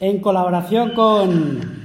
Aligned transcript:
en 0.00 0.20
colaboración 0.20 0.90
con... 0.90 1.79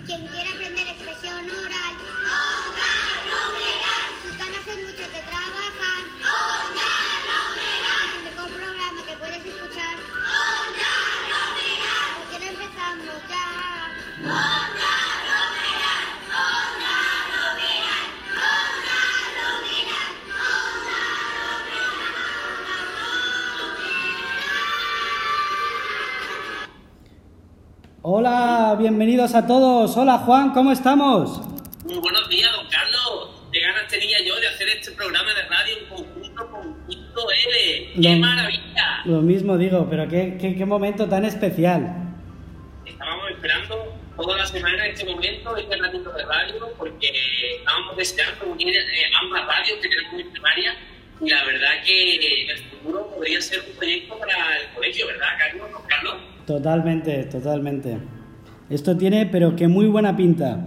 a 29.36 29.46
todos. 29.46 29.98
Hola 29.98 30.20
Juan, 30.20 30.52
¿cómo 30.54 30.72
estamos? 30.72 31.42
Muy 31.84 31.98
buenos 32.00 32.30
días, 32.30 32.50
don 32.54 32.66
Carlos. 32.70 33.30
Qué 33.52 33.60
ganas 33.60 33.88
tenía 33.90 34.18
yo 34.26 34.40
de 34.40 34.48
hacer 34.48 34.68
este 34.70 34.92
programa 34.92 35.30
de 35.34 35.42
radio 35.44 35.78
en 35.78 35.86
conjunto 35.90 36.50
con 36.50 36.88
Quinto 36.88 37.22
L. 37.32 37.92
¡Qué 38.02 38.10
Lo- 38.16 38.20
maravilla! 38.20 39.02
Lo 39.06 39.22
mismo 39.22 39.58
digo, 39.58 39.88
pero 39.90 40.08
qué, 40.08 40.38
qué- 40.40 40.56
qué 40.56 40.66
momento 40.66 41.08
tan 41.10 41.26
especial. 41.26 42.14
Estábamos 42.86 43.30
esperando 43.32 43.94
toda 44.16 44.38
la 44.38 44.46
semana 44.46 44.88
este 44.88 45.04
momento, 45.06 45.56
este 45.58 45.76
ratito 45.78 46.12
de 46.14 46.24
radio, 46.26 46.70
porque 46.78 47.12
estábamos 47.60 47.98
deseando 47.98 48.46
unir 48.48 48.74
eh, 48.76 48.82
ambas 49.22 49.46
radios 49.48 49.80
que 49.82 49.90
tenemos 49.90 50.20
en 50.22 50.32
primaria. 50.32 50.76
Y 51.22 51.30
la 51.30 51.44
verdad 51.46 51.70
que 51.86 52.44
en 52.44 52.50
el 52.52 52.58
futuro 52.60 53.10
podría 53.14 53.42
ser 53.42 53.60
un 53.70 53.76
proyecto 53.78 54.18
para 54.18 54.58
el 54.60 54.74
colegio, 54.74 55.08
¿verdad, 55.08 55.28
Carlos? 55.38 55.72
Don 55.72 55.84
Carlos? 55.88 56.16
Totalmente, 56.48 57.24
totalmente. 57.26 57.98
Esto 58.70 58.98
tiene, 58.98 59.26
pero 59.28 59.56
que 59.56 59.68
muy 59.68 59.88
buena 59.88 60.16
pinta. 60.16 60.58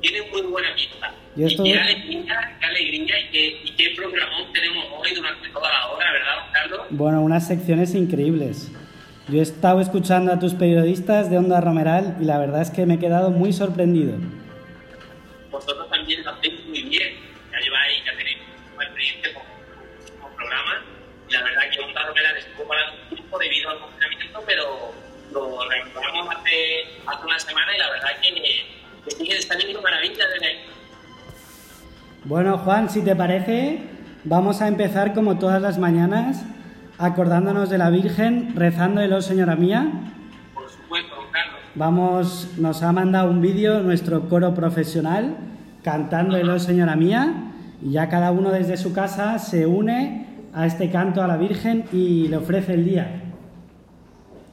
Tiene 0.00 0.18
muy 0.32 0.42
buena 0.42 0.68
pinta. 0.74 1.12
Yo 1.36 1.46
estoy- 1.46 1.68
Y 1.68 1.72
qué 1.72 1.78
alegría, 1.78 2.56
qué 2.60 2.66
alegría 2.66 3.20
y 3.20 3.30
qué, 3.30 3.60
y 3.64 3.70
qué 3.76 3.94
programón 3.96 4.52
tenemos 4.52 4.84
hoy 4.98 5.14
durante 5.14 5.48
toda 5.50 5.68
la 5.70 5.86
hora, 5.88 6.06
¿verdad, 6.12 6.34
don 6.44 6.52
Carlos? 6.52 6.80
Bueno, 6.90 7.20
unas 7.22 7.46
secciones 7.46 7.94
increíbles. 7.94 8.72
Yo 9.28 9.38
he 9.38 9.42
estado 9.42 9.80
escuchando 9.80 10.32
a 10.32 10.38
tus 10.38 10.54
periodistas 10.54 11.30
de 11.30 11.38
Onda 11.38 11.60
Romeral 11.60 12.16
y 12.20 12.24
la 12.24 12.38
verdad 12.38 12.62
es 12.62 12.70
que 12.70 12.86
me 12.86 12.94
he 12.94 12.98
quedado 12.98 13.30
muy 13.30 13.52
sorprendido. 13.52 14.14
Bueno, 32.28 32.58
Juan, 32.58 32.90
si 32.90 33.02
te 33.02 33.14
parece, 33.14 33.78
vamos 34.24 34.60
a 34.60 34.66
empezar 34.66 35.14
como 35.14 35.38
todas 35.38 35.62
las 35.62 35.78
mañanas, 35.78 36.44
acordándonos 36.98 37.70
de 37.70 37.78
la 37.78 37.88
Virgen, 37.88 38.52
rezándolo, 38.56 39.22
señora 39.22 39.54
mía. 39.54 39.88
Por 40.52 40.68
supuesto, 40.68 41.14
Carlos. 41.30 41.60
Vamos, 41.76 42.50
nos 42.58 42.82
ha 42.82 42.90
mandado 42.90 43.30
un 43.30 43.40
vídeo 43.40 43.80
nuestro 43.80 44.28
coro 44.28 44.54
profesional 44.54 45.36
cantándolo, 45.84 46.58
señora 46.58 46.96
mía, 46.96 47.52
y 47.80 47.92
ya 47.92 48.08
cada 48.08 48.32
uno 48.32 48.50
desde 48.50 48.76
su 48.76 48.92
casa 48.92 49.38
se 49.38 49.64
une 49.64 50.26
a 50.52 50.66
este 50.66 50.90
canto 50.90 51.22
a 51.22 51.28
la 51.28 51.36
Virgen 51.36 51.84
y 51.92 52.26
le 52.26 52.38
ofrece 52.38 52.74
el 52.74 52.84
día. 52.86 53.22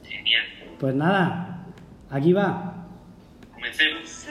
Genial. 0.04 0.44
Pues 0.78 0.94
nada, 0.94 1.64
aquí 2.08 2.32
va. 2.32 2.86
Comencemos. 3.52 4.23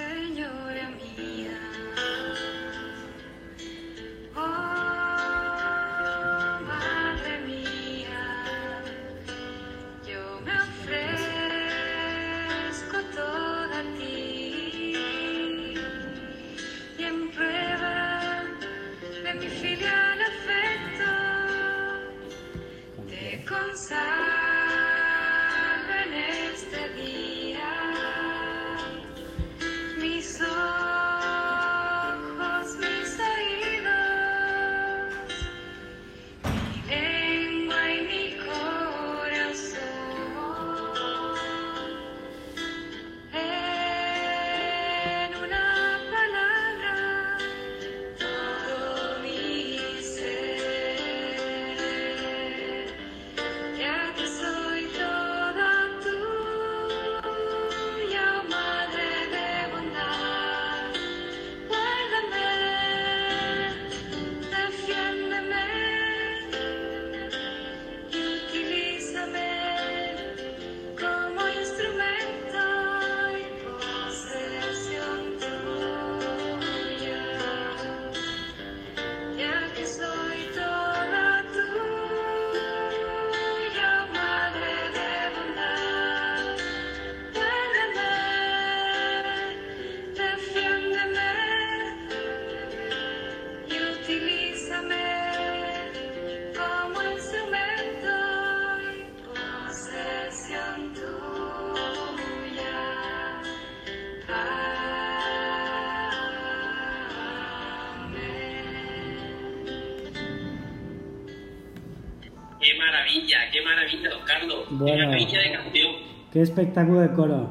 Qué 114.48 114.76
Bueno. 114.76 115.06
maravilla 115.08 115.40
de 115.40 115.52
canción. 115.54 115.92
Qué 116.32 116.42
espectáculo 116.42 117.00
de 117.00 117.12
coro. 117.14 117.50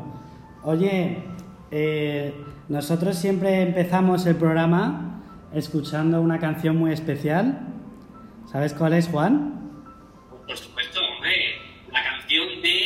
Oye, 0.64 1.18
eh, 1.70 2.34
nosotros 2.68 3.16
siempre 3.16 3.62
empezamos 3.62 4.26
el 4.26 4.36
programa 4.36 5.22
escuchando 5.54 6.20
una 6.20 6.38
canción 6.38 6.76
muy 6.76 6.92
especial. 6.92 7.60
¿Sabes 8.50 8.74
cuál 8.74 8.92
es, 8.94 9.08
Juan? 9.08 9.70
Por 10.46 10.56
supuesto, 10.56 11.00
hombre. 11.00 11.32
La 11.92 12.02
canción 12.02 12.46
de 12.62 12.80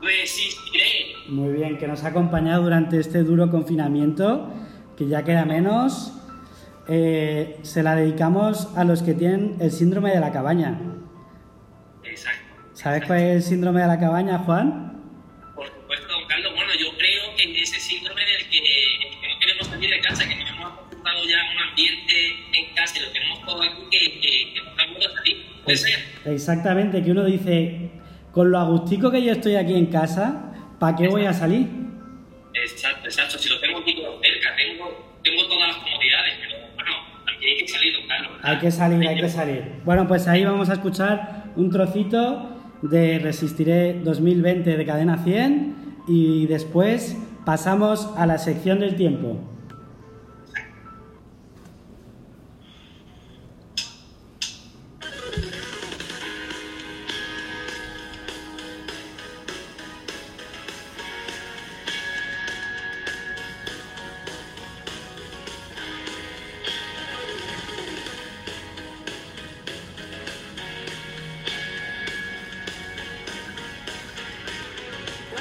Resistiré. 0.00 1.14
Muy 1.28 1.52
bien, 1.54 1.78
que 1.78 1.88
nos 1.88 2.04
ha 2.04 2.08
acompañado 2.08 2.62
durante 2.62 2.98
este 3.00 3.22
duro 3.22 3.50
confinamiento, 3.50 4.48
que 4.96 5.06
ya 5.08 5.24
queda 5.24 5.44
menos. 5.44 6.12
Eh, 6.88 7.58
se 7.62 7.82
la 7.82 7.96
dedicamos 7.96 8.68
a 8.76 8.84
los 8.84 9.02
que 9.02 9.14
tienen 9.14 9.56
el 9.60 9.70
síndrome 9.72 10.10
de 10.12 10.20
la 10.20 10.30
cabaña. 10.32 10.78
¿Sabes 12.86 13.04
cuál 13.04 13.18
es 13.18 13.34
el 13.34 13.42
síndrome 13.42 13.80
de 13.80 13.88
la 13.88 13.98
cabaña, 13.98 14.38
Juan? 14.38 14.92
Por 15.56 15.66
supuesto, 15.66 16.06
don 16.06 16.24
Carlos. 16.28 16.52
Bueno, 16.54 16.70
yo 16.78 16.96
creo 16.96 17.34
que 17.36 17.60
ese 17.60 17.80
síndrome 17.80 18.20
del 18.20 18.48
que, 18.48 18.60
que 18.60 19.28
no 19.28 19.40
queremos 19.40 19.66
salir 19.66 19.90
de 19.90 20.00
casa, 20.02 20.28
que 20.28 20.36
nos 20.36 20.48
hemos 20.50 20.72
acostumbrado 20.72 21.18
ya 21.24 21.36
a 21.36 21.50
un 21.50 21.68
ambiente 21.68 22.14
en 22.52 22.74
casa 22.76 22.96
y 22.96 23.02
lo 23.02 23.10
tenemos 23.10 23.44
todo 23.44 23.60
aquí, 23.60 23.82
que, 23.90 24.20
que, 24.20 24.54
que 24.54 24.60
no 24.62 24.70
estamos 24.70 25.04
a 25.04 25.16
salir. 25.16 25.46
Puede 25.64 25.76
ser. 25.78 25.98
Exactamente, 26.26 27.02
que 27.02 27.10
uno 27.10 27.24
dice, 27.24 27.90
con 28.30 28.52
lo 28.52 28.58
agustico 28.60 29.10
que 29.10 29.20
yo 29.20 29.32
estoy 29.32 29.56
aquí 29.56 29.74
en 29.74 29.86
casa, 29.86 30.54
¿para 30.78 30.94
qué 30.94 31.08
voy 31.08 31.24
a 31.24 31.32
salir? 31.32 31.66
Exacto, 32.54 33.06
exacto. 33.06 33.36
Si 33.36 33.48
lo 33.48 33.58
tengo 33.58 33.78
aquí 33.80 33.96
todo 33.96 34.20
cerca, 34.22 34.54
tengo, 34.54 35.18
tengo 35.24 35.44
todas 35.48 35.70
las 35.70 35.76
comodidades, 35.78 36.34
pero 36.40 36.56
bueno, 36.76 36.92
aquí 37.34 37.46
hay 37.46 37.56
que 37.56 37.66
salir, 37.66 37.94
don 37.94 38.06
Carlos. 38.06 38.30
¿verdad? 38.36 38.48
Hay 38.52 38.58
que 38.60 38.70
salir, 38.70 39.08
hay 39.08 39.20
que 39.20 39.28
salir. 39.28 39.72
Bueno, 39.84 40.06
pues 40.06 40.28
ahí 40.28 40.44
vamos 40.44 40.70
a 40.70 40.74
escuchar 40.74 41.46
un 41.56 41.68
trocito 41.68 42.52
de 42.82 43.18
Resistiré 43.18 44.00
2020 44.04 44.76
de 44.76 44.86
Cadena 44.86 45.18
100 45.18 45.74
y 46.08 46.46
después 46.46 47.16
pasamos 47.44 48.12
a 48.16 48.26
la 48.26 48.38
sección 48.38 48.80
del 48.80 48.96
tiempo. 48.96 49.38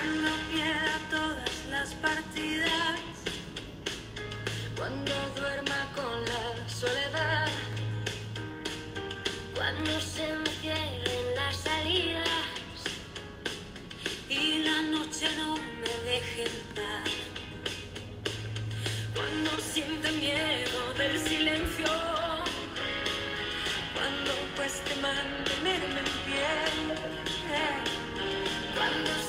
Cuando 0.05 0.29
pierda 0.51 0.99
todas 1.09 1.65
las 1.71 1.93
partidas, 1.95 2.99
cuando 4.77 5.13
duerma 5.35 5.79
con 5.95 6.23
la 6.25 6.69
soledad, 6.69 7.49
Cuando 9.55 9.99
se 9.99 10.27
me 10.31 10.49
cierren 10.61 11.35
las 11.35 11.55
salidas, 11.57 12.77
y 14.29 14.63
la 14.63 14.81
noche 14.83 15.27
no 15.37 15.55
me 15.55 15.93
deje 16.11 16.43
entrar. 16.43 17.03
Cuando 19.15 19.49
sienta 19.59 20.11
miedo 20.11 20.93
del 20.99 21.19
silencio, 21.19 21.91
cuando 23.95 24.31
cueste 24.55 24.93
mantenerme 25.01 25.99
en 25.99 26.11
pie. 26.27 26.45
cuando 28.77 29.24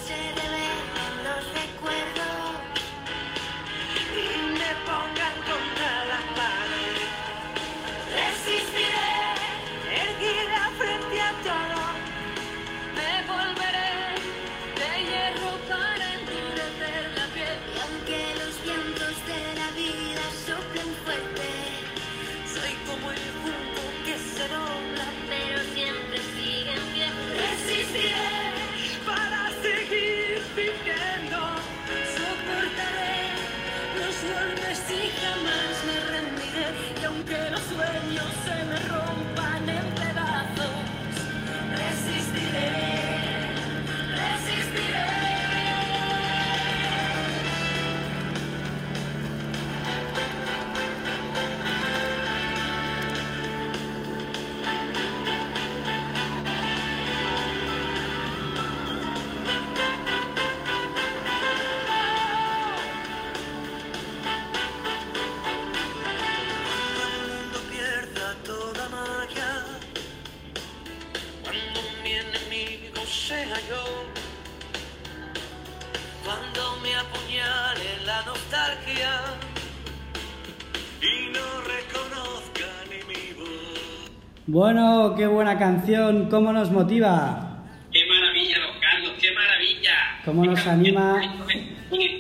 Bueno, 84.49 85.15
qué 85.17 85.27
buena 85.27 85.59
canción, 85.59 86.29
cómo 86.31 86.53
nos 86.53 86.71
motiva. 86.71 87.65
¡Qué 87.93 87.99
maravilla, 88.07 88.61
don 88.61 88.81
Carlos! 88.81 89.13
¡Qué 89.21 89.33
maravilla! 89.33 89.95
Cómo 90.25 90.43
Qué 90.43 90.49
nos 90.49 90.61
canción 90.63 90.97
anima. 90.97 91.43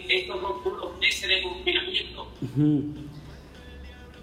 Estos 0.08 0.42
dos 0.42 0.98
meses 1.00 1.28
de 1.28 1.42
confinamiento. 1.42 2.32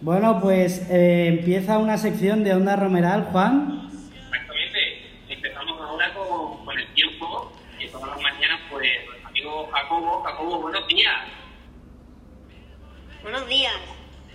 Bueno, 0.01 0.41
pues 0.41 0.85
eh, 0.89 1.27
empieza 1.27 1.77
una 1.77 1.97
sección 1.97 2.44
de 2.44 2.53
Onda 2.53 2.75
Romeral, 2.75 3.23
Juan. 3.31 3.88
Exactamente. 3.88 5.05
Empezamos 5.29 5.79
ahora 5.79 6.13
con, 6.13 6.65
con 6.65 6.77
el 6.77 6.88
tiempo 6.95 7.53
y 7.79 7.88
todas 7.88 8.09
las 8.09 8.21
mañanas, 8.21 8.59
pues, 8.69 8.89
nuestro 9.05 9.29
amigo 9.29 9.69
Jacobo. 9.71 10.23
Jacobo, 10.23 10.61
buenos 10.61 10.85
días. 10.89 11.21
Buenos 13.21 13.47
días. 13.47 13.75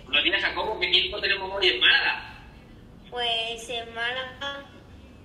Buenos 0.06 0.25
días, 0.25 0.41
Jacobo. 0.41 0.81
¿Qué 0.81 0.88
tiempo 0.88 1.20
tenemos 1.20 1.53
hoy 1.53 1.69
en 1.69 1.81
Málaga? 1.81 2.28
Pues 3.19 3.69
en 3.69 3.93
Málaga 3.97 4.65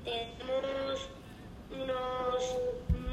tenemos 0.04 1.10
unos 1.70 2.58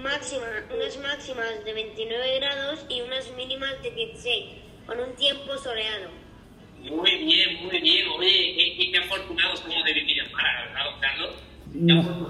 máximas, 0.03 0.65
unas 0.75 0.99
máximas 1.00 1.62
de 1.67 1.75
29 1.75 2.38
grados 2.38 2.87
y 2.88 3.03
unas 3.03 3.31
mínimas 3.37 3.75
de 3.82 3.91
16, 3.91 4.44
con 4.87 4.99
un 5.00 5.15
tiempo 5.17 5.55
soleado. 5.59 6.09
Muy 6.79 7.15
bien, 7.15 7.62
muy 7.62 7.79
bien. 7.79 8.09
Oye, 8.09 8.55
qué, 8.56 8.77
qué, 8.79 8.93
qué 8.93 8.99
afortunados 9.00 9.61
somos 9.61 9.85
de 9.85 9.93
vivir 9.93 10.19
en 10.19 10.32
Málaga, 10.32 10.65
¿verdad, 10.65 11.00
Carlos? 11.03 11.35
No, 11.75 12.29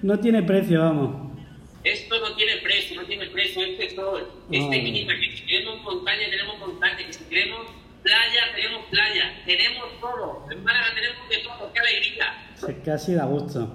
no 0.00 0.20
tiene 0.20 0.42
precio, 0.42 0.80
vamos. 0.80 1.36
Esto 1.84 2.18
no 2.18 2.34
tiene 2.34 2.56
precio, 2.62 2.98
no 2.98 3.06
tiene 3.06 3.26
precio, 3.26 3.62
este 3.62 3.90
sol, 3.94 4.26
este 4.50 4.82
clima, 4.82 5.12
que 5.20 5.36
si 5.36 5.44
queremos 5.44 5.82
montaña 5.82 6.30
tenemos 6.30 6.58
montaña, 6.60 6.96
que 6.96 7.12
si 7.12 7.24
queremos 7.24 7.66
playa 8.02 8.40
tenemos 8.54 8.84
playa, 8.90 9.24
tenemos 9.44 10.00
todo, 10.00 10.46
en 10.50 10.64
Málaga 10.64 10.86
tenemos 10.94 11.28
de 11.28 11.36
todo, 11.38 11.72
qué 11.72 11.80
alegría, 11.80 12.26
Es 12.54 12.84
casi 12.84 13.14
da 13.14 13.24
gusto. 13.24 13.74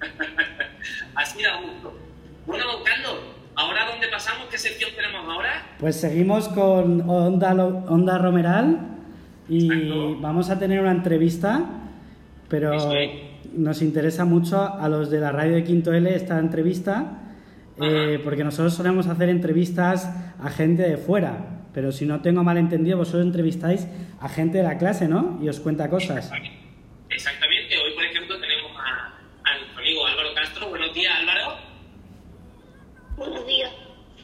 así 1.14 1.42
da 1.42 1.60
gusto. 1.60 1.98
Bueno, 2.46 2.64
don 2.64 2.84
Carlos, 2.84 3.16
¿ahora 3.54 3.86
dónde 3.90 4.08
pasamos? 4.08 4.46
¿Qué 4.50 4.58
sección 4.58 4.90
tenemos 4.94 5.24
ahora? 5.28 5.66
Pues 5.78 5.96
seguimos 5.96 6.48
con 6.48 7.08
Onda, 7.08 8.18
Romeral 8.18 8.78
y 9.48 9.66
Exacto. 9.66 10.20
vamos 10.20 10.50
a 10.50 10.58
tener 10.58 10.80
una 10.80 10.92
entrevista, 10.92 11.64
pero 12.48 12.72
nos 13.52 13.82
interesa 13.82 14.24
mucho 14.24 14.62
a 14.62 14.88
los 14.88 15.10
de 15.10 15.20
la 15.20 15.32
radio 15.32 15.54
de 15.54 15.64
Quinto 15.64 15.92
L 15.92 16.14
esta 16.14 16.38
entrevista, 16.38 17.22
eh, 17.80 18.20
porque 18.22 18.44
nosotros 18.44 18.74
solemos 18.74 19.06
hacer 19.06 19.28
entrevistas 19.28 20.10
a 20.40 20.50
gente 20.50 20.82
de 20.82 20.96
fuera, 20.96 21.55
pero 21.76 21.92
si 21.92 22.06
no 22.06 22.22
tengo 22.22 22.42
mal 22.42 22.56
entendido, 22.56 22.96
vosotros 22.96 23.26
entrevistáis 23.26 23.86
a 24.18 24.30
gente 24.30 24.56
de 24.56 24.64
la 24.64 24.78
clase, 24.78 25.08
¿no? 25.08 25.38
Y 25.42 25.48
os 25.50 25.60
cuenta 25.60 25.90
cosas. 25.90 26.32
Exactamente, 27.10 27.76
hoy 27.76 27.92
por 27.92 28.02
ejemplo 28.02 28.40
tenemos 28.40 28.72
a, 28.78 29.12
a 29.44 29.58
nuestro 29.58 29.80
amigo 29.80 30.06
Álvaro 30.06 30.34
Castro. 30.34 30.68
Buenos 30.70 30.94
días 30.94 31.12
Álvaro. 31.18 31.58
Buenos 33.18 33.46
días. 33.46 33.70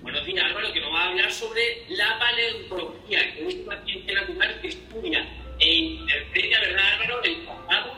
Buenos 0.01 0.25
días, 0.25 0.47
Álvaro, 0.47 0.73
que 0.73 0.81
nos 0.81 0.95
va 0.95 1.01
a 1.03 1.09
hablar 1.11 1.31
sobre 1.31 1.61
la 1.91 2.19
paleontología, 2.19 3.35
que 3.35 3.47
es 3.47 3.55
una 3.67 3.85
ciencia 3.85 4.15
natural 4.15 4.61
que 4.63 4.69
estudia 4.69 5.29
e 5.61 5.75
interpreta, 5.75 6.59
¿verdad, 6.59 6.85
Álvaro?, 6.95 7.23
el 7.23 7.37
pasado 7.43 7.93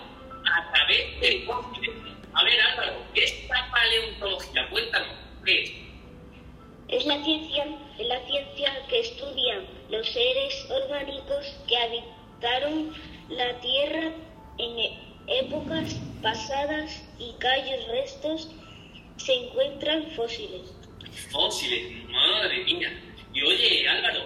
a 0.52 0.72
través 0.72 1.20
de 1.20 1.44
fósiles. 1.46 1.90
A 2.32 2.42
ver, 2.42 2.60
Álvaro, 2.72 3.04
¿qué 3.14 3.22
es 3.22 3.48
la 3.48 3.70
paleontología? 3.70 4.68
Cuéntanos, 4.68 5.14
¿qué 5.44 5.62
es? 5.62 5.72
Es 6.88 7.06
la 7.06 7.22
ciencia, 7.22 7.66
los 9.94 10.08
seres 10.08 10.66
orgánicos 10.70 11.54
que 11.68 11.76
habitaron 11.76 12.92
la 13.28 13.60
Tierra 13.60 14.12
en 14.58 14.78
e- 14.78 14.98
épocas 15.26 15.96
pasadas 16.22 17.02
y 17.18 17.32
cuyos 17.34 17.88
restos 17.88 18.50
se 19.16 19.34
encuentran 19.34 20.10
fósiles. 20.12 20.74
Fósiles, 21.30 22.08
madre 22.08 22.64
mía. 22.64 22.90
Y 23.32 23.42
oye, 23.42 23.88
Álvaro, 23.88 24.24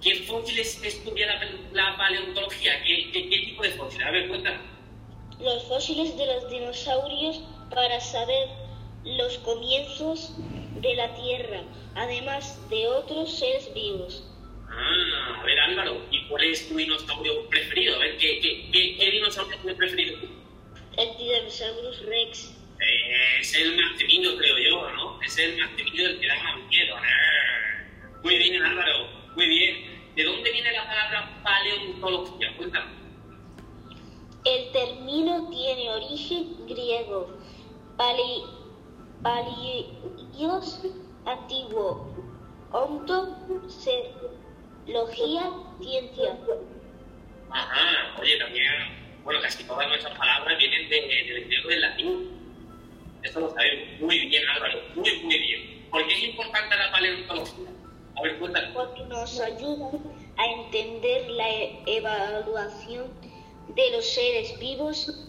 ¿qué 0.00 0.14
fósiles 0.22 0.82
estudia 0.82 1.26
la, 1.26 1.40
la 1.72 1.96
paleontología? 1.96 2.82
¿Qué, 2.84 3.10
qué, 3.12 3.28
qué 3.28 3.38
tipo 3.38 3.62
de 3.62 3.70
fósiles? 3.70 4.06
A 4.06 4.10
ver, 4.10 4.28
cuéntanos. 4.28 4.60
Los 5.40 5.64
fósiles 5.64 6.16
de 6.16 6.26
los 6.26 6.50
dinosaurios 6.50 7.40
para 7.70 8.00
saber 8.00 8.48
los 9.04 9.38
comienzos 9.38 10.32
de 10.80 10.94
la 10.94 11.14
Tierra, 11.14 11.62
además 11.94 12.58
de 12.70 12.86
otros 12.86 13.32
seres 13.32 13.72
vivos. 13.74 14.27
Ah, 14.78 15.40
a 15.40 15.44
ver, 15.44 15.58
Álvaro, 15.58 16.06
¿y 16.10 16.24
cuál 16.28 16.44
es 16.44 16.68
tu 16.68 16.76
dinosaurio 16.76 17.48
preferido? 17.48 17.96
A 17.96 17.98
ver, 17.98 18.16
¿qué, 18.18 18.38
qué, 18.40 18.70
qué, 18.70 18.96
qué 18.96 19.10
dinosaurio 19.10 19.56
es 19.56 19.62
tu 19.62 19.76
preferido? 19.76 20.18
El 20.96 21.16
Tyrannosaurus 21.16 22.06
Rex. 22.06 22.54
Eh, 22.80 23.40
es 23.40 23.54
el 23.54 23.76
más 23.76 23.96
temido, 23.98 24.36
creo 24.36 24.58
yo, 24.58 24.90
¿no? 24.92 25.20
Es 25.22 25.36
el 25.38 25.58
más 25.58 25.74
temido, 25.74 26.06
el 26.06 26.20
que 26.20 26.26
da 26.28 26.42
más 26.42 26.58
miedo. 26.68 26.96
Muy 28.22 28.38
bien, 28.38 28.62
Álvaro, 28.62 29.08
muy 29.34 29.48
bien. 29.48 30.12
¿De 30.14 30.24
dónde 30.24 30.50
viene 30.52 30.72
la 30.72 30.84
palabra 30.86 31.40
paleontología? 31.42 32.56
Cuéntame. 32.56 32.90
El 34.44 34.72
término 34.72 35.48
tiene 35.50 35.90
origen 35.90 36.66
griego. 36.66 37.36
Pali, 37.96 38.42
palios, 39.22 40.82
antiguo. 41.26 42.14
Onto, 42.72 43.68
ser, 43.68 44.12
logía, 44.88 45.50
ciencia. 45.80 46.36
Ajá, 47.50 48.20
oye, 48.20 48.38
también, 48.38 48.72
bueno, 49.24 49.40
casi 49.40 49.64
todas 49.64 49.86
nuestras 49.88 50.16
palabras 50.18 50.58
vienen 50.58 50.88
de- 50.88 51.00
del 51.00 51.44
griego 51.44 51.68
y 51.70 51.72
del 51.72 51.80
latín. 51.80 52.30
Esto 53.22 53.40
lo 53.40 53.50
sabemos 53.50 54.00
muy 54.00 54.18
bien, 54.26 54.42
Álvaro, 54.48 54.80
muy, 54.94 55.18
muy 55.22 55.38
bien. 55.38 55.86
¿Por 55.90 56.06
qué 56.06 56.12
es 56.14 56.22
importante 56.24 56.76
la 56.76 56.90
paleontología? 56.90 57.68
A 58.16 58.22
ver, 58.22 58.38
cuéntanos. 58.38 58.70
porque 58.74 59.02
nos 59.04 59.40
ayuda 59.40 59.90
a 60.36 60.46
entender 60.46 61.30
la 61.30 61.48
e- 61.50 61.82
evaluación 61.86 63.06
de 63.74 63.90
los 63.92 64.04
seres 64.06 64.58
vivos 64.58 65.24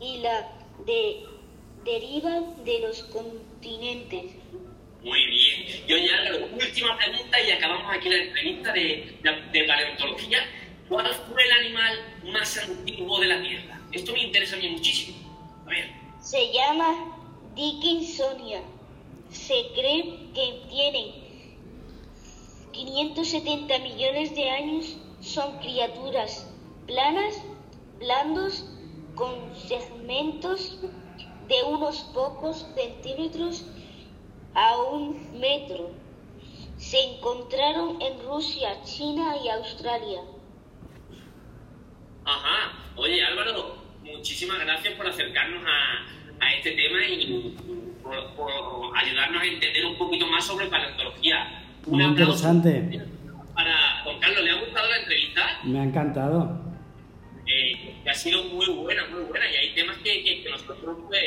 y 0.00 0.18
la 0.18 0.48
de- 0.86 1.24
deriva 1.84 2.40
de 2.64 2.80
los 2.80 3.02
continentes. 3.04 4.32
Muy 5.04 5.26
bien. 5.26 5.82
Y 5.88 5.92
oye, 5.92 6.14
Álvaro, 6.14 6.48
última 6.54 6.96
pregunta 6.96 7.40
y 7.40 7.50
acabamos 7.50 7.96
aquí 7.96 8.08
la 8.08 8.16
entrevista 8.18 8.72
de, 8.72 9.64
paleontología. 9.66 10.38
¿Cuál 10.88 11.12
fue 11.12 11.42
el 11.44 11.52
animal 11.52 11.98
más 12.32 12.58
antiguo 12.58 13.18
de 13.18 13.26
la 13.26 13.42
Tierra? 13.42 13.80
Esto 13.90 14.12
me 14.12 14.22
interesa 14.22 14.56
a 14.56 14.58
mí 14.58 14.68
muchísimo. 14.68 15.18
A 15.66 15.70
ver. 15.70 15.90
Se 16.20 16.52
llama 16.52 17.16
Dickinsonia. 17.56 18.62
Se 19.30 19.54
cree 19.74 20.04
que 20.34 20.60
tienen 20.70 21.12
570 22.72 23.78
millones 23.80 24.34
de 24.36 24.50
años. 24.50 24.96
Son 25.20 25.58
criaturas 25.58 26.48
planas, 26.86 27.42
blandos, 27.98 28.66
con 29.14 29.54
segmentos 29.56 30.78
de 31.48 31.62
unos 31.64 32.00
pocos 32.14 32.66
centímetros 32.74 33.64
a 34.54 34.76
un 34.76 35.38
metro. 35.40 35.90
Se 36.76 36.98
encontraron 37.00 38.00
en 38.02 38.22
Rusia, 38.26 38.82
China 38.84 39.34
y 39.42 39.48
Australia. 39.48 40.20
Ajá. 42.24 42.72
Oye, 42.96 43.24
Álvaro, 43.24 43.76
muchísimas 44.04 44.58
gracias 44.60 44.94
por 44.94 45.06
acercarnos 45.08 45.62
a, 45.66 46.44
a 46.44 46.54
este 46.54 46.72
tema 46.72 46.98
y 47.06 47.56
por, 48.02 48.34
por 48.34 48.96
ayudarnos 48.98 49.42
a 49.42 49.46
entender 49.46 49.86
un 49.86 49.96
poquito 49.96 50.26
más 50.26 50.44
sobre 50.44 50.66
paleontología. 50.66 51.64
Un 51.86 51.94
Muy 51.94 52.04
aplauso 52.04 52.48
interesante. 52.52 53.06
Para 53.54 54.02
don 54.04 54.18
Carlos, 54.20 54.42
¿le 54.42 54.50
ha 54.50 54.60
gustado 54.60 54.88
la 54.88 54.96
entrevista? 54.98 55.60
Me 55.64 55.78
ha 55.80 55.84
encantado. 55.84 56.62
Eh, 57.46 57.96
que 58.02 58.10
ha 58.10 58.14
sido 58.14 58.44
muy 58.44 58.66
buena, 58.66 59.06
muy 59.08 59.22
buena. 59.24 59.44
Y 59.50 59.56
hay 59.56 59.74
temas 59.74 59.96
que, 59.98 60.22
que- 60.24 60.42
que 60.42 60.50
nosotros 60.50 60.96
pues, 61.08 61.22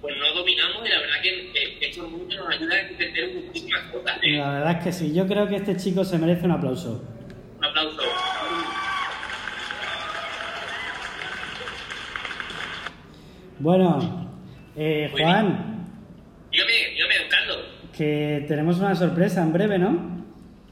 pues 0.00 0.14
no 0.18 0.32
dominamos 0.34 0.86
y 0.86 0.88
la 0.90 1.00
verdad 1.00 1.14
que, 1.22 1.78
estos 1.80 2.10
mundos 2.10 2.36
nos 2.38 2.48
ayudan 2.48 2.72
a 2.78 2.88
entender 2.88 3.34
muchísimas 3.46 3.82
cosas. 3.92 4.18
¿eh? 4.22 4.30
La 4.38 4.50
verdad 4.52 4.78
es 4.78 4.84
que 4.84 4.92
sí, 4.92 5.14
yo 5.14 5.26
creo 5.26 5.48
que 5.48 5.56
este 5.56 5.76
chico 5.76 6.04
se 6.04 6.18
merece 6.18 6.44
un 6.44 6.52
aplauso. 6.52 7.02
Un 7.58 7.64
aplauso. 7.64 8.02
Bueno, 13.58 14.30
eh, 14.76 15.08
Juan, 15.12 15.86
Dígame, 16.50 16.72
dígame, 16.94 17.18
don 17.18 17.28
Carlos. 17.30 17.58
que 17.96 18.44
tenemos 18.48 18.78
una 18.78 18.94
sorpresa 18.94 19.42
en 19.42 19.52
breve, 19.52 19.78
¿no? 19.78 20.16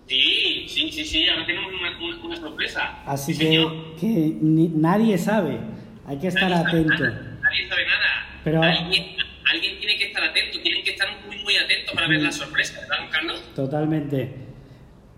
Sí, 0.06 0.66
sí, 0.68 0.90
sí, 0.92 1.04
sí, 1.04 1.28
ahora 1.28 1.46
tenemos 1.46 1.72
una, 1.72 1.98
una- 1.98 2.24
una 2.24 2.36
sorpresa. 2.36 2.98
Así 3.06 3.32
Sí, 3.34 3.40
que, 3.46 3.66
que 3.98 4.06
ni- 4.40 4.68
nadie 4.68 5.16
sabe, 5.16 5.58
hay 6.06 6.18
que 6.18 6.28
estar 6.28 6.50
Nadie 6.50 6.64
sabe 6.64 6.68
atento. 6.80 7.04
nada, 7.04 7.38
Nadie 7.42 7.68
sabe 7.68 7.86
nada. 7.86 8.13
Pero- 8.44 8.62
Alguien, 8.62 9.04
alguien 9.52 9.78
tiene 9.78 9.96
que 9.98 10.06
estar 10.08 10.22
atento, 10.22 10.60
tienen 10.60 10.84
que 10.84 10.90
estar 10.92 11.08
muy, 11.26 11.42
muy 11.42 11.56
atentos 11.56 11.94
para 11.94 12.06
ver 12.08 12.20
la 12.22 12.30
sorpresa, 12.32 12.80
¿verdad, 12.80 12.96
Carlos? 13.10 13.42
Totalmente. 13.56 14.34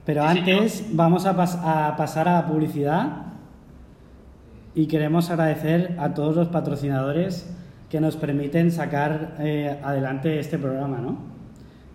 Pero 0.05 0.23
Sí, 0.23 0.39
antes 0.39 0.87
vamos 0.93 1.27
a, 1.27 1.37
pas- 1.37 1.61
a 1.63 1.97
pasar 1.97 2.29
a 2.29 2.35
la 2.43 2.47
publicidad 2.47 3.23
y 4.75 4.87
queremos 4.87 5.31
agradecer 5.31 5.97
a 5.99 6.15
todos 6.15 6.37
los 6.37 6.49
patrocinadores 6.49 7.53
que 7.91 8.01
nos 8.01 8.17
permiten 8.17 8.71
sacar 8.71 9.37
eh, 9.41 9.79
adelante 9.83 10.39
este 10.39 10.59
programa, 10.59 10.99
¿no? 10.99 11.19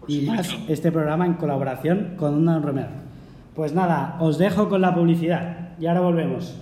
Y 0.07 0.21
más 0.21 0.49
este 0.67 0.91
programa 0.91 1.25
en 1.25 1.35
colaboración 1.35 2.15
con 2.17 2.33
Onda 2.35 2.59
Romero. 2.59 2.89
Pues 3.55 3.73
nada, 3.73 4.17
os 4.19 4.37
dejo 4.37 4.67
con 4.67 4.81
la 4.81 4.93
publicidad 4.95 5.77
y 5.79 5.85
ahora 5.85 5.99
volvemos. 6.01 6.57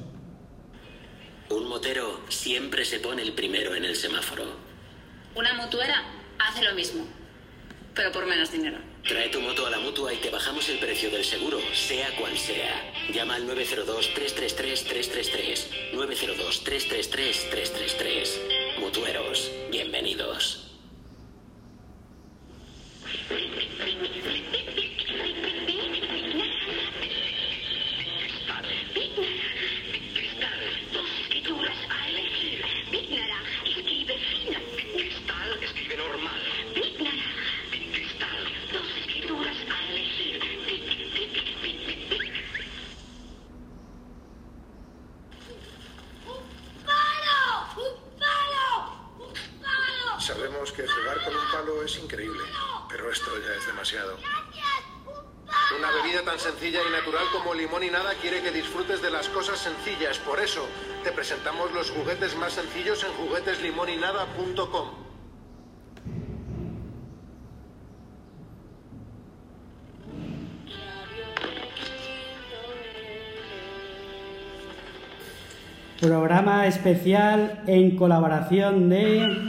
Un 1.49 1.69
motero 1.69 2.03
siempre 2.29 2.85
se 2.85 2.99
pone 2.99 3.21
el 3.21 3.33
primero 3.33 3.75
en 3.75 3.85
el 3.85 3.95
semáforo. 3.95 4.45
Una 5.35 5.53
mutuera 5.53 6.03
hace 6.39 6.63
lo 6.63 6.73
mismo, 6.73 7.05
pero 7.93 8.11
por 8.11 8.25
menos 8.25 8.51
dinero. 8.51 8.79
Trae 9.07 9.29
tu 9.29 9.39
moto 9.41 9.65
a 9.65 9.69
la 9.69 9.79
mutua 9.79 10.13
y 10.13 10.17
te 10.17 10.29
bajamos 10.29 10.67
el 10.69 10.77
precio 10.79 11.09
del 11.09 11.25
seguro, 11.25 11.59
sea 11.73 12.15
cual 12.17 12.37
sea. 12.37 12.93
Llama 13.13 13.35
al 13.35 13.47
902-333-333. 13.47 15.93
902-333-333. 15.93 18.79
Mutueros, 18.79 19.49
bienvenidos. 19.71 20.68
Juguetes 61.89 62.35
más 62.35 62.53
sencillos 62.53 63.03
en 63.03 63.11
jugueteslimonynada.com. 63.13 64.89
Programa 75.99 76.65
especial 76.67 77.61
en 77.67 77.97
colaboración 77.97 78.89
de... 78.89 79.48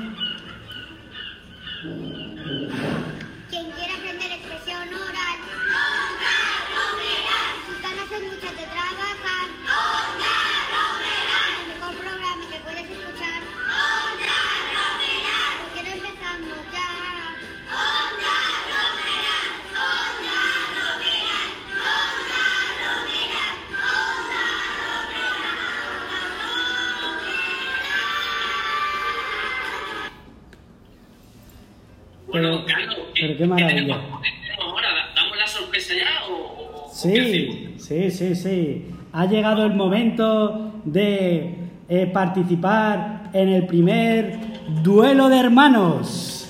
sí, 38.21 38.35
sí. 38.35 38.95
Ha 39.13 39.25
llegado 39.27 39.65
el 39.65 39.73
momento 39.75 40.75
de 40.85 41.55
eh, 41.89 42.07
participar 42.13 43.31
en 43.33 43.49
el 43.49 43.67
primer 43.67 44.39
duelo 44.83 45.29
de 45.29 45.39
hermanos. 45.41 46.47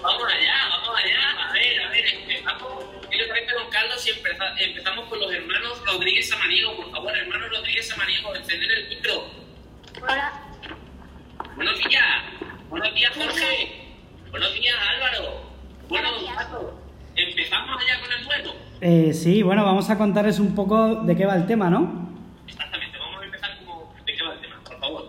Vamos 0.00 0.22
allá, 0.24 0.54
vamos 0.70 0.96
allá. 1.04 1.48
A 1.48 1.52
ver, 1.52 1.82
a 1.84 1.88
ver, 1.90 2.04
empezamos. 2.20 2.72
¿Qué 3.10 3.16
le 3.18 3.26
parece, 3.26 3.52
don 3.52 3.68
Carlos, 3.70 4.00
si 4.00 4.10
empeza- 4.10 4.54
empezamos 4.58 5.04
con 5.08 5.18
los 5.20 5.32
hermanos 5.32 5.82
Rodríguez 5.84 6.28
Samaniego? 6.28 6.76
Por 6.76 6.90
favor, 6.92 7.16
hermanos 7.16 7.48
Rodríguez 7.50 7.88
Samaniego, 7.88 8.34
encender 8.36 8.70
el 8.70 8.88
micro. 8.88 9.24
Hola, 10.02 10.32
Buenos 11.56 11.78
días. 11.78 12.04
Buenos 12.70 12.94
días, 12.94 13.12
Jorge. 13.14 13.82
Buenos 14.30 14.54
días, 14.54 14.74
Álvaro. 14.94 15.42
Bueno, 15.88 16.08
Buenos 16.10 16.12
don 16.12 16.20
días. 16.22 16.36
Carlos. 16.36 16.74
¿Empezamos 17.16 17.82
allá 17.82 18.00
con 18.00 18.12
el 18.12 18.24
dueto? 18.24 18.56
Eh, 18.84 19.14
sí, 19.14 19.44
bueno, 19.44 19.64
vamos 19.64 19.88
a 19.90 19.96
contarles 19.96 20.40
un 20.40 20.56
poco 20.56 21.04
de 21.04 21.14
qué 21.14 21.24
va 21.24 21.36
el 21.36 21.46
tema, 21.46 21.70
¿no? 21.70 22.08
Exactamente, 22.48 22.98
vamos 22.98 23.22
a 23.22 23.24
empezar 23.24 23.50
como 23.64 23.92
de 24.04 24.12
qué 24.12 24.24
va 24.24 24.34
el 24.34 24.40
tema, 24.40 24.56
por 24.64 24.80
favor. 24.80 25.08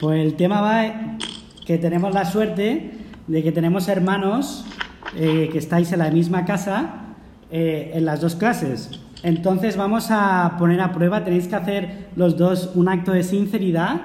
Pues 0.00 0.20
el 0.22 0.36
tema 0.36 0.62
va 0.62 1.18
que 1.66 1.76
tenemos 1.76 2.14
la 2.14 2.24
suerte 2.24 2.92
de 3.26 3.42
que 3.42 3.52
tenemos 3.52 3.88
hermanos 3.88 4.64
eh, 5.18 5.50
que 5.52 5.58
estáis 5.58 5.92
en 5.92 5.98
la 5.98 6.10
misma 6.10 6.46
casa 6.46 6.94
eh, 7.50 7.90
en 7.92 8.06
las 8.06 8.22
dos 8.22 8.36
clases. 8.36 8.88
Entonces 9.22 9.76
vamos 9.76 10.06
a 10.10 10.56
poner 10.58 10.80
a 10.80 10.90
prueba, 10.94 11.22
tenéis 11.22 11.46
que 11.46 11.56
hacer 11.56 12.08
los 12.16 12.38
dos 12.38 12.70
un 12.74 12.88
acto 12.88 13.12
de 13.12 13.22
sinceridad 13.22 14.00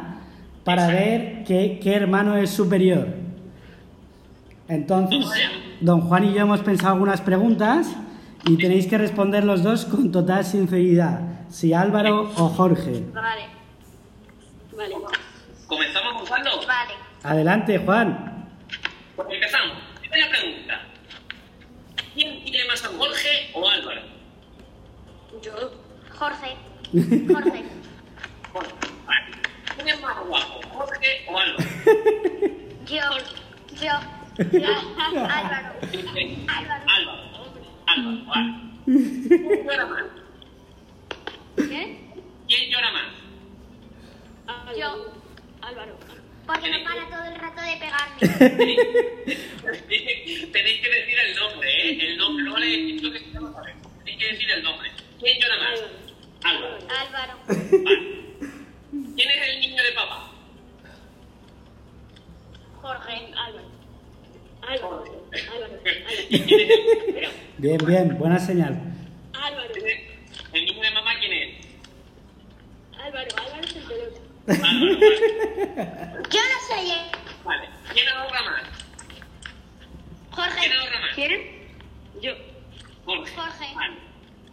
para 0.65 0.87
ver 0.87 1.45
qué, 1.45 1.79
qué 1.81 1.93
hermano 1.95 2.35
es 2.35 2.49
superior. 2.49 3.07
Entonces, 4.67 5.25
don 5.79 6.01
Juan 6.01 6.25
y 6.25 6.33
yo 6.33 6.41
hemos 6.41 6.59
pensado 6.59 6.95
algunas 6.95 7.21
preguntas 7.21 7.95
y 8.47 8.57
tenéis 8.57 8.87
que 8.87 8.97
responder 8.97 9.43
los 9.43 9.63
dos 9.63 9.85
con 9.85 10.11
total 10.11 10.45
sinceridad, 10.45 11.19
si 11.49 11.73
Álvaro 11.73 12.31
o 12.37 12.49
Jorge. 12.49 13.03
Vale. 13.13 13.47
Vale. 14.77 14.95
¿Comenzamos, 15.67 16.13
Gonzalo? 16.13 16.51
Vale. 16.67 16.93
Adelante, 17.23 17.79
Juan. 17.79 18.47
Pues 19.15 19.27
empezamos. 19.31 19.77
Primera 19.99 20.29
pregunta. 20.29 20.81
¿Quién 22.13 22.41
quiere 22.43 22.67
más 22.67 22.85
a 22.85 22.89
Jorge 22.89 23.51
o 23.53 23.67
Álvaro? 23.67 24.01
Yo. 25.41 25.53
Jorge. 26.11 26.55
Jorge. 26.91 27.63
Jorge. 28.53 28.73
Vale. 29.05 29.25
¿Quién 29.75 29.87
es 29.89 30.01
más 30.01 30.15
guapo, 30.27 30.61
Jorge 30.71 31.25
o 31.29 31.37
Álvaro? 31.37 31.69
Yo. 32.85 33.01
Yo. 33.81 33.93
Yo. 34.59 34.69
Álvaro. 34.99 35.33
Álvaro. 35.33 35.73
Álvaro. 36.47 37.34
Álvaro, 37.87 38.25
vale. 38.25 38.53
¿Quién 38.85 39.63
llora 39.65 39.85
más? 39.85 40.03
¿Qué? 41.55 41.99
¿Quién 42.47 42.71
llora 42.71 42.91
más? 42.91 43.09
Yo. 44.77 45.13
Álvaro. 45.61 45.97
Porque 46.45 46.69
no 46.69 46.83
para 46.83 47.09
todo 47.09 47.23
el 47.25 47.35
rato 47.39 47.61
de 47.61 47.77
pegarme. 47.77 48.19
Tenéis 50.51 50.81
que 50.81 50.89
decir 50.89 51.19
el 51.19 51.35
nombre, 51.35 51.89
¿eh? 51.89 51.97
El 52.01 52.17
nombre, 52.17 52.43
no 52.43 52.53
vale 52.53 52.65
decir 52.67 53.03
lo 53.03 53.11
que 53.11 53.19
se 53.19 53.31
llama. 53.31 53.63
Tenéis 54.03 54.17
que 54.19 54.27
decir 54.31 54.51
el 54.51 54.63
nombre. 54.63 54.91
¿Quién 55.19 55.39
llora 55.39 55.57
más? 55.57 55.81
Álvaro. 56.43 56.77
Álvaro. 56.99 57.33
Vale. 57.47 57.99
¿Quién 59.15 59.29
es 59.29 59.47
el 59.47 59.59
niño 59.61 59.83
de 59.83 59.91
papá? 59.93 60.31
Jorge. 62.81 63.33
Álvaro. 63.35 63.74
Álvaro. 64.67 65.03
¿Y 66.29 66.39
quién 66.41 66.59
es 66.59 66.69
el, 66.69 67.27
Bien, 67.57 67.77
bien, 67.85 68.17
buena 68.17 68.39
señal. 68.39 68.79
Álvaro. 69.33 69.73
el 70.53 70.65
niño 70.65 70.81
de 70.81 70.91
mamá? 70.91 71.11
¿Quién 71.19 71.33
es? 71.33 71.65
Álvaro. 72.99 73.27
Álvaro 73.37 73.63
es 73.63 73.75
el 73.75 73.83
pelota. 73.83 74.19
Álvaro, 74.47 74.99
vale. 74.99 76.29
Yo 76.31 76.39
no 76.39 76.75
soy 76.75 76.91
él. 76.91 76.97
Vale. 77.43 77.69
¿Quién 77.93 78.07
ahorra 78.09 78.41
más? 78.43 78.63
Jorge. 80.31 80.59
¿Quién 80.59 80.71
ahorra 80.73 80.99
más? 81.01 81.15
¿Quién? 81.15 81.41
Yo. 82.21 82.31
Jorge. 83.05 83.35
Jorge. 83.35 83.75
Vale. 83.75 83.95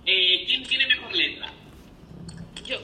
Eh, 0.07 0.45
¿Quién 0.47 0.62
tiene 0.64 0.87
mejor 0.88 1.12
letra? 1.14 1.52
Yo. 2.64 2.78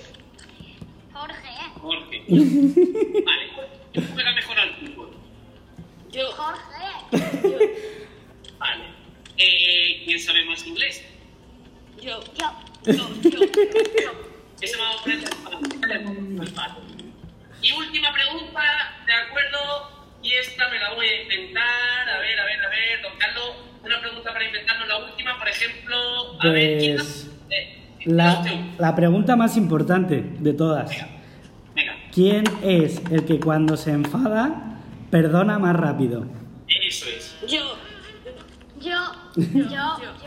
Jorge. 1.13 1.49
Jorge. 1.81 2.25
Vale. 2.29 3.49
¿Quién 3.93 4.09
juega 4.15 4.33
mejor 4.35 4.59
al 4.59 4.75
fútbol? 4.77 5.11
Yo. 6.11 6.31
Jorge. 6.33 6.69
Vale. 8.59 8.85
Eh, 9.37 10.03
¿Quién 10.05 10.19
sabe 10.21 10.45
más 10.47 10.67
inglés? 10.67 11.05
Yo. 12.01 12.21
Yo. 12.89 13.09
Ese 14.61 14.77
vamos 14.77 14.97
a 14.97 15.03
poner. 15.03 15.19
Y 17.63 17.73
última 17.73 18.13
pregunta, 18.13 18.61
¿de 19.07 19.13
acuerdo? 19.13 20.09
Y 20.23 20.33
esta 20.33 20.69
me 20.69 20.79
la 20.79 20.95
voy 20.95 21.07
a 21.07 21.23
inventar. 21.23 22.09
A 22.09 22.19
ver, 22.21 22.41
a 22.41 22.45
ver, 22.45 22.65
a 22.65 22.69
ver, 22.69 23.03
don 23.03 23.19
Carlos. 23.19 23.57
Una 23.85 24.01
pregunta 24.01 24.33
para 24.33 24.45
inventarnos 24.45 24.89
la 24.89 25.05
última, 25.05 25.39
por 25.39 25.49
ejemplo. 25.49 25.97
A 26.41 26.49
ver, 26.49 26.79
¿quién 26.79 26.97
Pues 26.97 27.31
eh, 27.51 27.89
la, 28.05 28.45
la 28.79 28.97
pregunta 28.97 29.37
más 29.37 29.57
importante 29.57 30.25
de 30.39 30.53
todas. 30.53 30.91
Venga, 31.75 31.97
¿Quién 32.13 32.45
es 32.63 33.01
el 33.11 33.25
que 33.25 33.39
cuando 33.39 33.77
se 33.77 33.93
enfada 33.93 34.81
perdona 35.11 35.59
más 35.59 35.77
rápido? 35.77 36.27
eso 36.69 37.07
es. 37.09 37.37
Yo. 37.47 37.77
Yo. 38.81 39.13
Yo. 39.37 39.69
Yo. 39.69 40.18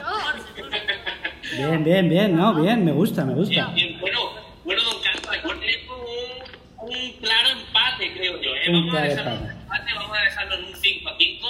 Bien, 1.57 1.83
bien, 1.83 2.09
bien, 2.09 2.35
¿no? 2.35 2.61
Bien, 2.61 2.83
me 2.85 2.91
gusta, 2.91 3.25
me 3.25 3.33
gusta. 3.33 3.53
Bien, 3.53 3.73
bien. 3.75 3.99
Bueno, 3.99 4.19
bueno, 4.63 4.81
don 4.83 5.01
Carlos, 5.01 5.29
recuerde 5.31 5.69
esto 5.69 5.93
un, 6.81 6.89
un 6.89 7.11
claro 7.19 7.49
empate, 7.49 8.13
creo 8.13 8.41
yo. 8.41 8.55
¿eh? 8.55 8.69
Un 8.69 8.87
Vamos 8.87 8.95
a 8.95 9.01
dejarlo 9.03 9.31
en 9.31 9.37
empate. 9.37 9.53
un 9.55 9.61
empate, 9.61 9.93
vamos 9.95 10.17
a 10.17 10.21
dejarlo 10.23 10.55
en 10.55 10.63
un 10.65 10.75
5 10.75 11.09
a 11.09 11.17
5. 11.17 11.47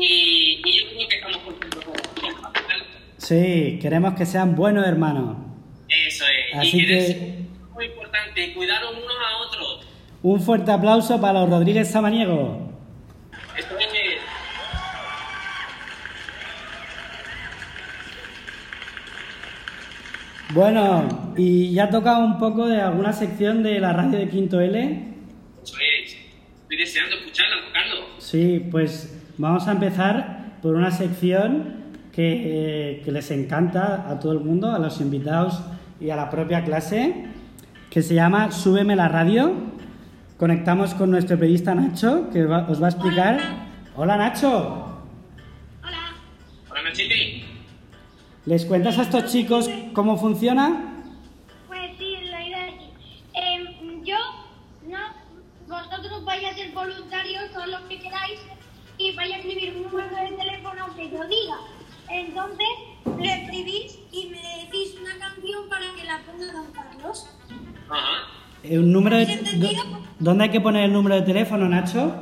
Y, 0.00 0.62
y 0.64 0.80
yo 0.80 0.88
creo 0.90 1.08
que 1.08 1.14
estamos 1.16 1.36
contentos 1.38 1.84
con 1.84 1.94
Sí, 3.18 3.78
queremos 3.80 4.14
que 4.14 4.26
sean 4.26 4.54
buenos 4.56 4.86
hermanos. 4.86 5.36
Eso 5.88 6.24
es. 6.24 6.58
Así 6.58 6.80
y 6.82 6.86
que- 6.86 7.38
muy 7.72 7.86
importante, 7.86 8.52
cuidaros 8.54 8.90
unos 8.92 9.04
a 9.06 9.36
otros. 9.46 9.86
Un 10.22 10.40
fuerte 10.40 10.70
aplauso 10.72 11.20
para 11.20 11.40
los 11.40 11.50
Rodríguez 11.50 11.90
Samaniego. 11.90 12.70
Esto 13.56 13.78
es. 13.78 13.88
Bueno, 20.54 21.32
y 21.36 21.72
ya 21.72 21.88
toca 21.88 22.18
un 22.18 22.38
poco 22.38 22.66
de 22.66 22.80
alguna 22.80 23.12
sección 23.12 23.62
de 23.62 23.80
la 23.80 23.92
radio 23.92 24.18
de 24.18 24.28
Quinto 24.28 24.60
L. 24.60 24.78
Eso 25.62 25.74
es. 25.78 26.16
Estoy 26.62 26.76
deseando 26.76 27.16
escucharla, 27.16 27.56
Carlos. 27.72 28.04
Sí, 28.18 28.66
pues 28.70 29.18
vamos 29.38 29.66
a 29.68 29.72
empezar 29.72 30.56
por 30.60 30.74
una 30.74 30.90
sección 30.90 31.76
que, 32.12 32.96
eh, 32.96 33.02
que 33.04 33.12
les 33.12 33.30
encanta 33.30 34.06
a 34.10 34.18
todo 34.20 34.32
el 34.32 34.40
mundo, 34.40 34.70
a 34.72 34.78
los 34.78 35.00
invitados 35.00 35.62
y 36.00 36.10
a 36.10 36.16
la 36.16 36.28
propia 36.28 36.64
clase, 36.64 37.26
que 37.90 38.02
se 38.02 38.14
llama 38.14 38.50
Súbeme 38.52 38.94
la 38.96 39.08
radio. 39.08 39.54
Conectamos 40.36 40.94
con 40.94 41.10
nuestro 41.10 41.38
periodista 41.38 41.74
Nacho, 41.74 42.28
que 42.30 42.44
va- 42.44 42.66
os 42.68 42.82
va 42.82 42.86
a 42.86 42.90
explicar. 42.90 43.38
Hola 43.96 44.16
Nacho, 44.16 44.98
Hola. 45.82 45.98
Hola, 46.70 46.82
Nachiti. 46.82 47.41
¿Les 48.46 48.64
cuentas 48.66 48.98
a 48.98 49.02
estos 49.02 49.30
chicos 49.30 49.68
cómo 49.92 50.16
funciona? 50.16 50.94
Pues 51.68 51.90
sí, 51.98 52.16
la 52.30 52.46
idea 52.46 52.68
es 52.68 52.74
eh, 53.34 54.00
yo, 54.04 54.16
no, 54.88 54.98
vosotros 55.68 56.24
vais 56.24 56.44
a 56.44 56.54
ser 56.54 56.72
voluntarios, 56.72 57.50
todos 57.52 57.68
los 57.68 57.80
que 57.82 57.98
queráis, 58.00 58.40
y 58.98 59.12
vais 59.16 59.32
a 59.32 59.36
escribir 59.38 59.74
un 59.76 59.82
número 59.84 60.08
de 60.16 60.36
teléfono 60.36 60.86
que 60.96 61.10
yo 61.10 61.24
diga. 61.26 61.56
Entonces, 62.10 62.66
lo 63.04 63.24
escribís 63.24 63.98
y 64.12 64.26
me 64.26 64.36
decís 64.36 64.96
una 65.00 65.16
canción 65.18 65.68
para 65.68 65.86
que 65.96 66.04
la 66.04 66.20
ponga 66.26 66.52
Don 66.52 66.72
Carlos. 66.72 67.26
Ajá. 67.88 68.28
Eh, 68.64 68.78
Un 68.78 68.92
número 68.92 69.16
de- 69.16 69.76
¿Dónde 70.18 70.44
hay 70.44 70.50
que 70.50 70.60
poner 70.60 70.84
el 70.84 70.92
número 70.92 71.16
de 71.16 71.22
teléfono, 71.22 71.68
Nacho? 71.68 72.14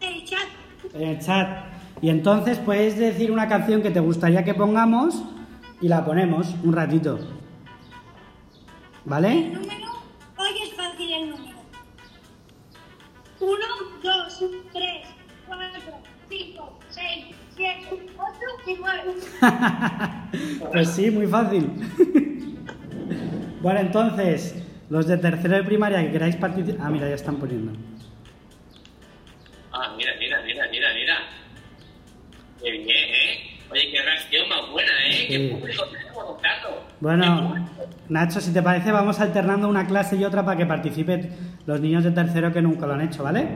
El 0.00 0.24
chat. 0.24 0.48
En 0.94 1.02
el 1.08 1.18
chat. 1.20 1.66
Y 2.02 2.08
entonces 2.08 2.58
puedes 2.58 2.96
decir 2.98 3.30
una 3.30 3.48
canción 3.48 3.82
que 3.82 3.90
te 3.90 4.00
gustaría 4.00 4.44
que 4.44 4.54
pongamos 4.54 5.22
y 5.80 5.88
la 5.88 6.04
ponemos 6.04 6.54
un 6.62 6.72
ratito. 6.72 7.18
El 7.18 7.26
¿Vale? 9.04 9.34
número, 9.50 9.90
hoy 10.36 10.50
es 10.62 10.74
fácil 10.74 11.12
el 11.12 11.30
número. 11.30 11.58
1, 13.40 13.56
2, 14.02 14.44
3, 14.72 14.84
4, 15.46 15.66
5, 16.28 16.78
6, 16.90 17.26
7, 17.56 17.88
8 17.90 18.00
y 18.66 18.76
9. 18.78 19.14
Pues 20.72 20.90
sí, 20.90 21.10
muy 21.10 21.26
fácil. 21.26 21.68
bueno, 23.62 23.80
entonces, 23.80 24.54
los 24.88 25.06
de 25.06 25.16
tercero 25.18 25.56
de 25.56 25.64
primaria 25.64 26.02
que 26.02 26.12
queráis 26.12 26.36
participar... 26.36 26.86
Ah, 26.86 26.90
mira, 26.90 27.08
ya 27.08 27.14
están 27.14 27.36
poniendo. 27.36 27.72
Ah, 29.72 29.94
mira, 29.96 30.12
mira, 30.18 30.42
mira, 30.42 30.68
mira, 30.70 30.88
mira. 30.94 30.99
Qué 32.62 32.70
bien, 32.70 32.88
¿eh? 32.88 33.58
Oye, 33.70 33.90
qué 33.90 34.02
reacción 34.02 34.48
más 34.48 34.68
buena, 34.70 34.92
¿eh? 35.06 35.26
Qué 35.28 35.48
público 35.50 35.84
tenemos, 35.86 36.40
Carlos. 36.42 36.80
Bueno, 37.00 37.66
Nacho, 38.08 38.40
si 38.40 38.52
te 38.52 38.62
parece, 38.62 38.90
vamos 38.90 39.20
alternando 39.20 39.68
una 39.68 39.86
clase 39.86 40.16
y 40.16 40.24
otra 40.24 40.44
para 40.44 40.56
que 40.58 40.66
participen 40.66 41.58
los 41.66 41.80
niños 41.80 42.04
de 42.04 42.10
tercero 42.10 42.52
que 42.52 42.60
nunca 42.60 42.86
lo 42.86 42.94
han 42.94 43.02
hecho, 43.02 43.22
¿vale? 43.22 43.48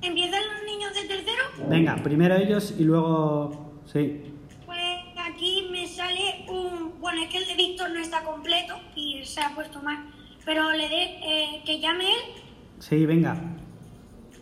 ¿Empiezan 0.00 0.42
los 0.54 0.64
niños 0.64 0.94
de 0.94 1.08
tercero? 1.08 1.42
Venga, 1.68 1.96
primero 2.02 2.36
ellos 2.36 2.74
y 2.78 2.84
luego... 2.84 3.82
Sí. 3.84 4.22
Pues 4.64 4.78
aquí 5.18 5.68
me 5.70 5.86
sale 5.86 6.44
un... 6.48 7.00
Bueno, 7.00 7.22
es 7.22 7.28
que 7.28 7.38
el 7.38 7.46
de 7.48 7.54
Víctor 7.54 7.90
no 7.90 8.00
está 8.00 8.22
completo 8.22 8.80
y 8.94 9.24
se 9.24 9.40
ha 9.40 9.54
puesto 9.54 9.82
mal. 9.82 10.06
Pero 10.44 10.72
le 10.72 10.88
dé 10.88 11.02
eh, 11.02 11.62
que 11.66 11.80
llame 11.80 12.04
él. 12.04 12.42
Sí, 12.78 13.04
venga. 13.04 13.36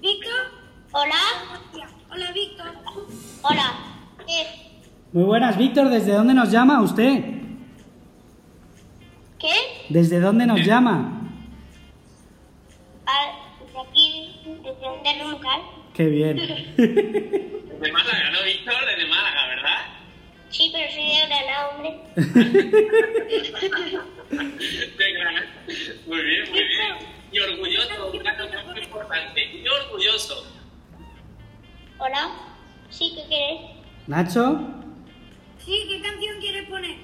Víctor. 0.01 0.53
Hola. 0.93 1.17
Hola, 2.11 2.33
Víctor. 2.33 2.73
Hola. 3.43 3.96
Muy 5.13 5.25
buenas, 5.25 5.57
Víctor, 5.57 5.89
¿desde 5.89 6.13
dónde 6.13 6.35
nos 6.35 6.51
llama 6.51 6.83
usted? 6.83 7.25
¿Qué? 9.39 9.53
¿Desde 9.89 10.21
dónde 10.21 10.47
nos 10.47 10.61
llama? 10.65 11.23
Ah, 13.07 13.33
de 13.73 13.81
aquí, 13.81 14.41
desde 14.45 15.25
un 15.25 15.31
local. 15.33 15.61
Qué 15.95 16.07
bien. 16.07 16.37
De 16.77 17.93
Málaga, 17.93 18.31
¿no, 18.33 18.43
Víctor? 18.43 18.75
Desde 18.87 19.09
Málaga, 19.09 19.47
¿verdad? 19.49 19.79
Sí, 20.51 20.71
pero 20.73 20.91
soy 20.91 21.05
de 21.05 21.27
Granada, 21.27 21.69
hombre. 21.69 22.01
De 24.97 25.13
Granada. 25.13 25.47
Muy 26.07 26.23
bien, 26.23 26.51
muy 26.51 26.65
bien. 26.65 26.97
Y 27.33 27.39
orgulloso, 27.39 28.11
un 28.13 28.23
dato 28.23 28.45
muy 28.67 28.81
importante. 28.81 29.45
Y 29.45 29.69
orgulloso. 29.69 30.47
Hola. 31.99 32.31
Sí, 32.91 33.13
¿qué 33.15 33.29
querés? 33.29 33.76
Nacho, 34.07 34.61
Sí, 35.65 35.85
¿qué 35.89 36.01
canción 36.01 36.39
quieres 36.41 36.69
poner? 36.69 36.97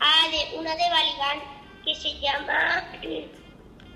Ah, 0.00 0.26
de 0.30 0.58
una 0.58 0.74
de 0.74 0.90
Balibán 0.90 1.38
que 1.84 1.94
se 1.94 2.18
llama... 2.18 2.84
eh, 3.02 3.30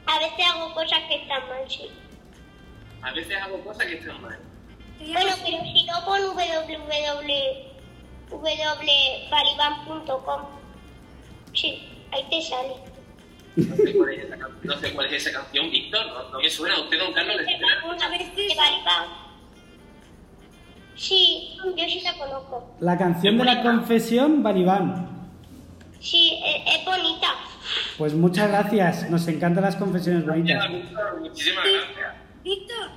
A 0.07 0.19
veces 0.21 0.47
hago 0.47 0.73
cosas 0.75 1.01
que 1.09 1.17
están 1.17 1.49
mal, 1.49 1.65
sí. 1.69 1.89
A 3.03 3.13
veces 3.13 3.37
hago 3.43 3.63
cosas 3.65 3.87
que 3.87 3.95
están 3.95 4.23
mal. 4.23 4.39
Bueno, 5.01 5.33
pero 5.45 5.63
si 5.65 5.85
no 5.85 6.05
pon 6.05 6.21
www.balibán.com. 8.31 10.43
Sí, 11.55 11.89
ahí 12.13 12.25
te 12.31 12.41
sale. 12.43 12.75
No 13.57 13.77
sé 13.77 13.93
cuál 13.95 14.11
es 14.15 14.25
esa, 14.25 14.39
can- 14.39 14.59
no 14.63 14.79
sé 14.79 14.95
cuál 14.95 15.07
es 15.07 15.13
esa 15.27 15.33
canción, 15.41 15.71
Víctor. 15.71 16.07
No, 16.07 16.29
no 16.31 16.39
me 16.39 16.49
suena. 16.49 16.77
¿A 16.77 16.81
usted, 16.83 16.99
don 17.01 17.13
Carlos, 17.13 17.37
le 17.37 17.45
suena? 17.45 17.81
De 18.37 18.55
Balibán. 18.55 19.09
Sí, 20.95 21.57
yo 21.65 21.85
sí 21.89 22.01
la 22.05 22.17
conozco. 22.19 22.77
la 22.81 22.99
canción 22.99 23.39
de 23.39 23.45
la 23.45 23.63
confesión, 23.63 24.43
Balibán. 24.43 25.09
Sí, 26.01 26.39
es, 26.45 26.79
es 26.79 26.85
bonita. 26.85 27.29
Pues 27.97 28.15
muchas 28.15 28.49
gracias, 28.49 29.09
nos 29.11 29.27
encantan 29.29 29.63
las 29.65 29.77
confesiones 29.77 30.27
bonitas. 30.27 30.69
Muchísimas 31.21 31.65
gracias. 31.65 32.15
Víctor, 32.45 32.91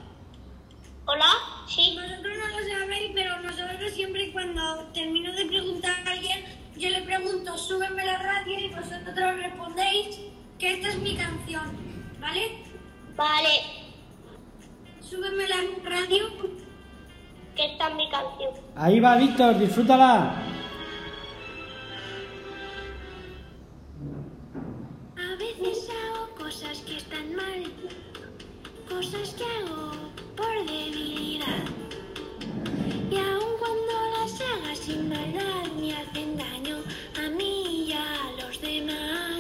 ¿Hola? 1.08 1.26
Sí. 1.68 1.96
vosotros 1.96 2.34
no 2.38 2.48
lo 2.60 2.80
sabéis, 2.80 3.12
pero 3.14 3.40
nosotros 3.42 3.92
siempre 3.94 4.32
cuando 4.32 4.88
termino 4.94 5.32
de 5.34 5.46
preguntar 5.46 5.96
a 6.06 6.12
alguien, 6.12 6.44
yo 6.78 6.90
le 6.90 7.02
pregunto, 7.04 7.58
súbeme 7.58 8.04
la 8.06 8.18
radio 8.18 8.60
y 8.60 8.70
vosotros 8.70 9.36
respondéis 9.38 10.20
que 10.58 10.74
esta 10.74 10.90
es 10.90 10.98
mi 11.00 11.16
canción, 11.16 11.64
¿vale? 12.20 12.58
Vale, 13.16 13.50
Súbeme 15.00 15.48
la 15.48 15.58
radio. 15.84 16.26
Que 17.56 17.66
esta 17.66 17.88
es 17.90 17.96
mi 17.96 18.10
canción. 18.10 18.52
Ahí 18.76 19.00
va, 19.00 19.16
Víctor, 19.16 19.58
disfrútala. 19.58 20.36
A 25.18 25.36
veces 25.38 25.90
hago 25.90 26.36
cosas 26.36 26.80
que 26.80 26.98
están 26.98 27.36
mal, 27.36 27.64
cosas 28.90 29.34
que 29.36 29.44
hago 29.44 29.92
por 30.36 30.56
debilidad. 30.66 31.64
Y 33.10 33.16
aun 33.18 33.52
cuando 33.60 33.94
las 34.18 34.42
haga 34.42 34.76
sin 34.76 35.10
maldad, 35.10 35.72
me 35.80 35.94
hacen 35.94 36.38
daño 36.38 36.78
a 37.24 37.30
mí 37.30 37.88
y 37.88 37.94
a 37.94 38.42
los 38.42 38.62
demás. 38.62 39.35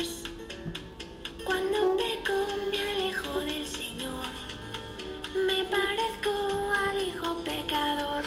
Me 5.56 5.63
parezco 5.65 6.32
al 6.86 7.02
hijo 7.02 7.36
pecador 7.46 8.24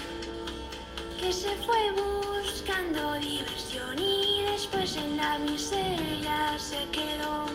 que 1.21 1.31
se 1.31 1.51
fue 1.67 1.91
buscando 1.93 3.15
diversión 3.15 3.99
y 3.99 4.45
después 4.51 4.97
en 4.97 5.17
la 5.19 5.39
miseria 5.39 6.59
se 6.59 6.89
quedó. 6.91 7.47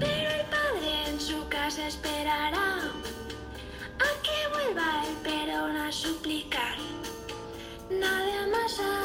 Pero 0.00 0.30
el 0.38 0.44
padre 0.46 1.08
en 1.08 1.20
su 1.20 1.46
casa 1.48 1.86
esperará 1.86 2.78
a 4.06 4.10
que 4.24 4.38
vuelva 4.54 5.04
el 5.06 5.14
perdón 5.28 5.76
a 5.76 5.92
suplicar. 5.92 6.78
Nada 7.90 8.46
más 8.48 8.72
acercarme 8.80 8.99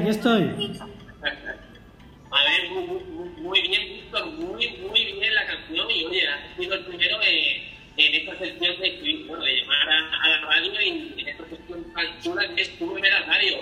aquí 0.00 0.10
estoy. 0.10 0.42
A 2.32 2.38
ver, 2.44 2.70
muy, 2.70 2.84
muy, 3.04 3.28
muy 3.40 3.60
bien, 3.62 3.82
Víctor, 3.88 4.26
muy, 4.26 4.68
muy 4.88 5.04
bien 5.04 5.34
la 5.34 5.46
canción. 5.46 5.90
Y 5.90 6.04
oye, 6.04 6.28
has 6.28 6.56
sido 6.56 6.74
el 6.74 6.84
primero 6.84 7.16
en, 7.22 8.04
en 8.04 8.14
esta 8.14 8.38
sección 8.38 8.80
de 8.80 9.24
bueno, 9.26 9.44
de 9.44 9.60
llamar 9.60 9.88
a, 9.88 10.24
a 10.24 10.28
la 10.28 10.40
radio 10.46 10.72
y 10.80 11.14
en 11.20 11.28
esta 11.28 11.44
sección 11.48 11.84
tan 11.92 12.20
chula 12.20 12.42
que 12.54 12.62
es 12.62 12.78
tu 12.78 12.92
primera 12.92 13.20
radio. 13.26 13.56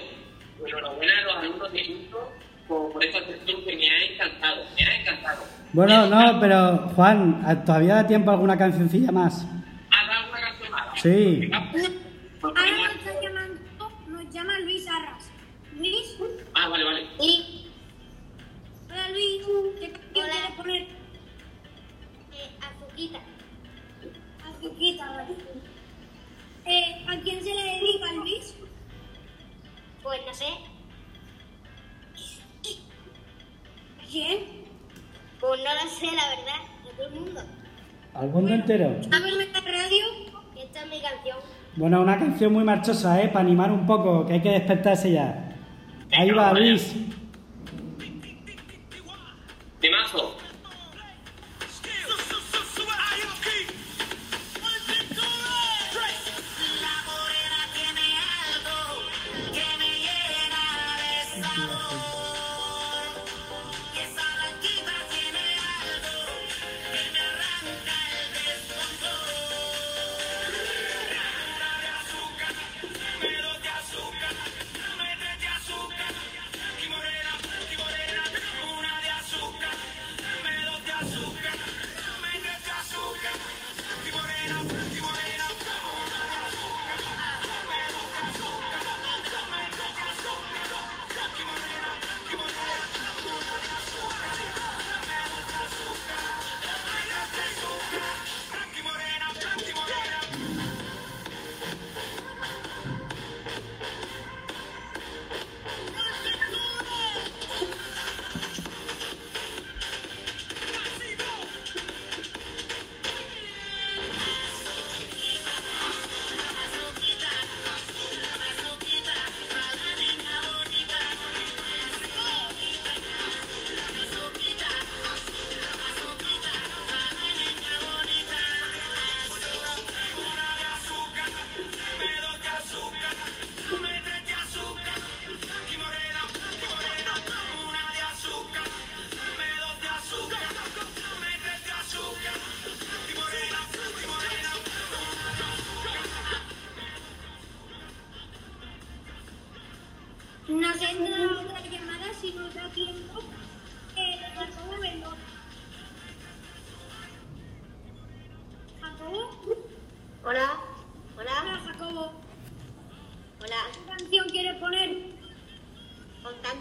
Enhorabuena 0.66 1.12
a 1.18 1.22
los 1.22 1.36
alumnos 1.36 1.72
de 1.72 1.82
Quinto 1.82 2.32
por, 2.66 2.92
por 2.92 3.04
esta 3.04 3.24
sección 3.24 3.64
que 3.64 3.76
me 3.76 3.88
ha 3.90 4.04
encantado, 4.12 4.64
me 4.76 4.84
ha 4.84 5.00
encantado. 5.00 5.44
Bueno, 5.72 6.06
no, 6.06 6.40
pero 6.40 6.78
Juan, 6.94 7.64
¿todavía 7.64 7.94
da 7.94 8.06
tiempo 8.06 8.30
a 8.30 8.34
alguna 8.34 8.58
cancioncilla 8.58 9.12
más? 9.12 9.46
¿Has 9.90 10.08
dado 10.08 10.30
una 10.30 10.40
canción 10.40 10.70
más? 10.70 11.00
Sí. 11.00 11.50
Canción 42.38 42.52
muy 42.52 42.62
marchosa, 42.62 43.20
¿eh? 43.20 43.26
Para 43.26 43.44
animar 43.44 43.72
un 43.72 43.84
poco, 43.84 44.24
que 44.24 44.34
hay 44.34 44.40
que 44.40 44.50
despertarse 44.50 45.10
ya. 45.10 45.56
Ahí 46.16 46.30
va, 46.30 46.52
Luis. 46.52 46.94
Temazo. 49.80 50.36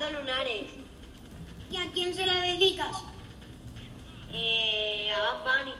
Lunares. 0.05 0.67
¿Y 1.71 1.77
a 1.77 1.91
quién 1.93 2.13
se 2.13 2.25
la 2.25 2.41
dedicas? 2.41 3.03
Eh, 4.31 5.09
a 5.11 5.19
Bad 5.19 5.63
Bunny. 5.63 5.73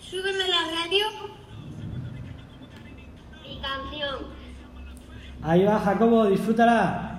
Súbeme 0.00 0.48
la 0.48 0.62
radio. 0.80 1.06
Mi 3.42 3.60
canción. 3.60 4.40
Ahí 5.42 5.64
va, 5.64 5.80
Jacobo, 5.80 6.26
disfrútala. 6.26 7.09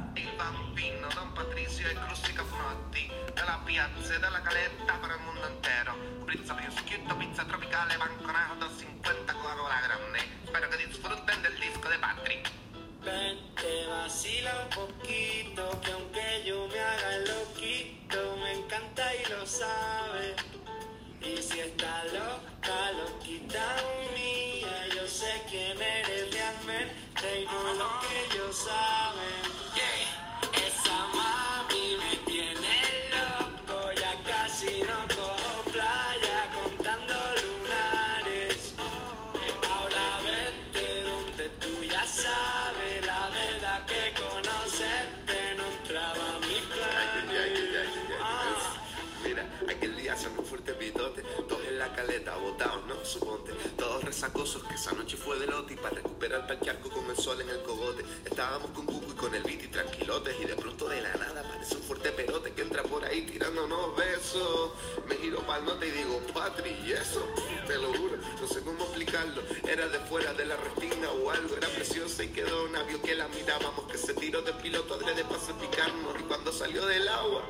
Fue 55.24 55.38
de 55.38 55.46
lote 55.46 55.74
y 55.74 56.11
para 56.22 56.38
recuperar 56.38 56.52
el 56.52 56.66
charco 56.66 56.90
con 56.90 57.10
el 57.10 57.18
sol 57.18 57.42
en 57.42 57.50
el 57.50 57.62
cogote. 57.64 58.06
Estábamos 58.26 58.70
con 58.72 58.86
Cucu 58.86 59.12
y 59.12 59.16
con 59.16 59.34
el 59.34 59.44
Viti 59.44 59.68
tranquilotes 59.68 60.36
y 60.40 60.46
de 60.46 60.56
pronto 60.56 60.88
de 60.88 61.02
la 61.02 61.14
nada 61.16 61.42
aparece 61.42 61.76
un 61.76 61.84
fuerte 61.84 62.12
pelote 62.12 62.54
que 62.54 62.62
entra 62.62 62.84
por 62.84 63.04
ahí 63.04 63.24
tirándonos 63.24 63.96
besos. 63.96 64.72
Me 65.08 65.16
giro 65.16 65.40
pa'l 65.46 65.66
norte 65.66 65.88
y 65.88 65.92
digo, 65.92 66.20
Patri, 66.34 66.72
¿y 66.86 66.92
eso? 66.92 67.26
Te 67.68 67.76
lo 67.78 67.88
juro, 67.94 68.18
no 68.40 68.48
sé 68.48 68.62
cómo 68.62 68.84
explicarlo. 68.84 69.42
Era 69.68 69.88
de 69.88 70.00
fuera 70.00 70.34
de 70.34 70.46
la 70.46 70.58
retina 70.58 71.10
o 71.10 71.32
algo, 71.32 71.56
era 71.56 71.68
preciosa 71.70 72.24
y 72.24 72.28
quedó 72.30 72.68
navio 72.70 73.02
que 73.02 73.16
la 73.16 73.28
mirábamos, 73.30 73.92
que 73.92 73.98
se 73.98 74.14
tiró 74.14 74.42
de 74.42 74.54
piloto 74.54 74.96
adrede 74.96 75.24
para 75.24 75.42
picarnos 75.60 76.20
y 76.20 76.24
cuando 76.24 76.52
salió 76.52 76.86
del 76.86 77.08
agua, 77.08 77.44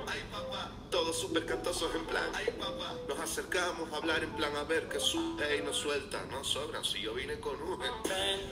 todos 0.89 1.17
súper 1.17 1.45
cantosos 1.45 1.93
en 1.95 2.05
plan, 2.05 2.29
ay 2.33 2.47
papá, 2.59 2.95
nos 3.07 3.19
acercamos 3.19 3.91
a 3.93 3.97
hablar 3.97 4.23
en 4.23 4.31
plan 4.35 4.55
a 4.57 4.63
ver 4.63 4.89
que 4.89 4.99
sube 4.99 5.57
y 5.57 5.61
nos 5.61 5.77
suelta, 5.77 6.21
no 6.29 6.43
sobran, 6.43 6.83
si 6.83 7.01
yo 7.01 7.13
vine 7.13 7.39
con 7.39 7.61
un 7.61 7.79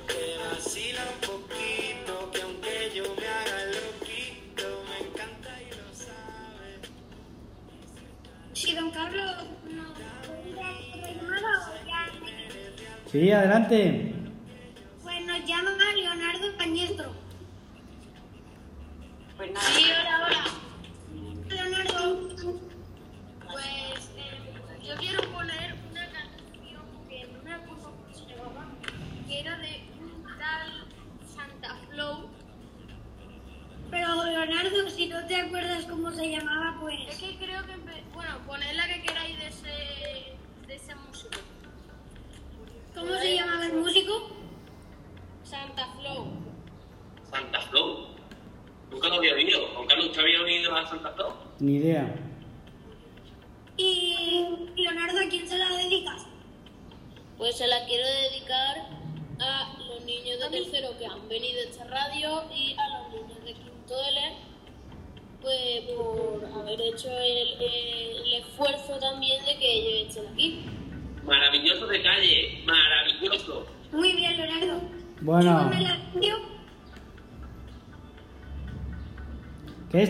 Ven, 0.09 0.17
te 0.17 0.37
vacila 0.55 1.01
un 1.13 1.19
poquito, 1.21 2.31
que 2.31 2.41
aunque 2.41 2.91
yo 2.95 3.03
me 3.15 3.27
haga 3.27 3.63
el 3.63 3.71
loquito, 3.71 4.83
me 4.89 4.97
encanta 5.07 5.49
y 5.61 5.69
lo 5.69 5.87
sabe. 5.93 6.69
Si 8.53 8.75
don 8.75 8.91
Carlos 8.91 9.35
puede 10.25 10.43
ir 10.97 11.05
a 11.05 11.17
ya. 11.87 12.01
Sí, 13.11 13.31
adelante. 13.31 14.18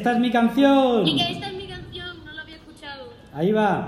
Esta 0.10 0.18
es 0.18 0.20
mi 0.22 0.32
canción. 0.32 1.08
Y 1.08 1.18
que 1.18 1.32
esta 1.34 1.48
es 1.50 1.54
mi 1.54 1.68
canción, 1.68 2.26
no 2.26 2.32
la 2.32 2.42
había 2.42 2.56
escuchado. 2.56 3.14
Ahí 3.34 3.52
va. 3.52 3.86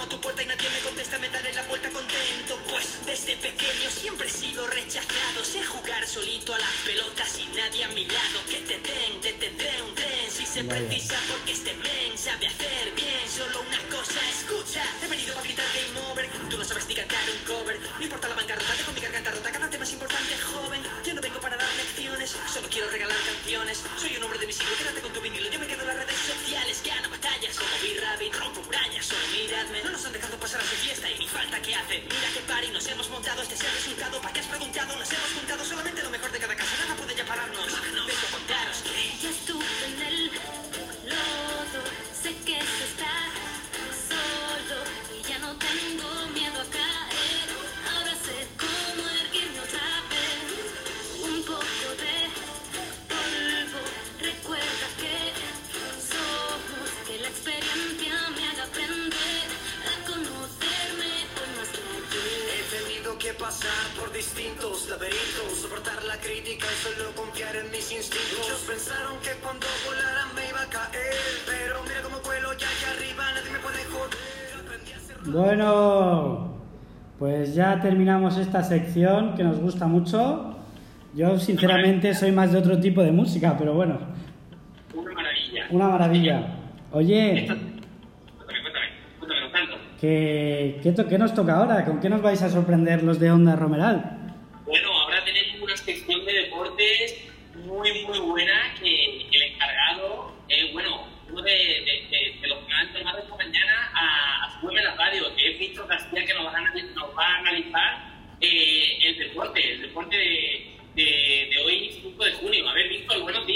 Llamo 0.00 0.04
a 0.04 0.08
tu 0.08 0.20
puerta 0.20 0.42
y 0.42 0.46
nadie 0.46 0.68
me 0.70 0.80
contesta, 0.80 1.18
me 1.18 1.28
daré 1.28 1.52
la 1.52 1.62
vuelta 1.64 1.90
contento. 1.90 2.58
Pues 2.70 3.04
desde 3.04 3.36
pequeño 3.36 3.90
siempre 3.90 4.28
he 4.28 4.30
sido 4.30 4.66
rechazado. 4.66 5.44
Sé 5.44 5.64
jugar 5.64 6.06
solito 6.06 6.54
a 6.54 6.58
las 6.58 6.72
pelotas 6.84 7.38
y 7.38 7.44
nadie 7.56 7.84
a 7.84 7.88
mi 7.88 8.04
lado. 8.06 8.38
Que 8.48 8.60
te 8.60 8.78
den, 8.78 9.20
te 9.20 9.32
tendré 9.34 9.82
un 9.82 9.94
tren 9.94 10.30
si 10.30 10.46
se 10.46 10.62
Vaya. 10.62 10.86
precisa, 10.86 11.18
porque 11.28 11.52
este 11.52 11.74
men 11.74 12.16
sabe 12.16 12.46
hacer 12.46 12.92
bien. 12.94 13.28
Solo 13.28 13.60
una 13.60 13.78
cosa, 13.94 14.20
escucha. 14.30 14.82
He 15.02 15.08
venido 15.08 15.34
para 15.34 15.46
gritar 15.46 15.66
game 15.74 16.00
over. 16.10 16.30
Tú 16.48 16.56
no 16.56 16.64
sabes 16.64 16.86
ni 16.86 16.94
cantar 16.94 17.24
un 17.30 17.44
cover. 17.44 17.78
No 17.98 18.02
importa 18.02 18.28
la 18.28 18.34
bancarrota, 18.34 18.74
tengo 18.74 18.92
mi 18.92 19.00
garganta 19.00 19.30
rota. 19.30 19.52
Cada 19.52 19.70
tema 19.70 19.84
es 19.84 19.92
importante, 19.92 20.38
joven. 20.38 20.82
Yo 21.04 21.14
no 21.14 21.20
vengo 21.20 21.40
para 21.40 21.56
dar 21.56 21.72
lecciones, 21.76 22.36
solo 22.52 22.68
quiero 22.70 22.88
regalar 22.90 23.16
canciones. 23.24 23.82
Soy 24.00 24.16
un 24.16 24.22
hombre 24.24 24.38
de 24.38 24.46
mi 24.46 24.52
siglo, 24.52 24.76
quédate 24.78 25.00
con 25.00 25.12
tu 25.12 25.20
vinilo. 25.20 25.50
Yo 25.50 25.58
me 25.58 25.66
quedo 25.66 25.82
en 25.82 25.88
las 25.88 25.96
redes 25.96 26.20
sociales, 26.20 26.82
gano 26.84 27.10
batallas 27.10 27.58
miradme, 29.60 29.82
no 29.84 29.90
nos 29.90 30.04
han 30.06 30.12
dejado 30.12 30.36
pasar 30.38 30.60
a 30.60 30.64
su 30.64 30.76
fiesta 30.76 31.10
y 31.10 31.18
ni 31.18 31.28
falta 31.28 31.60
que 31.60 31.74
hace. 31.74 32.00
Mira 32.00 32.28
qué 32.32 32.40
party 32.40 32.68
nos 32.68 32.86
hemos 32.86 33.10
montado, 33.10 33.42
este 33.42 33.54
es 33.54 33.60
el 33.60 33.72
resultado. 33.72 34.20
¿Para 34.20 34.32
qué 34.32 34.40
has 34.40 34.46
preguntado? 34.46 34.96
Nos 34.96 35.12
hemos 35.12 35.32
juntado 35.34 35.64
solamente 35.64 36.02
lo 36.02 36.10
mejor 36.10 36.32
de 36.32 36.38
cada 36.38 36.56
casa. 36.56 36.76
Nada 36.80 36.96
puede 36.96 37.14
ya 37.14 37.26
pararnos. 37.26 37.66
Vengo 37.66 38.26
a 38.28 38.30
contaros 38.30 38.76
que 38.82 39.22
Ya 39.22 39.30
estuve 39.30 39.64
en 39.86 40.02
el 40.02 40.26
lodo, 40.26 42.09
que 63.30 63.38
pasar 63.38 63.86
por 63.98 64.12
distintos 64.12 64.88
laberintos, 64.90 65.62
soportar 65.62 66.02
la 66.04 66.16
crítica 66.16 66.66
y 66.66 66.76
solo 66.82 67.10
confiar 67.14 67.54
en 67.56 67.70
mis 67.70 67.92
instintos. 67.92 68.38
Muchos 68.38 68.60
pensaron 68.66 69.18
que 69.22 69.30
cuando 69.42 69.66
volara 69.86 70.26
me 70.34 70.48
iba 70.48 70.62
a 70.62 70.66
caer, 70.66 71.14
pero 71.46 71.82
mira 71.82 72.00
cómo 72.02 72.18
vuelo 72.24 72.48
ya 72.58 72.66
allá 72.66 72.90
arriba, 72.96 73.24
nadie 73.34 73.50
me 73.50 73.58
puede 73.58 73.84
joder. 73.84 74.18
Aprendí 74.66 74.92
a 74.92 74.98
ser 74.98 75.16
Bueno, 75.30 76.56
pues 77.18 77.54
ya 77.54 77.80
terminamos 77.80 78.36
esta 78.36 78.62
sección 78.64 79.34
que 79.36 79.44
nos 79.44 79.58
gusta 79.58 79.86
mucho. 79.86 80.56
Yo 81.14 81.38
sinceramente 81.38 82.14
soy 82.14 82.32
más 82.32 82.52
de 82.52 82.58
otro 82.58 82.80
tipo 82.80 83.02
de 83.02 83.12
música, 83.12 83.56
pero 83.58 83.74
bueno, 83.74 83.98
Una 84.94 85.12
maravilla. 85.12 85.66
una 85.70 85.88
maravilla. 85.88 86.46
Oye, 86.92 87.46
Cuéntame, 87.46 88.60
cuéntame, 88.62 88.86
cuéntame, 89.18 89.40
don 89.40 89.50
Carlos. 89.52 89.80
¿Qué, 90.00 90.80
qué, 90.82 90.94
qué 91.08 91.18
nos 91.18 91.34
toca 91.34 91.56
ahora? 91.56 91.84
¿Con 91.84 92.00
qué 92.00 92.08
nos 92.08 92.22
vais 92.22 92.40
a 92.42 92.48
sorprender 92.50 93.02
los 93.02 93.18
de 93.20 93.30
Onda 93.30 93.56
Romeral? 93.56 94.16
Bueno, 94.64 94.88
ahora 94.92 95.24
tenemos 95.24 95.60
una 95.62 95.76
sección 95.76 96.24
de 96.24 96.32
deportes 96.32 97.24
muy, 97.66 98.04
muy 98.04 98.18
buena 98.20 98.74
que 98.80 99.26
el 99.30 99.42
encargado 99.42 100.34
es, 100.48 100.72
bueno, 100.72 101.06
uno 101.30 101.42
de, 101.42 101.50
de- 101.52 102.06
de- 102.10 102.38
de 102.40 102.48
los 102.48 102.58
que 102.64 102.72
han 102.72 102.92
llamado 102.92 103.18
esta 103.18 103.36
mañana 103.36 103.90
a, 103.94 104.44
a 104.46 104.60
Súbeme 104.60 104.82
la 104.82 104.94
radio, 104.96 105.24
que 105.36 105.52
es 105.52 105.58
Víctor 105.58 105.86
García, 105.88 106.24
que 106.26 106.34
nos 106.34 106.46
a, 106.46 106.60
nos 106.60 107.16
va 107.18 107.26
a 107.26 107.38
analizar 107.38 108.10
eh, 108.40 108.98
el 109.04 109.18
deporte, 109.18 109.72
el 109.74 109.82
deporte 109.82 110.16
de, 110.16 110.66
de- 110.94 111.48
de 111.50 111.58
hoy, 111.64 111.90
5 112.02 112.24
de 112.24 112.32
junio. 112.32 112.68
A 112.68 112.74
ver, 112.74 112.88
Víctor, 112.88 113.20
buenos 113.22 113.46
días. 113.46 113.49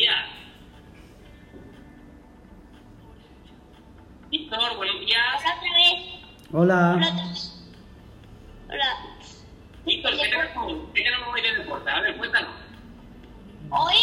Hola. 6.56 6.94
Hola. 8.68 8.96
Víctor, 9.84 10.12
¿qué 10.16 10.28
tenemos, 10.28 10.72
¿qué 10.94 11.02
tenemos 11.02 11.28
hoy 11.34 11.42
de 11.42 11.54
deporte? 11.56 11.90
A 11.90 12.00
ver, 12.00 12.16
cuéntanos. 12.16 12.52
Hoy 13.70 13.96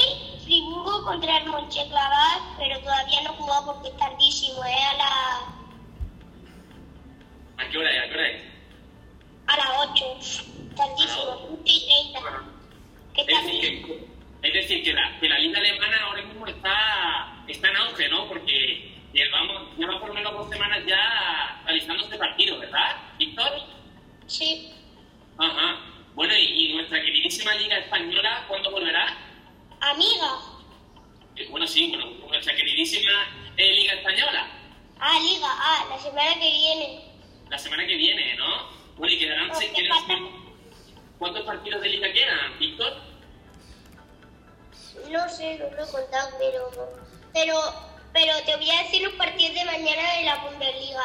Friburgo 0.44 1.04
contra 1.06 1.38
el 1.38 1.46
Monchengladbach, 1.48 2.58
pero 2.58 2.78
todavía 2.82 3.22
no 3.24 3.32
he 3.34 3.38
jugado 3.38 3.66
porque 3.74 3.88
es 3.88 3.98
tardísimo, 3.98 4.64
¿eh? 4.66 4.84
A, 4.92 4.98
la, 4.98 5.14
¿A 7.64 7.70
qué 7.70 7.78
hora 7.78 7.90
es? 7.92 8.00
¿A 8.04 8.08
qué 8.10 8.14
hora 8.16 8.28
es? 8.30 8.42
a 9.48 9.58
las 9.58 9.68
8. 9.92 10.06
Tardísimo, 10.76 11.24
8 11.54 11.62
y 11.66 12.12
30. 12.14 12.20
¿Qué 13.14 13.22
Es 13.22 13.28
tal? 13.28 13.46
decir, 13.46 13.86
que, 13.86 14.08
es 14.48 14.54
decir, 14.54 14.84
que 14.84 14.94
la, 14.94 15.20
que 15.20 15.30
la 15.30 15.40
liga 15.40 15.58
alemana 15.60 15.98
ahora 16.06 16.22
mismo 16.24 16.48
está, 16.48 17.44
está 17.48 17.70
en 17.70 17.76
auge, 17.78 18.10
¿no? 18.10 18.28
Porque 18.28 18.92
llevamos, 19.14 19.78
lleva 19.78 20.00
por 20.00 20.10
lo 20.10 20.16
menos 20.16 20.34
dos 20.34 20.50
semanas 20.50 20.80
ya 20.86 21.00
realizando 21.72 22.04
este 22.04 22.18
partido, 22.18 22.60
¿verdad, 22.60 22.98
Víctor? 23.18 23.50
Sí. 24.28 24.74
Ajá. 25.38 25.80
Bueno, 26.14 26.36
y, 26.36 26.72
y 26.72 26.74
nuestra 26.74 27.02
queridísima 27.02 27.56
liga 27.56 27.78
española, 27.78 28.44
¿cuándo 28.50 28.72
volverá? 28.72 29.18
Amiga. 29.80 30.40
Eh, 31.38 31.48
bueno, 31.50 31.66
sí, 31.66 31.88
bueno, 31.90 32.06
nuestra 32.28 32.54
queridísima 32.56 33.12
eh, 33.58 33.74
liga 33.74 33.94
española, 33.94 34.48
Ah, 35.04 35.18
Liga. 35.20 35.48
Ah, 35.50 35.86
la 35.90 35.98
semana 35.98 36.34
que 36.36 36.52
viene. 36.52 37.06
la 37.50 37.58
semana 37.58 37.88
que 37.88 37.96
viene, 37.96 38.36
¿no? 38.36 38.68
Bueno, 38.98 39.14
y 39.14 39.18
quedarán, 39.18 39.56
se- 39.56 39.72
¿qué 39.72 39.82
quedan-? 39.84 40.30
¿cuántos 41.18 41.44
partidos 41.44 41.82
de 41.82 41.90
liga 41.90 42.12
quedan, 42.14 42.60
Víctor? 42.60 43.02
No 45.10 45.30
sé, 45.30 45.58
no 45.58 45.76
lo 45.76 45.84
he 45.84 45.92
contado, 45.92 46.30
pero, 46.38 46.72
pero, 47.34 47.56
pero 48.14 48.34
te 48.46 48.56
voy 48.58 48.70
a 48.70 48.84
decir 48.84 49.02
los 49.04 49.14
partidos 49.14 49.56
de 49.56 49.66
mañana 49.66 50.14
de 50.18 50.24
la 50.26 50.36
Bundesliga. 50.44 51.02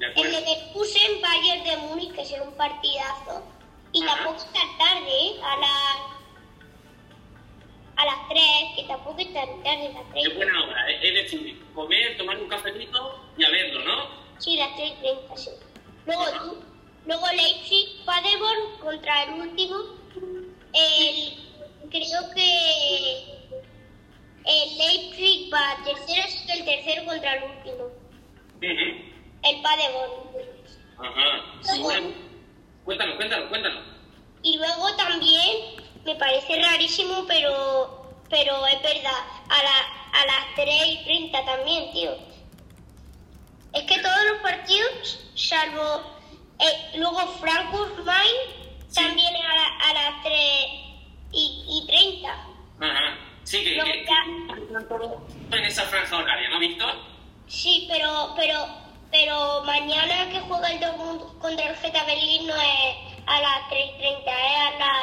El 0.00 0.32
Leverkusen 0.32 1.20
Bayern 1.20 1.64
de 1.64 1.76
Múnich, 1.78 2.12
que 2.12 2.24
será 2.24 2.42
un 2.44 2.52
partidazo. 2.54 3.42
Y 3.92 4.02
Ajá. 4.04 4.16
tampoco 4.16 4.36
es 4.36 4.52
tan 4.52 4.78
tarde, 4.78 5.08
¿eh? 5.10 5.40
A 5.42 5.56
las, 5.56 5.98
a 7.96 8.04
las 8.06 8.28
3, 8.28 8.42
que 8.76 8.82
tampoco 8.84 9.18
es 9.20 9.32
tan 9.32 9.62
tarde, 9.62 9.90
las 9.92 10.08
3. 10.12 10.26
Es 10.26 10.34
buena 10.36 10.64
hora, 10.64 10.90
es 10.90 11.02
es 11.04 11.14
decir, 11.14 11.64
comer, 11.74 12.16
tomar 12.16 12.36
un 12.40 12.48
cafetito 12.48 13.24
y 13.36 13.44
a 13.44 13.50
verlo, 13.50 13.80
¿no? 13.84 14.08
Sí, 14.38 14.56
las 14.56 14.74
3 14.76 14.92
y 14.92 15.00
30, 15.02 15.36
sí. 15.36 15.50
Luego, 16.06 16.24
tú- 16.38 16.62
luego 17.06 17.26
Leipzig, 17.34 18.04
Paderborn 18.04 18.78
contra 18.80 19.24
el 19.24 19.30
último. 19.40 19.76
El, 20.74 21.90
creo 21.90 22.30
que 22.34 23.24
el 24.44 24.78
Leipzig 24.78 25.52
va 25.52 25.76
tercero, 25.84 26.22
así 26.24 26.46
que 26.46 26.52
el 26.52 26.64
tercero 26.64 27.04
contra 27.06 27.34
el 27.34 27.44
último. 27.44 27.84
Ujú. 28.58 29.08
El 29.50 29.62
Paderborn. 29.62 30.12
Ajá. 30.98 31.44
Sí, 31.62 31.80
bueno. 31.80 32.08
Cuéntanos, 32.84 33.16
cuéntanos, 33.16 33.48
cuéntanos. 33.48 33.84
Y 34.42 34.56
luego 34.56 34.94
también, 34.96 35.56
me 36.04 36.14
parece 36.16 36.60
rarísimo, 36.62 37.24
pero, 37.26 38.12
pero 38.30 38.66
es 38.66 38.82
verdad, 38.82 39.12
a, 39.48 39.62
la, 39.62 40.20
a 40.20 40.26
las 40.26 40.54
3 40.54 40.66
y 40.86 41.04
30 41.04 41.44
también, 41.44 41.92
tío. 41.92 42.10
Es 43.74 43.82
que 43.84 43.98
todos 44.00 44.24
los 44.32 44.38
partidos, 44.40 45.30
salvo 45.34 46.02
eh, 46.58 46.90
luego 46.96 47.18
Frankfurt 47.40 47.98
Main, 48.04 48.36
también 48.94 49.34
a, 49.36 49.54
la- 49.54 49.76
a 49.90 49.92
las 49.94 50.22
3 50.22 50.34
y, 51.32 51.64
y 51.68 51.86
30. 51.86 52.28
Ajá. 52.80 53.18
Sí, 53.44 53.62
que, 53.64 53.76
No, 53.76 53.84
que- 53.84 55.56
en 55.56 55.64
esa 55.64 55.82
franja 55.84 56.16
horaria, 56.16 56.48
¿no, 56.50 56.58
Víctor? 56.58 56.94
Sí, 57.46 57.86
pero, 57.90 58.32
pero, 58.36 58.66
pero 59.24 59.62
mañana 59.64 60.28
que 60.30 60.38
juega 60.40 60.68
el 60.70 60.78
Dortmund 60.78 61.38
contra 61.40 61.68
el 61.70 61.76
Geta 61.76 62.04
Berlín 62.04 62.46
no 62.46 62.54
es 62.54 62.96
a 63.26 63.40
las 63.40 63.68
3 63.68 63.84
y 63.84 63.98
30, 63.98 64.30
es 64.30 64.56
a, 64.56 64.78
la, 64.78 64.94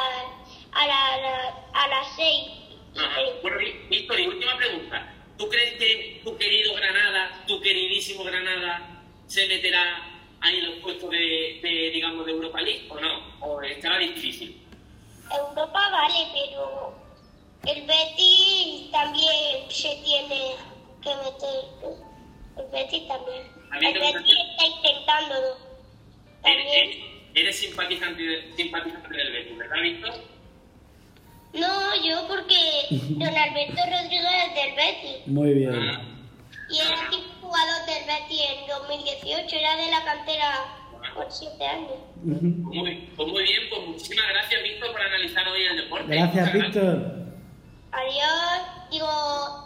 a, 0.72 0.86
la, 0.86 1.54
a 1.74 1.88
las 1.88 2.06
6 2.16 2.48
y 2.94 2.98
Ajá. 2.98 3.14
30. 3.14 3.40
Bueno, 3.42 3.56
Ví- 3.58 3.88
Víctor, 3.90 4.20
y 4.20 4.26
última 4.28 4.56
pregunta. 4.56 5.12
¿Tú 5.36 5.48
crees 5.50 5.72
que 5.74 6.22
tu 6.24 6.34
querido 6.38 6.74
Granada, 6.74 7.44
tu 7.46 7.60
queridísimo 7.60 8.24
Granada, 8.24 9.02
se 9.26 9.46
meterá 9.48 10.02
ahí 10.40 10.56
en 10.60 10.70
los 10.70 10.78
puestos 10.82 11.10
de, 11.10 11.60
de, 11.62 11.90
digamos, 11.92 12.24
de 12.24 12.32
Europa 12.32 12.60
League 12.62 12.86
o 12.88 12.98
no? 12.98 13.36
¿O 13.40 13.60
estará 13.60 13.98
difícil? 13.98 14.62
Europa 15.30 15.90
vale, 15.90 16.26
pero 16.32 16.94
el 17.66 17.82
Betis 17.82 18.90
también 18.90 19.70
se 19.70 19.94
tiene 19.96 20.52
que 21.02 21.14
meter. 21.16 21.96
El 22.56 22.66
Betis 22.72 23.06
también. 23.08 23.55
Me 23.70 23.80
Betis 23.92 24.12
gusta- 24.12 24.42
está 24.50 24.66
intentándolo. 24.66 25.56
Eres, 26.44 26.96
También. 27.34 27.52
simpatizante, 27.52 28.22
de- 28.22 28.52
simpatizante 28.56 29.16
del 29.16 29.32
Betis, 29.32 29.58
¿verdad, 29.58 29.82
Víctor? 29.82 30.14
No, 31.54 32.04
yo 32.04 32.28
porque 32.28 32.58
don 32.90 33.28
Alberto 33.36 33.82
Rodríguez 33.84 34.30
es 34.48 34.54
del 34.54 34.74
Betis. 34.76 35.26
Muy 35.26 35.54
bien. 35.54 35.72
Ah, 35.74 36.02
Y 36.68 36.78
era 36.80 36.96
jugador 37.40 37.86
del 37.86 38.04
Betis 38.06 38.40
en 38.40 38.66
2018, 38.68 39.56
era 39.56 39.76
de 39.76 39.90
la 39.90 40.04
cantera 40.04 40.64
por 41.14 41.30
7 41.30 41.64
años. 41.66 41.92
Pues 42.24 42.42
muy, 42.42 43.10
pues 43.16 43.28
muy 43.28 43.42
bien, 43.44 43.62
pues 43.70 43.86
muchísimas 43.86 44.26
gracias, 44.28 44.62
Víctor, 44.62 44.92
por 44.92 45.00
analizar 45.00 45.46
hoy 45.48 45.62
el 45.62 45.76
deporte. 45.76 46.14
Gracias, 46.14 46.52
Víctor. 46.52 47.26
Adiós, 47.92 48.90
digo. 48.90 49.65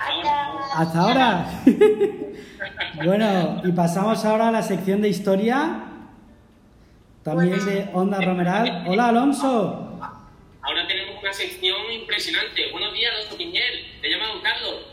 Hasta. 0.00 0.80
Hasta 0.80 0.98
ahora. 1.00 1.46
bueno, 3.04 3.60
y 3.64 3.72
pasamos 3.72 4.24
ahora 4.24 4.48
a 4.48 4.50
la 4.50 4.62
sección 4.62 5.02
de 5.02 5.08
historia. 5.08 5.84
También 7.22 7.64
de 7.66 7.90
Onda 7.92 8.20
Romeral. 8.20 8.84
Hola, 8.88 9.08
Alonso. 9.08 9.98
Ahora 10.62 10.86
tenemos 10.86 11.22
una 11.22 11.32
sección 11.32 11.92
impresionante. 11.92 12.70
Buenos 12.72 12.94
días, 12.94 13.12
Alonso 13.14 13.36
Piñel. 13.36 14.00
Te 14.00 14.08
llama 14.08 14.26
Don 14.28 14.40
Carlos. 14.40 14.86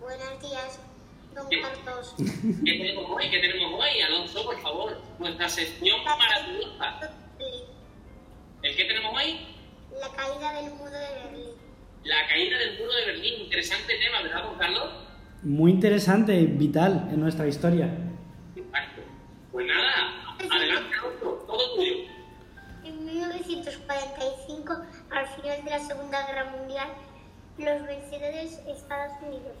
Buenos 0.00 0.40
días, 0.40 0.80
don 1.34 1.48
¿Qué? 1.48 1.60
Carlos. 1.60 2.14
¿Qué 2.16 2.72
tenemos 2.72 3.10
hoy? 3.10 3.30
¿Qué 3.30 3.38
tenemos 3.40 3.80
hoy? 3.80 4.00
Alonso, 4.00 4.44
por 4.44 4.60
favor. 4.60 5.00
Nuestra 5.18 5.48
sección 5.48 6.04
maravillosa. 6.04 7.10
¿El 8.62 8.76
qué 8.76 8.84
tenemos 8.84 9.12
hoy? 9.14 9.46
La 10.00 10.08
caída 10.10 10.52
del 10.60 10.74
muro 10.74 10.90
de 10.90 10.98
Berlín. 10.98 11.59
La 12.04 12.26
caída 12.28 12.58
del 12.58 12.78
muro 12.78 12.92
de 12.92 13.06
Berlín. 13.06 13.42
Interesante 13.44 13.94
tema, 13.98 14.22
¿verdad, 14.22 14.44
Don 14.44 14.58
Carlos? 14.58 14.90
Muy 15.42 15.72
interesante 15.72 16.44
vital 16.46 17.08
en 17.12 17.20
nuestra 17.20 17.46
historia. 17.46 17.86
Exacto. 18.56 19.02
Pues 19.52 19.66
nada, 19.66 20.34
adelante, 20.50 20.94
Alonso. 20.96 21.44
Todo 21.46 21.74
tuyo. 21.76 21.94
En 22.84 23.04
1945, 23.04 24.72
al 25.10 25.26
final 25.28 25.64
de 25.64 25.70
la 25.70 25.78
Segunda 25.80 26.26
Guerra 26.26 26.50
Mundial, 26.56 26.88
los 27.58 27.86
vencedores 27.86 28.60
Estados 28.66 29.12
Unidos, 29.22 29.52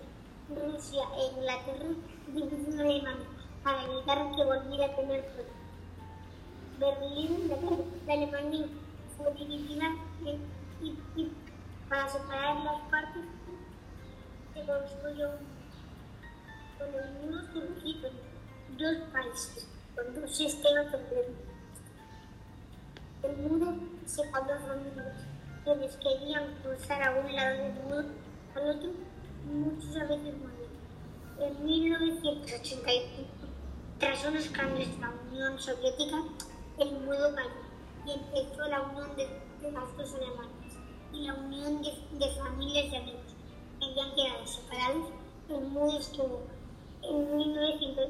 Rusia 0.48 1.02
e 1.18 1.36
Inglaterra 1.38 1.90
dividieron 2.28 2.80
Alemania 2.80 3.26
para 3.62 3.82
evitar 3.84 4.18
que 4.34 4.44
volviera 4.44 4.86
a 4.86 4.96
tener 4.96 5.24
poder. 5.26 5.50
Berlín 6.78 7.48
de 7.48 8.12
Alemania 8.12 8.66
fue 9.16 9.32
dividida 9.34 9.86
en- 10.24 10.60
y, 10.82 10.94
y 11.20 11.30
para 11.90 12.08
separar 12.08 12.56
las 12.64 12.80
partes 12.88 13.24
se 14.54 14.64
construyó 14.64 15.28
con 16.78 16.88
el 16.94 17.12
muro 17.14 17.42
surgido 17.52 18.10
dos 18.78 18.96
países, 19.12 19.66
con 19.96 20.14
dos 20.14 20.36
sistemas 20.36 20.86
completos. 20.92 21.34
El 23.24 23.36
muro 23.38 23.74
separó 24.06 24.60
familias. 24.60 25.26
Quienes 25.64 25.96
querían 25.96 26.54
cruzar 26.62 27.02
a 27.02 27.20
un 27.20 27.34
lado 27.34 27.58
del 27.58 27.72
muro 27.74 28.04
al 28.54 28.70
otro, 28.70 28.90
muchas 29.52 30.08
veces 30.08 30.34
morían. 30.38 30.70
En 31.40 31.64
1985, 31.64 33.24
tras 33.98 34.24
unos 34.24 34.48
cambios 34.48 34.88
en 34.88 35.00
la 35.00 35.12
Unión 35.28 35.58
Soviética, 35.58 36.22
el 36.78 36.92
muro 37.00 37.34
cayó 37.34 37.50
y 38.06 38.12
empezó 38.12 38.68
la 38.68 38.80
unión 38.82 39.16
de, 39.16 39.28
de 39.60 39.72
las 39.72 39.96
dos 39.96 40.14
y 41.12 41.26
la 41.26 41.34
unión 41.34 41.82
de, 41.82 41.92
de 42.18 42.34
familias 42.34 42.90
de 42.90 42.96
amigos 42.98 43.20
que 43.78 43.86
habían 43.86 44.14
quedado 44.14 44.46
separados. 44.46 45.08
El 45.48 45.60
muro 45.62 45.98
estuvo 45.98 46.42
en 47.02 47.36
1900, 47.36 48.08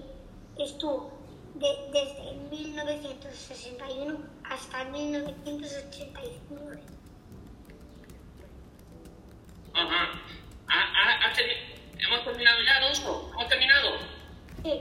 estuvo 0.59 1.11
de- 1.55 1.91
desde 1.93 2.33
1961 2.51 4.19
hasta 4.45 4.85
1989. 4.85 6.83
Ajá. 9.75 10.11
¿Ha- 10.69 10.93
ha- 10.93 11.27
ha 11.27 11.33
teni- 11.35 11.57
¿Hemos 11.99 12.25
terminado 12.25 12.59
ya, 12.65 12.77
Alonso? 12.79 13.31
¿Hemos 13.33 13.49
terminado? 13.49 13.91
Sí. 14.63 14.81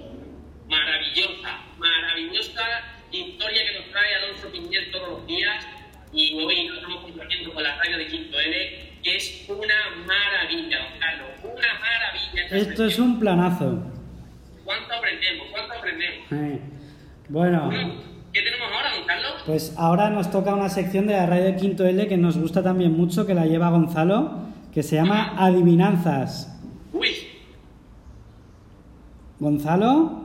Maravillosa, 0.67 1.59
maravillosa 1.77 2.63
historia 3.11 3.63
que 3.65 3.79
nos 3.79 3.91
trae 3.91 4.15
Alonso 4.15 4.49
Piñel 4.51 4.91
todos 4.91 5.09
los 5.09 5.25
días. 5.27 5.65
Y 6.11 6.33
hoy 6.43 6.67
nos 6.67 6.77
estamos 6.77 7.01
compartiendo 7.03 7.53
con 7.53 7.63
la 7.63 7.75
radio 7.77 7.97
de 7.97 8.07
Quinto 8.07 8.39
L, 8.39 8.89
que 9.03 9.15
es 9.15 9.45
una 9.49 10.05
maravilla, 10.07 10.77
Carlos. 10.99 11.29
Una 11.43 11.79
maravilla. 11.79 12.57
Esto 12.69 12.85
es 12.85 12.99
un 12.99 13.19
planazo. 13.19 13.83
¿Cuánto 14.65 14.93
aprendemos? 14.93 15.47
¿Cuánto 15.51 15.73
aprendemos? 15.75 16.31
Eh, 16.31 16.59
Bueno, 17.29 17.69
¿Qué 18.33 18.41
tenemos 18.41 18.67
ahora, 18.71 18.95
don 18.95 19.05
Carlos? 19.07 19.31
pues 19.45 19.73
ahora 19.77 20.09
nos 20.09 20.29
toca 20.31 20.53
una 20.53 20.69
sección 20.69 21.07
de 21.07 21.13
la 21.13 21.25
radio 21.25 21.45
de 21.45 21.55
Quinto 21.55 21.85
L 21.85 22.07
que 22.07 22.17
nos 22.17 22.37
gusta 22.37 22.63
también 22.63 22.91
mucho, 22.95 23.25
que 23.25 23.33
la 23.35 23.45
lleva 23.45 23.69
Gonzalo, 23.69 24.47
que 24.73 24.81
se 24.83 24.95
llama 24.95 25.35
Adivinanzas. 25.37 26.59
Uy, 26.93 27.09
Gonzalo, 29.39 30.23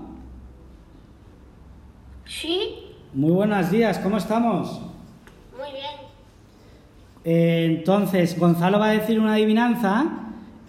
Sí, 2.26 2.90
muy 3.12 3.30
buenos 3.32 3.70
días, 3.70 3.98
¿cómo 3.98 4.16
estamos? 4.16 4.80
Muy 5.58 5.70
bien. 5.72 6.14
Eh, 7.24 7.76
entonces, 7.78 8.38
Gonzalo 8.38 8.78
va 8.78 8.86
a 8.86 8.92
decir 8.92 9.18
una 9.18 9.34
adivinanza 9.34 10.06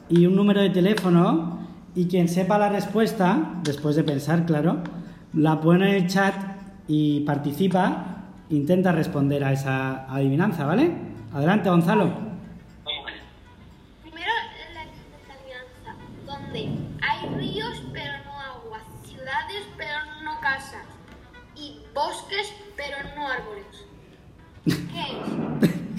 y 0.09 0.25
un 0.25 0.35
número 0.35 0.61
de 0.61 0.69
teléfono 0.69 1.59
y 1.95 2.07
quien 2.07 2.27
sepa 2.27 2.57
la 2.57 2.69
respuesta, 2.69 3.55
después 3.63 3.95
de 3.95 4.03
pensar, 4.03 4.45
claro, 4.45 4.77
la 5.33 5.59
pone 5.59 5.89
en 5.89 6.03
el 6.03 6.07
chat 6.07 6.33
y 6.87 7.21
participa, 7.21 8.23
intenta 8.49 8.91
responder 8.91 9.43
a 9.43 9.53
esa 9.53 10.05
adivinanza, 10.13 10.65
¿vale? 10.65 10.91
Adelante, 11.33 11.69
Gonzalo. 11.69 12.34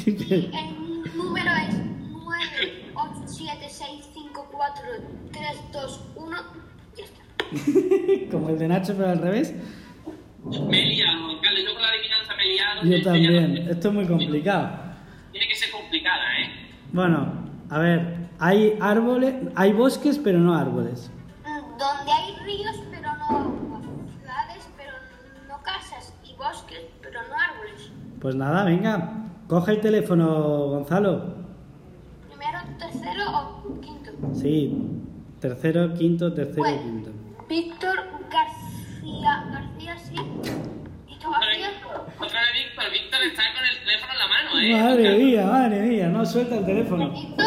Y 0.06 0.34
el 0.54 1.16
número 1.16 1.50
es 1.68 1.76
9, 2.10 2.92
8, 2.94 3.10
7, 3.26 3.66
6, 3.68 3.88
5, 4.14 4.48
4, 4.52 4.82
3, 5.32 5.44
2, 5.72 6.00
1. 6.16 6.36
Ya 6.96 7.04
está. 7.04 8.30
Como 8.30 8.48
el 8.50 8.58
de 8.58 8.68
Nacho, 8.68 8.94
pero 8.96 9.10
al 9.10 9.18
revés. 9.18 9.54
Me 10.68 10.82
he 10.82 10.86
liado. 10.86 11.32
Yo 11.32 11.72
con 11.72 11.82
la 11.82 11.88
adivinanza 11.88 12.36
me 12.36 12.42
he 12.44 12.52
liado. 12.54 12.82
Yo 12.84 12.98
no- 12.98 13.04
también. 13.04 13.68
Esto 13.68 13.88
es 13.88 13.94
muy 13.94 14.06
complicado. 14.06 14.78
Tiene 15.32 15.48
que 15.48 15.54
ser 15.56 15.70
complicada, 15.72 16.22
¿eh? 16.40 16.50
Bueno, 16.92 17.32
a 17.68 17.78
ver, 17.78 18.16
hay 18.38 18.78
árboles, 18.80 19.34
hay 19.56 19.72
bosques, 19.72 20.18
pero 20.22 20.38
no 20.38 20.54
árboles. 20.56 21.10
Mm, 21.44 21.78
Donde 21.78 22.12
hay 22.12 22.34
ríos 22.44 22.76
pero 22.92 23.10
no 23.16 23.82
ciudades 24.20 24.68
pero 24.76 24.92
no 25.48 25.60
casas 25.62 26.14
y 26.24 26.32
bosques 26.36 26.80
pero 27.02 27.20
no 27.28 27.34
árboles. 27.34 27.90
Pues 28.20 28.34
nada, 28.36 28.64
venga, 28.64 29.25
coge 29.48 29.72
el 29.72 29.80
teléfono, 29.80 30.68
Gonzalo. 30.68 31.34
Primero, 32.28 32.58
tercero 32.78 33.22
o 33.66 33.80
quinto. 33.80 34.10
Sí, 34.34 34.76
tercero, 35.40 35.94
quinto, 35.94 36.32
tercero, 36.32 36.62
Bueno. 36.62 36.82
quinto. 36.82 37.10
Víctor 37.48 37.96
García, 38.30 39.44
García 39.52 39.98
sí. 39.98 40.14
Víctor 41.06 41.30
Otra 41.30 41.46
vez, 41.48 41.60
García. 41.60 41.86
otra 42.20 42.40
vez 42.40 42.52
Víctor. 42.64 42.84
Víctor 42.92 43.20
está 43.22 43.42
con 43.54 43.64
el 43.64 43.78
teléfono 43.84 44.12
en 44.12 44.18
la 44.18 44.26
mano, 44.26 44.60
¿eh? 44.60 44.82
Madre 44.82 45.18
mía, 45.18 45.46
madre 45.46 45.80
mía, 45.82 46.08
no 46.08 46.26
suelta 46.26 46.58
el 46.58 46.66
teléfono. 46.66 47.10
Víctor. 47.10 47.46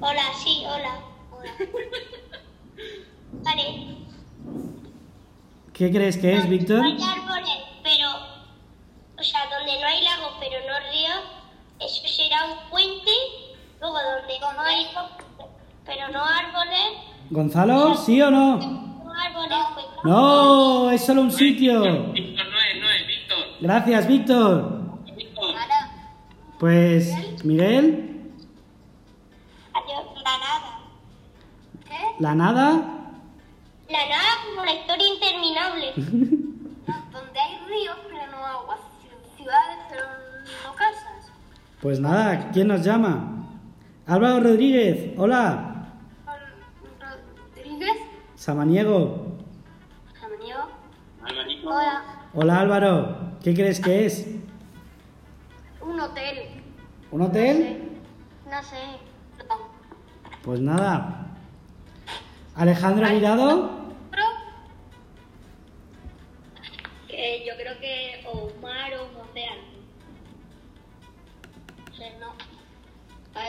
Hola, 0.00 0.22
sí, 0.42 0.62
hola. 0.66 0.94
Hola. 1.32 1.50
Vale. 3.44 3.96
¿Qué 5.72 5.90
crees 5.90 6.16
que 6.18 6.36
es, 6.36 6.48
Víctor? 6.48 6.82
Hay 6.84 6.92
árboles, 6.92 7.58
pero. 7.82 8.31
O 9.22 9.24
sea, 9.24 9.42
donde 9.56 9.80
no 9.80 9.86
hay 9.86 10.02
lagos, 10.02 10.32
pero 10.40 10.56
no 10.66 10.90
ríos, 10.90 11.22
eso 11.78 12.08
será 12.08 12.44
un 12.44 12.70
puente. 12.70 13.12
Luego, 13.80 13.94
donde 13.94 14.40
no 14.40 14.60
hay. 14.60 14.88
Pero 15.86 16.08
no 16.08 16.24
árboles. 16.24 16.98
¿Gonzalo, 17.30 17.94
sí 17.94 18.20
o 18.20 18.32
no? 18.32 18.56
No 18.56 19.12
árboles, 19.14 19.58
pues. 19.74 19.86
No, 20.02 20.90
es 20.90 21.06
solo 21.06 21.20
un 21.20 21.30
sitio. 21.30 21.82
Víctor 22.12 22.46
no 22.46 22.58
es, 22.58 22.80
no 22.80 22.90
es, 22.90 23.06
Víctor. 23.06 23.38
Gracias, 23.60 24.08
Víctor. 24.08 24.80
Pues, 26.58 27.44
Miguel, 27.44 28.28
Adiós. 29.72 30.04
La 30.24 30.38
nada. 30.38 30.80
¿Qué? 31.84 31.94
la 32.18 32.34
nada. 32.34 32.72
La 33.88 34.06
nada 34.08 34.30
como 34.48 34.64
la 34.64 34.72
historia 34.72 35.06
interminable. 35.06 35.92
donde 37.12 37.40
hay 37.40 37.58
ríos, 37.68 37.96
pero 38.08 38.32
no 38.32 38.44
agua. 38.44 38.78
Pues 41.82 41.98
nada, 41.98 42.52
¿quién 42.52 42.68
nos 42.68 42.84
llama? 42.84 43.48
Álvaro 44.06 44.38
Rodríguez, 44.38 45.14
hola. 45.18 45.88
Rodríguez. 47.56 47.90
Samaniego, 48.36 49.32
Samaniego. 50.14 50.60
Hola. 51.64 52.02
hola 52.34 52.60
Álvaro, 52.60 53.16
¿qué 53.42 53.52
crees 53.52 53.80
que 53.80 54.06
es? 54.06 54.28
Un 55.80 55.98
hotel. 55.98 56.62
¿Un 57.10 57.20
hotel? 57.20 57.82
No 58.48 58.62
sé. 58.62 58.76
No. 59.48 59.56
Pues 60.44 60.60
nada. 60.60 61.26
Alejandro 62.54 63.08
Mirado, 63.08 63.70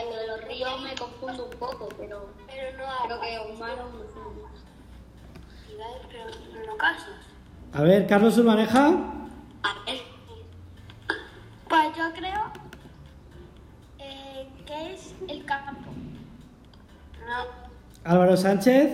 A 0.04 0.06
ver, 0.06 0.14
lo 0.14 0.20
de 0.20 0.26
los 0.26 0.40
ríos 0.48 0.80
me 0.82 0.94
confundo 0.94 1.44
un 1.46 1.58
poco, 1.58 1.88
pero 1.96 2.28
Pero 2.46 2.78
no 2.78 2.84
creo 3.06 3.20
que 3.20 3.38
un 3.52 3.58
mar 3.58 3.78
o 3.80 3.86
un 3.88 4.02
océano. 4.02 4.48
Ciudades, 5.66 6.02
pero 6.10 6.66
no 6.66 6.76
casas. 6.76 7.08
a 7.72 7.82
ver, 7.82 8.06
Carlos 8.06 8.36
Urbaneja, 8.38 8.86
A 9.62 9.74
ver, 9.86 10.02
Pues 11.68 11.96
yo 11.96 12.12
creo 12.12 12.52
eh, 13.98 14.48
que 14.66 14.92
es 14.94 15.14
el 15.28 15.44
campo. 15.44 15.90
No. 17.26 17.46
Álvaro 18.04 18.36
Sánchez. 18.36 18.90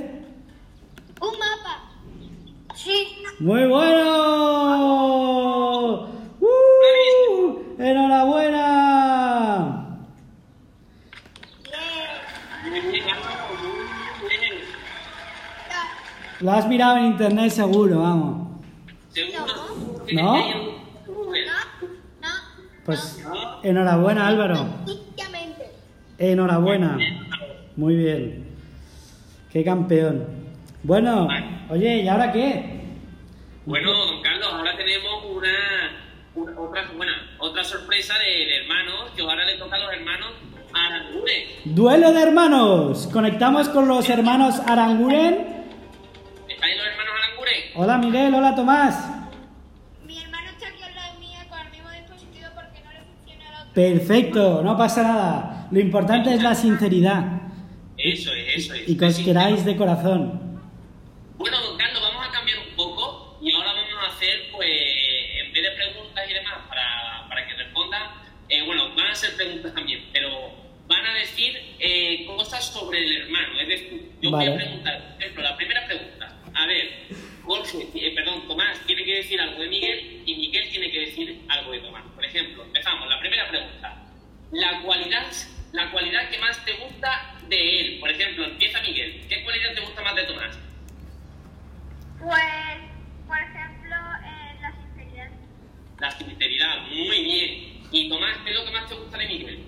Un 1.20 1.38
mapa. 1.38 1.90
Sí. 2.74 3.16
¡Muy 3.40 3.66
bueno! 3.66 4.08
¡Uh! 6.40 7.58
¡Enhorabuena! 7.78 8.66
Bien. 11.64 12.70
Muy 12.70 12.80
bien, 12.92 13.04
Álvaro, 13.10 13.44
muy 14.22 14.36
bien. 14.38 14.54
Lo 16.40 16.52
has 16.52 16.66
mirado 16.68 16.96
en 16.98 17.04
internet 17.06 17.50
seguro, 17.50 18.00
vamos. 18.00 18.48
Seguro. 19.10 19.44
¿No? 20.12 20.36
No. 20.36 22.28
Pues 22.84 23.22
enhorabuena, 23.62 24.26
Álvaro. 24.26 24.66
Enhorabuena. 26.18 26.98
Muy 27.76 27.94
bien. 27.96 28.46
Qué 29.52 29.64
campeón. 29.64 30.26
Bueno, 30.82 31.28
oye, 31.68 32.02
¿y 32.02 32.08
ahora 32.08 32.32
qué? 32.32 32.80
Bueno, 33.66 33.92
don 33.92 34.22
Carlos, 34.22 34.48
ahora 34.52 34.76
tenemos 34.76 35.24
una, 35.30 35.50
una- 36.34 36.60
otra, 36.60 36.90
bueno, 36.96 37.12
otra 37.38 37.62
sorpresa 37.62 38.14
de, 38.18 38.46
de 38.46 38.56
hermanos, 38.62 39.10
que 39.14 39.22
ahora 39.22 39.44
le 39.44 39.56
toca 39.58 39.76
a 39.76 39.78
los 39.78 39.92
hermanos 39.92 40.28
Aranguren. 40.72 41.42
Duelo 41.64 42.12
de 42.12 42.22
hermanos. 42.22 43.08
Conectamos 43.12 43.68
con 43.68 43.86
los 43.88 44.08
hermanos 44.08 44.60
Aranguren. 44.66 45.59
¿Estáis 46.60 46.76
los 46.76 46.86
hermanos 46.88 47.12
Aranguren? 47.24 47.56
Hola 47.74 47.96
Miguel, 47.96 48.34
hola 48.34 48.54
Tomás. 48.54 49.08
Mi 50.04 50.22
hermano 50.22 50.50
está 50.50 50.68
aquí 50.68 50.82
al 50.82 50.94
lado 50.94 51.18
mío 51.18 51.38
con 51.48 51.58
el 51.58 51.70
mismo 51.70 51.88
dispositivo, 51.90 52.48
Perfecto, 53.74 54.62
no 54.62 54.76
pasa 54.76 55.02
nada. 55.02 55.68
Lo 55.70 55.80
importante 55.80 56.34
es 56.34 56.42
la 56.42 56.54
sinceridad 56.54 57.24
Eso 57.96 58.30
es, 58.34 58.56
eso 58.56 58.74
es. 58.74 58.86
y 58.90 58.98
que 58.98 59.06
os 59.06 59.18
queráis 59.20 59.64
de 59.64 59.74
corazón. 59.74 60.60
Bueno, 61.38 61.58
don 61.62 61.78
Carlos, 61.78 62.02
vamos 62.02 62.28
a 62.28 62.30
cambiar 62.30 62.58
un 62.58 62.76
poco 62.76 63.38
y 63.40 63.54
ahora 63.54 63.72
vamos 63.72 63.94
a 64.04 64.14
hacer, 64.14 64.50
pues, 64.52 64.68
en 64.68 65.52
vez 65.54 65.62
de 65.62 65.70
preguntas 65.70 66.24
y 66.28 66.34
demás 66.34 66.58
para, 66.68 67.26
para 67.26 67.46
que 67.46 67.54
respondan, 67.54 68.02
eh, 68.50 68.62
bueno, 68.66 68.94
van 68.94 69.06
a 69.06 69.14
ser 69.14 69.34
preguntas 69.34 69.72
también, 69.74 70.04
pero 70.12 70.28
van 70.86 71.06
a 71.06 71.14
decir 71.14 71.56
eh, 71.78 72.26
cosas 72.26 72.62
sobre 72.66 72.98
el 72.98 73.22
hermano. 73.22 73.58
Es 73.62 73.68
decir, 73.68 74.10
yo 74.20 74.30
voy 74.30 74.40
Vale. 74.46 74.52
a 74.52 74.56
preguntar, 74.56 75.12
por 75.14 75.22
ejemplo, 75.22 75.42
la 75.42 75.56
primera 75.56 75.86
pregunta. 75.86 76.09
A 76.54 76.66
ver, 76.66 77.08
Jorge, 77.44 77.88
eh, 77.94 78.12
perdón, 78.14 78.46
Tomás 78.46 78.78
tiene 78.86 79.04
que 79.04 79.16
decir 79.16 79.40
algo 79.40 79.60
de 79.60 79.68
Miguel 79.68 80.22
y 80.26 80.34
Miguel 80.36 80.68
tiene 80.70 80.90
que 80.90 81.00
decir 81.00 81.42
algo 81.48 81.72
de 81.72 81.80
Tomás. 81.80 82.04
Por 82.14 82.24
ejemplo, 82.24 82.64
empezamos. 82.64 83.08
La 83.08 83.18
primera 83.20 83.48
pregunta. 83.48 84.06
La 84.52 84.82
cualidad, 84.82 85.26
la 85.72 85.90
cualidad 85.90 86.28
que 86.30 86.38
más 86.38 86.64
te 86.64 86.72
gusta 86.74 87.36
de 87.48 87.80
él. 87.80 88.00
Por 88.00 88.10
ejemplo, 88.10 88.44
empieza 88.44 88.80
Miguel. 88.82 89.24
¿Qué 89.28 89.42
cualidad 89.44 89.74
te 89.74 89.80
gusta 89.80 90.02
más 90.02 90.14
de 90.14 90.24
Tomás? 90.24 90.58
Pues, 92.20 92.44
por 93.26 93.38
ejemplo, 93.38 93.96
eh, 94.24 94.56
la 94.60 94.72
sinceridad. 94.72 95.30
La 95.98 96.10
sinceridad, 96.10 96.82
muy 96.88 97.24
bien. 97.24 97.82
Y 97.90 98.08
Tomás, 98.08 98.38
¿qué 98.44 98.50
es 98.50 98.56
lo 98.56 98.64
que 98.64 98.70
más 98.72 98.88
te 98.88 98.94
gusta 98.94 99.18
de 99.18 99.26
Miguel? 99.26 99.64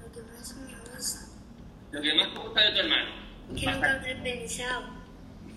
Lo 0.00 0.12
que 0.12 0.22
más 0.22 0.56
me 0.56 0.94
gusta. 0.94 1.34
Lo 1.94 2.02
que 2.02 2.12
más 2.14 2.34
te 2.34 2.40
gusta 2.40 2.60
de 2.60 2.72
tu 2.72 2.78
hermano. 2.80 3.10
Que 3.56 3.66
nunca 3.66 3.92
lo 3.92 4.04
he 4.04 4.14
pensado. 4.16 4.82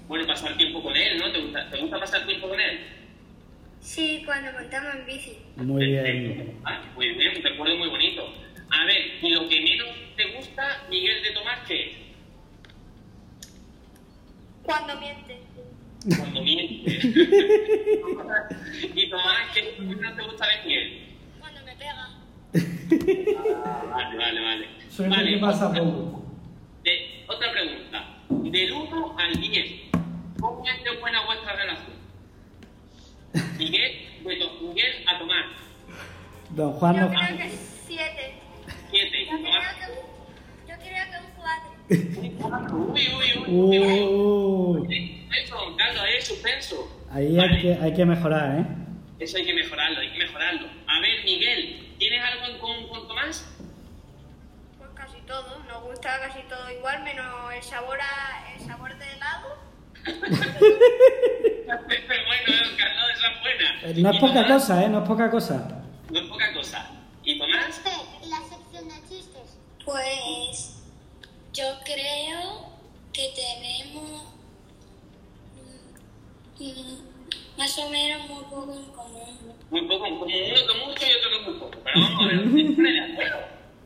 Bueno, 0.08 0.28
pasar 0.28 0.56
tiempo 0.56 0.84
con 0.84 0.96
él, 0.96 1.18
¿no? 1.18 1.32
¿Te 1.32 1.42
gusta, 1.42 1.68
¿Te 1.72 1.78
gusta 1.80 2.00
pasar 2.00 2.28
tiempo 2.28 2.48
con 2.48 2.60
él? 2.60 2.80
Sí, 3.82 4.22
cuando 4.24 4.52
montamos 4.52 4.94
en 4.94 5.06
bici. 5.08 5.40
Muy 5.56 5.88
bien. 5.88 6.60
Ah, 6.64 6.84
muy 6.94 7.10
bien, 7.10 7.38
un 7.38 7.44
recuerdo 7.44 7.78
muy 7.78 7.90
bonito. 7.90 8.32
A 8.70 8.86
ver, 8.86 9.16
y 9.20 9.30
lo 9.32 9.50
que 9.50 9.62
menos 9.62 9.88
te 10.16 10.26
gusta, 10.36 10.86
Miguel 10.92 11.24
de 11.24 11.32
Tomás, 11.32 11.60
¿qué 11.68 11.86
es? 11.88 11.98
Cuando 14.62 14.96
miente. 15.00 15.40
Cuando 16.16 16.44
miente. 16.44 17.00
y 18.96 19.10
Tomás, 19.10 19.54
¿qué 19.56 19.60
es 19.60 19.80
lo 19.80 19.90
que 19.90 19.96
menos 19.96 20.16
te 20.16 20.22
gusta 20.22 20.46
de 20.46 20.68
Miguel? 20.68 21.04
Cuando 21.40 21.62
me 21.66 21.76
pega. 21.76 22.10
Ah, 23.66 23.84
vale, 23.90 24.18
vale, 24.18 24.40
vale. 24.40 24.68
Suerte 24.88 25.16
vale, 25.16 25.34
que 25.34 25.40
pasa 25.40 25.74
poco. 25.74 26.27
De- 26.88 27.26
otra 27.28 27.52
pregunta. 27.52 28.14
Del 28.30 28.72
1 28.72 29.16
al 29.20 29.34
10, 29.42 29.82
¿cómo 30.40 30.64
es 30.68 30.84
de 30.84 31.00
buena 31.00 31.26
vuestra 31.26 31.54
relación? 31.56 31.98
Miguel, 33.58 33.92
de 34.24 34.50
Miguel 34.62 34.94
a 35.08 35.20
Tomás, 35.20 35.46
Don 36.52 36.72
Juan 36.74 36.96
Yo 36.96 37.02
no... 37.02 37.10
creo 37.10 37.38
que 37.38 37.50
siete. 37.50 38.34
7. 38.90 39.26
Yo 39.26 39.38
creo 39.38 39.44
que, 39.44 40.70
yo 40.70 40.76
creo 40.78 41.06
que 41.12 41.18
un 41.26 42.32
cuatro. 42.40 42.78
Uy, 42.94 43.08
uy, 43.16 43.30
uy. 43.48 43.80
Uy, 44.88 45.28
Eso, 45.44 45.56
don 45.56 45.76
Carlos, 45.76 46.04
es 46.18 46.28
suspenso. 46.28 47.06
ahí 47.12 47.36
Vale, 47.36 47.56
hay 47.56 47.62
que, 47.62 47.74
hay 47.84 47.94
que 47.94 48.06
mejorar, 48.06 48.60
¿eh? 48.60 48.66
Eso 49.20 49.38
hay 49.38 49.46
que 49.46 49.54
mejorarlo, 49.54 50.00
hay 50.00 50.12
que 50.12 50.20
mejorarlo. 50.20 50.68
A 50.88 51.00
ver, 51.02 51.24
Miguel, 51.26 51.94
¿tienes 51.98 52.24
algo 52.24 52.46
en 52.54 52.60
común 52.60 52.88
con 52.90 53.08
Tomás? 53.08 53.57
Todo. 55.28 55.60
Nos 55.68 55.84
gusta 55.84 56.20
casi 56.22 56.40
todo 56.48 56.72
igual, 56.72 57.04
menos 57.04 57.26
el 57.54 57.62
sabor, 57.64 58.00
a, 58.02 58.54
el 58.56 58.62
sabor 58.66 58.98
de 58.98 59.06
helado. 59.14 59.58
bueno, 60.08 60.28
don 61.68 62.78
Carlos, 62.78 63.06
esa 63.16 63.28
es 63.28 63.42
buena. 63.42 63.68
Eh, 63.84 63.94
No 63.98 64.10
es 64.12 64.16
¿Y 64.16 64.20
poca 64.20 64.48
cosa, 64.48 64.84
¿eh? 64.84 64.90
No 64.90 65.00
es 65.02 65.08
poca 65.08 65.30
cosa. 65.32 65.84
No 66.10 66.20
es 66.20 66.26
poca 66.28 66.54
cosa. 66.54 66.90
¿Y 67.24 67.38
Tomás? 67.38 67.82
¿Y 68.24 68.30
la 68.30 68.38
sección 68.38 68.88
de 68.88 68.96
chistes? 69.10 69.58
Pues 69.84 70.82
yo 71.54 71.66
creo 71.84 72.70
que 73.12 73.30
tenemos 73.36 74.24
mm, 76.58 76.64
mm, 76.64 77.00
más 77.58 77.78
o 77.80 77.90
menos 77.90 78.30
muy 78.30 78.44
poco 78.46 78.74
en 78.74 78.86
común. 78.94 79.38
Muy 79.70 79.82
poco, 79.82 80.00
como 80.06 80.22
uno 80.24 80.28
que 80.28 80.54
mucho 80.86 81.06
y 81.06 81.12
otro 81.18 81.30
que 81.32 81.40
muy 81.50 81.60
poco. 81.60 81.78
Pero 81.84 82.00
vamos 82.02 82.24
a 82.24 82.28
ver, 82.28 82.38
os 82.40 82.44
tenéis 82.46 82.70
que 82.70 82.76
poner 82.76 82.94
de 82.94 83.02
acuerdo. 83.14 83.40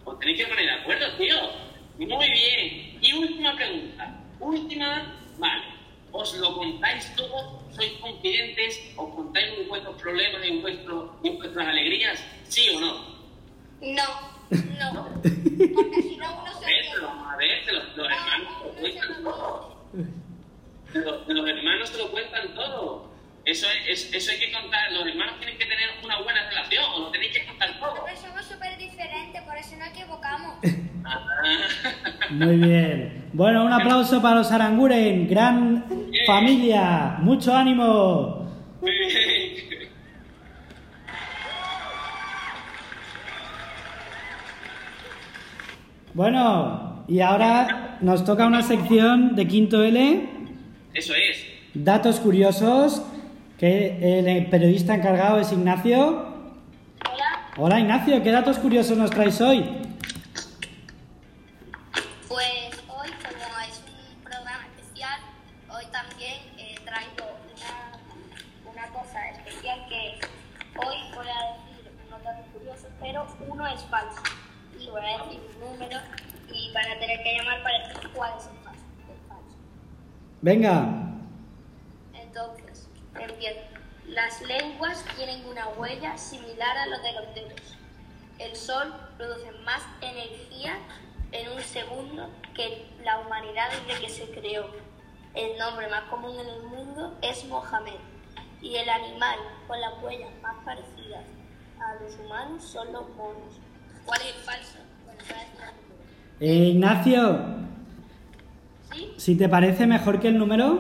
Os 0.05 0.19
tenéis 0.19 0.37
que 0.37 0.45
poner 0.47 0.65
de 0.65 0.71
acuerdo, 0.73 1.05
tío. 1.17 1.35
Muy 1.97 2.29
bien. 2.29 2.97
Y 3.01 3.13
última 3.13 3.55
pregunta. 3.55 4.19
Última, 4.39 5.15
vale. 5.39 5.63
Os 6.13 6.33
lo 6.35 6.57
contáis 6.57 7.15
todo, 7.15 7.63
sois 7.71 7.93
confidentes, 8.01 8.81
os 8.97 9.15
contáis 9.15 9.65
vuestros 9.69 9.95
problemas 10.01 10.45
y, 10.45 10.59
vuestro, 10.59 11.15
y 11.23 11.29
vuestras 11.29 11.67
alegrías, 11.69 12.21
¿sí 12.49 12.67
o 12.75 12.81
no? 12.81 12.93
No, 13.81 14.03
no. 14.91 15.05
Porque 15.15 16.01
si 16.01 16.17
no, 16.17 16.33
uno 16.41 16.51
A 16.51 16.59
se 16.59 16.65
ver, 16.65 16.85
pero 16.93 17.07
vamos 17.07 17.33
a 17.33 17.37
ver, 17.37 17.63
que 17.65 17.71
los, 17.71 17.95
los 17.95 18.07
hermanos 18.11 18.49
se 18.59 18.65
lo 18.65 18.73
cuentan 18.75 19.23
todo. 19.23 19.77
Los, 20.93 21.27
los 21.29 21.47
hermanos 21.49 21.89
se 21.89 21.97
lo 21.97 22.11
cuentan 22.11 22.55
todo. 22.55 23.09
Eso, 23.45 23.67
es, 23.87 24.03
es- 24.05 24.13
eso 24.13 24.31
hay 24.31 24.39
que 24.39 24.51
contar. 24.51 24.91
Los 24.91 25.07
hermanos 25.07 25.37
tienen 25.39 25.57
que 25.57 25.65
tener 25.65 25.89
una 26.03 26.19
buena 26.21 26.49
relación, 26.49 26.83
o 26.93 26.99
lo 26.99 27.11
tenéis 27.11 27.31
que 27.37 27.45
contar 27.45 27.79
todo. 27.79 27.95
Porque 27.95 28.17
somos 28.17 28.43
súper 28.45 28.77
diferentes, 28.77 29.41
por 29.43 29.55
eso 29.57 29.75
no 29.77 29.85
equivocamos. 29.85 30.57
Ah, 31.05 31.25
Muy 32.31 32.57
bien. 32.57 33.29
Bueno, 33.33 33.63
un 33.65 33.71
aplauso 34.21 34.23
para 34.23 34.35
los 34.35 34.51
Aranguren. 34.51 35.27
Gran 35.27 35.85
familia. 36.25 37.17
Mucho 37.21 37.53
ánimo. 37.55 38.47
Bueno, 46.13 47.03
y 47.07 47.21
ahora 47.21 47.97
nos 48.01 48.25
toca 48.25 48.45
una 48.47 48.61
sección 48.63 49.35
de 49.35 49.47
quinto 49.47 49.83
L, 49.83 50.29
Eso 50.93 51.13
es. 51.13 51.45
datos 51.73 52.19
curiosos, 52.19 53.01
que 53.57 54.19
el 54.19 54.47
periodista 54.47 54.95
encargado 54.95 55.39
es 55.39 55.51
Ignacio. 55.51 56.25
Hola. 57.09 57.51
Hola 57.57 57.79
Ignacio, 57.79 58.21
¿qué 58.23 58.31
datos 58.31 58.57
curiosos 58.59 58.97
nos 58.97 59.11
traes 59.11 59.39
hoy? 59.39 59.63
Venga, 80.51 80.85
Entonces, 82.13 82.89
empiezo. 83.17 83.61
Las 84.09 84.41
lenguas 84.41 85.01
tienen 85.15 85.45
una 85.45 85.69
huella 85.69 86.17
similar 86.17 86.77
a 86.77 86.87
la 86.87 86.99
de 86.99 87.13
los 87.13 87.33
dedos. 87.33 87.77
El 88.37 88.53
Sol 88.57 88.93
produce 89.17 89.49
más 89.63 89.81
energía 90.01 90.77
en 91.31 91.53
un 91.53 91.61
segundo 91.61 92.29
que 92.53 92.85
la 93.01 93.19
humanidad 93.19 93.69
desde 93.87 94.01
que 94.01 94.09
se 94.09 94.29
creó. 94.31 94.65
El 95.35 95.57
nombre 95.57 95.87
más 95.87 96.03
común 96.09 96.37
en 96.37 96.49
el 96.49 96.63
mundo 96.63 97.17
es 97.21 97.45
Mohamed. 97.45 98.01
Y 98.61 98.75
el 98.75 98.89
animal 98.89 99.39
con 99.69 99.79
las 99.79 100.03
huellas 100.03 100.31
más 100.41 100.55
parecidas 100.65 101.23
a 101.79 102.03
los 102.03 102.13
humanos 102.19 102.61
son 102.61 102.91
los 102.91 103.07
monos. 103.15 103.57
¿Cuál 104.05 104.19
es 104.19 104.35
el 104.35 104.41
falso? 104.41 104.79
Bueno. 105.05 105.21
Eh, 106.41 106.71
Ignacio, 106.73 107.39
¿Sí? 108.93 109.07
si 109.17 109.35
te 109.35 109.47
parece 109.49 109.87
mejor 109.87 110.19
que 110.19 110.27
el 110.27 110.37
número, 110.37 110.79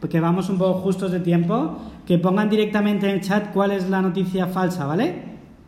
porque 0.00 0.20
vamos 0.20 0.48
un 0.48 0.58
poco 0.58 0.80
justos 0.80 1.10
de 1.12 1.20
tiempo, 1.20 1.78
que 2.06 2.18
pongan 2.18 2.48
directamente 2.48 3.08
en 3.08 3.16
el 3.16 3.20
chat 3.20 3.52
cuál 3.52 3.72
es 3.72 3.88
la 3.90 4.00
noticia 4.00 4.46
falsa, 4.46 4.86
¿vale? 4.86 5.22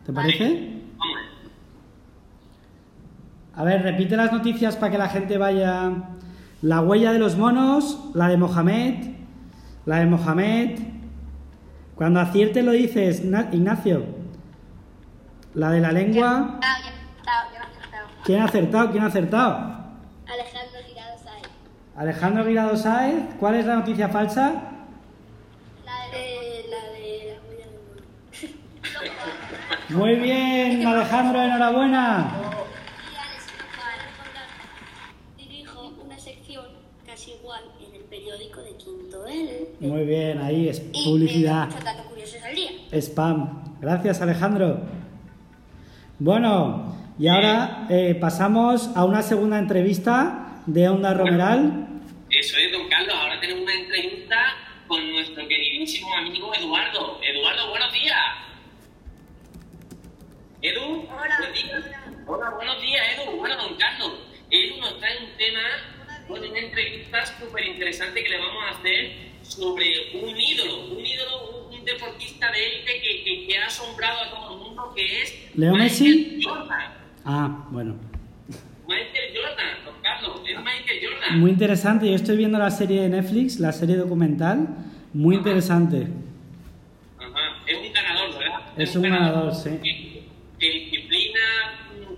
¿Te 0.05 0.13
parece? 0.13 0.81
A 3.55 3.63
ver, 3.63 3.81
repite 3.83 4.15
las 4.15 4.31
noticias 4.31 4.75
para 4.77 4.91
que 4.91 4.97
la 4.97 5.09
gente 5.09 5.37
vaya. 5.37 5.91
La 6.61 6.81
huella 6.81 7.11
de 7.11 7.19
los 7.19 7.37
monos, 7.37 8.09
la 8.13 8.27
de 8.29 8.37
Mohamed, 8.37 9.15
la 9.85 9.97
de 9.99 10.05
Mohamed. 10.05 10.79
Cuando 11.95 12.19
aciertes 12.19 12.63
lo 12.63 12.71
dices, 12.71 13.25
Na- 13.25 13.49
Ignacio. 13.51 14.05
La 15.53 15.69
de 15.71 15.81
la 15.81 15.91
lengua. 15.91 16.59
Ya, 16.61 16.67
ya, 16.79 16.91
ya. 17.25 18.23
¿Quién 18.23 18.41
ha 18.41 18.45
acertado? 18.45 18.91
¿Quién 18.91 19.03
ha 19.03 19.07
acertado? 19.07 19.80
Alejandro 22.01 22.43
Guirado 22.43 22.75
Sáez. 22.75 23.13
¿Cuál 23.39 23.53
es 23.55 23.65
la 23.67 23.75
noticia 23.75 24.09
falsa? 24.09 24.53
La 25.85 26.17
de, 26.17 26.65
la 26.67 26.81
de 26.97 27.37
la. 29.87 29.95
Muy 29.95 30.15
bien, 30.15 30.83
Alejandro, 30.83 31.39
enhorabuena. 31.43 32.31
Y 32.33 33.15
Alex 33.17 33.43
Rafael, 33.59 34.01
dirijo 35.37 35.93
una 36.03 36.17
sección 36.17 36.65
casi 37.05 37.33
igual 37.33 37.61
en 37.87 37.93
el 37.95 38.05
periódico 38.05 38.61
de 38.61 38.77
Quinto 38.77 39.27
L. 39.27 39.67
Muy 39.81 40.03
bien, 40.03 40.39
ahí 40.39 40.69
es 40.69 40.79
publicidad. 40.79 41.69
Spam. 42.93 43.77
Gracias, 43.79 44.21
Alejandro. 44.21 44.79
Bueno, 46.17 46.95
y 47.19 47.27
ahora 47.27 47.85
eh, 47.89 48.17
pasamos 48.19 48.89
a 48.95 49.05
una 49.05 49.21
segunda 49.21 49.59
entrevista 49.59 50.47
de 50.65 50.89
Onda 50.89 51.13
Romeral. 51.13 51.89
Eso 52.31 52.57
es, 52.57 52.71
don 52.71 52.87
Carlos. 52.87 53.13
Ahora 53.13 53.39
tenemos 53.41 53.63
una 53.63 53.73
entrevista 53.73 54.55
con 54.87 55.11
nuestro 55.11 55.45
queridísimo 55.49 56.15
amigo 56.15 56.53
Eduardo. 56.55 57.19
Eduardo, 57.21 57.69
buenos 57.71 57.91
días. 57.91 58.17
Edu, 60.61 61.09
Hola, 61.11 61.37
buen 61.39 61.53
día. 61.53 62.05
Hola, 62.25 62.49
buenos 62.51 62.81
días, 62.81 63.03
Edu. 63.17 63.37
Bueno, 63.37 63.57
don 63.57 63.75
Carlos, 63.75 64.13
Edu 64.49 64.77
nos 64.77 64.97
trae 64.99 65.25
un 65.25 65.37
tema, 65.37 65.59
bueno, 66.29 66.49
una 66.49 66.59
entrevista 66.59 67.25
súper 67.25 67.65
interesante 67.65 68.23
que 68.23 68.29
le 68.29 68.37
vamos 68.37 68.63
a 68.65 68.79
hacer 68.79 69.11
sobre 69.41 70.11
un 70.13 70.39
ídolo, 70.39 70.85
un 70.85 71.05
ídolo, 71.05 71.67
un, 71.67 71.83
deportista 71.83 72.51
de 72.51 72.63
élite 72.63 73.01
que, 73.01 73.23
que, 73.23 73.47
que 73.47 73.57
ha 73.57 73.65
asombrado 73.65 74.21
a 74.21 74.29
todo 74.29 74.53
el 74.53 74.59
mundo, 74.59 74.93
que 74.95 75.23
es 75.23 75.55
¿Leo 75.55 75.73
Messi? 75.73 76.39
Jordan. 76.41 76.93
Ah, 77.25 77.65
bueno. 77.71 77.99
Michael 78.87 79.33
Jordan, 79.35 79.83
don 79.83 80.01
Carlos, 80.01 80.41
es 80.47 80.57
Michael. 80.59 80.80
Muy 81.37 81.51
interesante. 81.51 82.07
Yo 82.09 82.15
estoy 82.15 82.37
viendo 82.37 82.57
la 82.59 82.71
serie 82.71 83.01
de 83.01 83.09
Netflix, 83.09 83.59
la 83.59 83.71
serie 83.71 83.95
documental. 83.95 84.67
Muy 85.13 85.35
interesante. 85.35 86.07
Ajá, 87.19 87.63
es 87.67 87.77
un 87.77 87.93
ganador, 87.93 88.39
¿verdad? 88.39 88.59
Es 88.77 88.95
un 88.95 89.01
ganador, 89.03 89.53
sí. 89.55 89.69
que, 89.83 90.23
que 90.59 90.69
disciplina, 90.69 91.39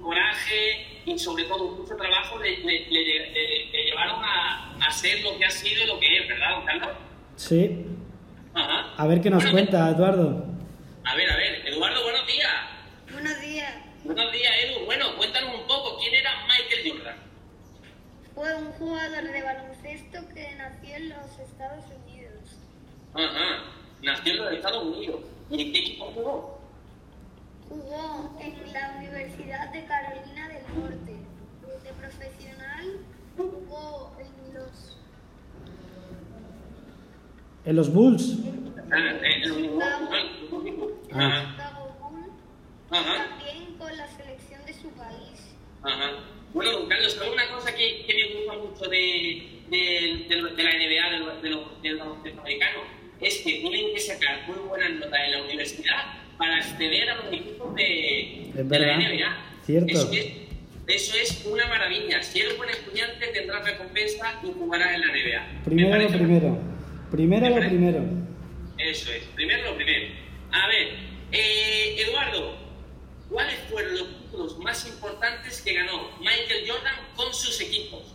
coraje 0.02 0.86
y 1.06 1.18
sobre 1.18 1.44
todo 1.46 1.76
mucho 1.76 1.96
trabajo 1.96 2.40
le, 2.40 2.58
le- 2.60 2.86
le- 2.90 3.32
le- 3.32 3.72
le 3.72 3.84
llevaron 3.86 4.22
a, 4.24 4.76
a 4.86 4.92
ser 4.92 5.22
lo 5.24 5.38
que 5.38 5.46
ha 5.46 5.50
sido 5.50 5.84
y 5.84 5.88
lo 5.88 6.00
que 6.00 6.18
es, 6.18 6.28
¿verdad, 6.28 6.56
don 6.56 6.66
Carlos? 6.66 6.90
Sí. 7.36 7.86
Ajá. 8.54 8.94
A 8.98 9.08
ver 9.08 9.22
qué 9.22 9.30
nos 9.30 9.44
Bueno, 9.44 9.54
cuenta, 9.58 9.90
Eduardo. 9.90 10.46
A 11.06 11.16
ver, 11.16 11.30
a 11.32 11.36
ver, 11.36 11.68
Eduardo, 11.68 12.04
buenos 12.04 12.28
días. 12.28 12.50
Buenos 13.12 13.42
días. 13.42 13.74
Buenos 14.04 14.32
días, 14.32 14.52
Edu. 14.66 14.86
Bueno, 14.86 15.06
cuéntanos 15.18 15.56
un 15.60 15.68
poco, 15.68 15.98
¿quién 16.00 16.14
era 16.16 16.30
Jordan? 16.42 16.53
Fue 18.36 18.56
un 18.56 18.72
jugador 18.74 19.24
de 19.32 19.44
baloncesto 19.44 20.28
que 20.34 20.56
nació 20.56 20.96
en 20.96 21.10
los 21.10 21.40
Estados 21.40 21.86
Unidos. 21.86 22.58
Ajá, 23.14 23.64
nació 24.02 24.34
en 24.34 24.40
los 24.46 24.54
Estados 24.54 24.84
Unidos. 24.84 25.22
¿Y 25.52 25.62
en 25.62 25.72
qué 25.74 25.80
equipo 25.80 26.06
jugó? 26.16 26.60
Jugó 27.70 28.38
en 28.42 28.74
la 28.74 28.96
Universidad 28.98 29.72
de 29.72 29.86
Carolina 29.86 30.48
del 30.50 30.64
Norte. 30.82 31.16
De 31.84 31.92
profesional 31.94 33.00
jugó 33.38 34.16
en 34.20 34.54
los 34.54 34.98
En 37.66 37.76
los 37.76 37.94
Bulls. 37.94 38.38
Ah, 38.92 38.98
en 38.98 39.44
el 39.44 39.82
Ah. 39.82 41.52
Chicago 41.52 41.96
Bulls, 42.00 42.32
Ajá. 42.92 43.28
también 43.28 43.76
con 43.78 43.96
la 43.98 44.08
selección 44.08 44.66
de 44.66 44.74
su 44.74 44.90
país. 44.90 45.56
Ajá. 45.84 46.10
Bueno, 46.54 46.72
don 46.72 46.88
Carlos, 46.90 47.14
¿sabe 47.14 47.32
una 47.32 47.48
cosa 47.50 47.74
que, 47.76 48.06
que 48.06 48.14
me 48.14 48.36
gusta 48.36 48.54
mucho 48.58 48.90
de, 48.90 49.44
de, 49.70 50.26
de, 50.30 50.36
lo- 50.36 50.50
de 50.56 50.64
la 50.64 50.70
NBA, 50.72 51.10
de 51.12 51.20
los 51.20 51.42
de 51.42 51.50
los-? 51.50 51.64
Es 53.22 53.38
que 53.38 53.52
tienen 53.54 53.94
que 53.94 54.00
sacar 54.00 54.44
muy 54.48 54.58
buenas 54.68 54.92
notas 54.92 55.20
en 55.26 55.32
la 55.32 55.44
universidad 55.44 56.14
para 56.38 56.58
acceder 56.58 57.10
a 57.10 57.16
los 57.24 57.34
equipos 57.34 57.74
de, 57.76 58.52
la. 58.54 58.98
NBA. 58.98 59.38
Cierto. 59.66 59.88
Eso 59.94 60.12
es, 60.12 60.26
eso 60.88 61.16
es 61.18 61.46
una 61.46 61.66
maravilla. 61.68 62.22
Si 62.22 62.40
eres 62.42 62.58
buen 62.58 62.70
estudiante, 62.70 63.28
tendrás 63.28 63.64
recompensa 63.66 64.42
y 64.44 64.48
jugarás 64.52 64.94
en 64.96 65.02
la 65.02 65.08
NBA. 65.08 65.54
Me 65.54 65.64
Primero 65.64 65.98
lo 66.02 66.08
primero. 66.10 66.58
Primero 67.12 67.50
lo 67.50 67.60
primero. 67.70 68.04
Eso 68.78 69.12
es, 69.14 69.24
primero 69.36 69.64
lo 69.72 69.76
primero. 69.78 70.08
A 70.52 70.68
ver, 70.68 70.88
eh, 71.32 71.96
Eduardo, 72.06 72.58
¿cuáles 73.34 73.60
fueron 73.64 73.98
los 73.98 74.08
títulos 74.08 74.58
más 74.60 74.88
importantes 74.88 75.62
que 75.64 75.74
ganó 75.74 76.12
Michael 76.20 76.70
Jordan 76.70 76.96
con 77.16 77.34
sus 77.34 77.60
equipos? 77.60 78.14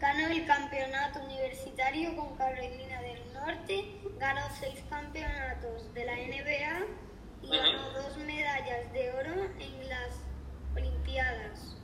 Ganó 0.00 0.26
el 0.26 0.44
campeonato 0.44 1.20
universitario 1.20 2.16
con 2.16 2.36
Carolina 2.36 3.00
del 3.00 3.32
Norte, 3.32 3.84
ganó 4.18 4.42
seis 4.58 4.82
campeonatos 4.90 5.94
de 5.94 6.04
la 6.04 6.16
NBA 6.16 6.86
y 7.42 7.56
ganó 7.56 7.90
dos 7.92 8.16
medallas 8.18 8.92
de 8.92 9.12
oro 9.12 9.44
en 9.60 9.88
las 9.88 10.20
Olimpiadas. 10.76 11.76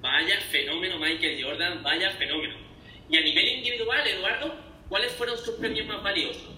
Vaya 0.00 0.40
fenómeno 0.50 0.98
Michael 0.98 1.44
Jordan, 1.44 1.82
vaya 1.84 2.10
fenómeno. 2.18 2.56
Y 3.08 3.16
a 3.16 3.20
nivel 3.20 3.46
individual, 3.58 4.04
Eduardo, 4.04 4.54
¿cuáles 4.88 5.12
fueron 5.12 5.38
sus 5.38 5.54
premios 5.54 5.86
más 5.86 6.02
valiosos? 6.02 6.50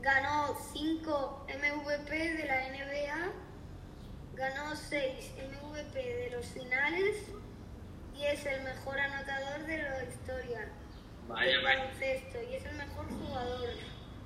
Ganó 0.00 0.54
5 0.74 1.46
MVP 1.48 2.34
de 2.34 2.46
la 2.46 2.68
NBA, 2.68 3.32
ganó 4.38 4.74
6 4.74 5.02
MVP 5.50 5.98
de 5.98 6.30
los 6.30 6.46
finales 6.46 7.26
y 8.16 8.24
es 8.24 8.46
el 8.46 8.62
mejor 8.62 8.98
anotador 8.98 9.66
de 9.66 9.78
la 9.78 10.04
historia 10.04 10.68
Vaya 11.28 11.52
del 11.52 11.62
baloncesto 11.64 12.38
y 12.50 12.54
es 12.54 12.64
el 12.64 12.76
mejor 12.76 13.06
jugador. 13.06 13.68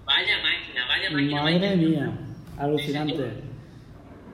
vaya 0.04 0.36
máquina, 0.42 0.86
vaya 0.86 1.10
máquina. 1.10 1.42
Madre 1.42 1.58
Michael. 1.58 1.78
mía. 1.78 2.12
Alucinante. 2.58 3.24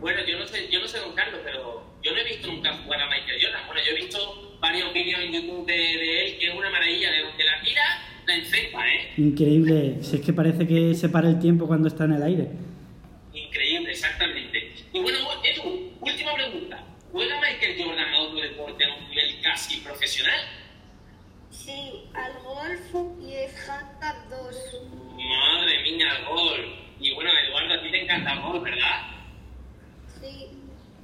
Bueno, 0.01 0.21
yo 0.27 0.39
no 0.39 0.47
sé, 0.47 0.69
yo 0.69 0.81
no 0.81 0.89
sé 0.89 0.99
don 0.99 1.15
Carlos, 1.15 1.41
pero 1.45 1.83
yo 2.03 2.13
no 2.13 2.19
he 2.19 2.25
visto 2.25 2.49
nunca 2.49 2.77
jugar 2.85 3.01
a 3.01 3.07
Michael 3.09 3.41
Jordan. 3.43 3.67
Bueno, 3.67 3.81
yo 3.87 3.93
he 3.93 4.01
visto 4.01 4.59
varios 4.61 4.93
vídeos 4.93 5.21
en 5.21 5.33
YouTube 5.33 5.67
de, 5.67 5.73
de 5.73 6.25
él, 6.27 6.39
que 6.39 6.49
es 6.49 6.55
una 6.55 6.71
maravilla, 6.71 7.11
de 7.11 7.23
donde 7.23 7.45
la 7.45 7.61
tira, 7.63 7.83
la 8.27 8.35
encesta, 8.35 8.87
¿eh? 8.87 9.13
Increíble. 9.17 9.99
Si 10.03 10.17
es 10.17 10.23
que 10.23 10.33
parece 10.33 10.67
que 10.67 10.95
se 10.95 11.09
para 11.09 11.29
el 11.29 11.39
tiempo 11.39 11.67
cuando 11.67 11.89
está 11.89 12.05
en 12.05 12.13
el 12.13 12.23
aire. 12.23 12.49
Increíble, 13.33 13.91
exactamente. 13.91 14.73
Y 14.93 15.01
bueno, 15.01 15.19
última 16.13 16.35
pregunta. 16.35 16.85
¿Juega 17.13 17.41
Michael 17.41 17.83
Jordan 17.83 18.15
a 18.15 18.21
otro 18.21 18.41
deporte 18.41 18.85
a 18.85 18.95
un 18.95 19.09
nivel 19.09 19.41
casi 19.43 19.81
profesional? 19.81 20.41
Sí, 21.51 22.05
al 22.15 22.33
golf 22.43 23.21
y 23.23 23.35
es 23.35 23.69
handicap 23.69 24.17
2. 24.29 24.83
Madre 25.17 25.83
mía, 25.83 26.07
el 26.19 26.25
gol. 26.27 26.75
Y 27.01 27.15
bueno, 27.15 27.31
Eduardo, 27.31 27.75
a 27.75 27.83
ti 27.83 27.91
te 27.91 28.03
encanta 28.03 28.33
el 28.33 28.41
gol, 28.43 28.61
¿verdad? 28.61 29.03
Sí, 30.21 30.49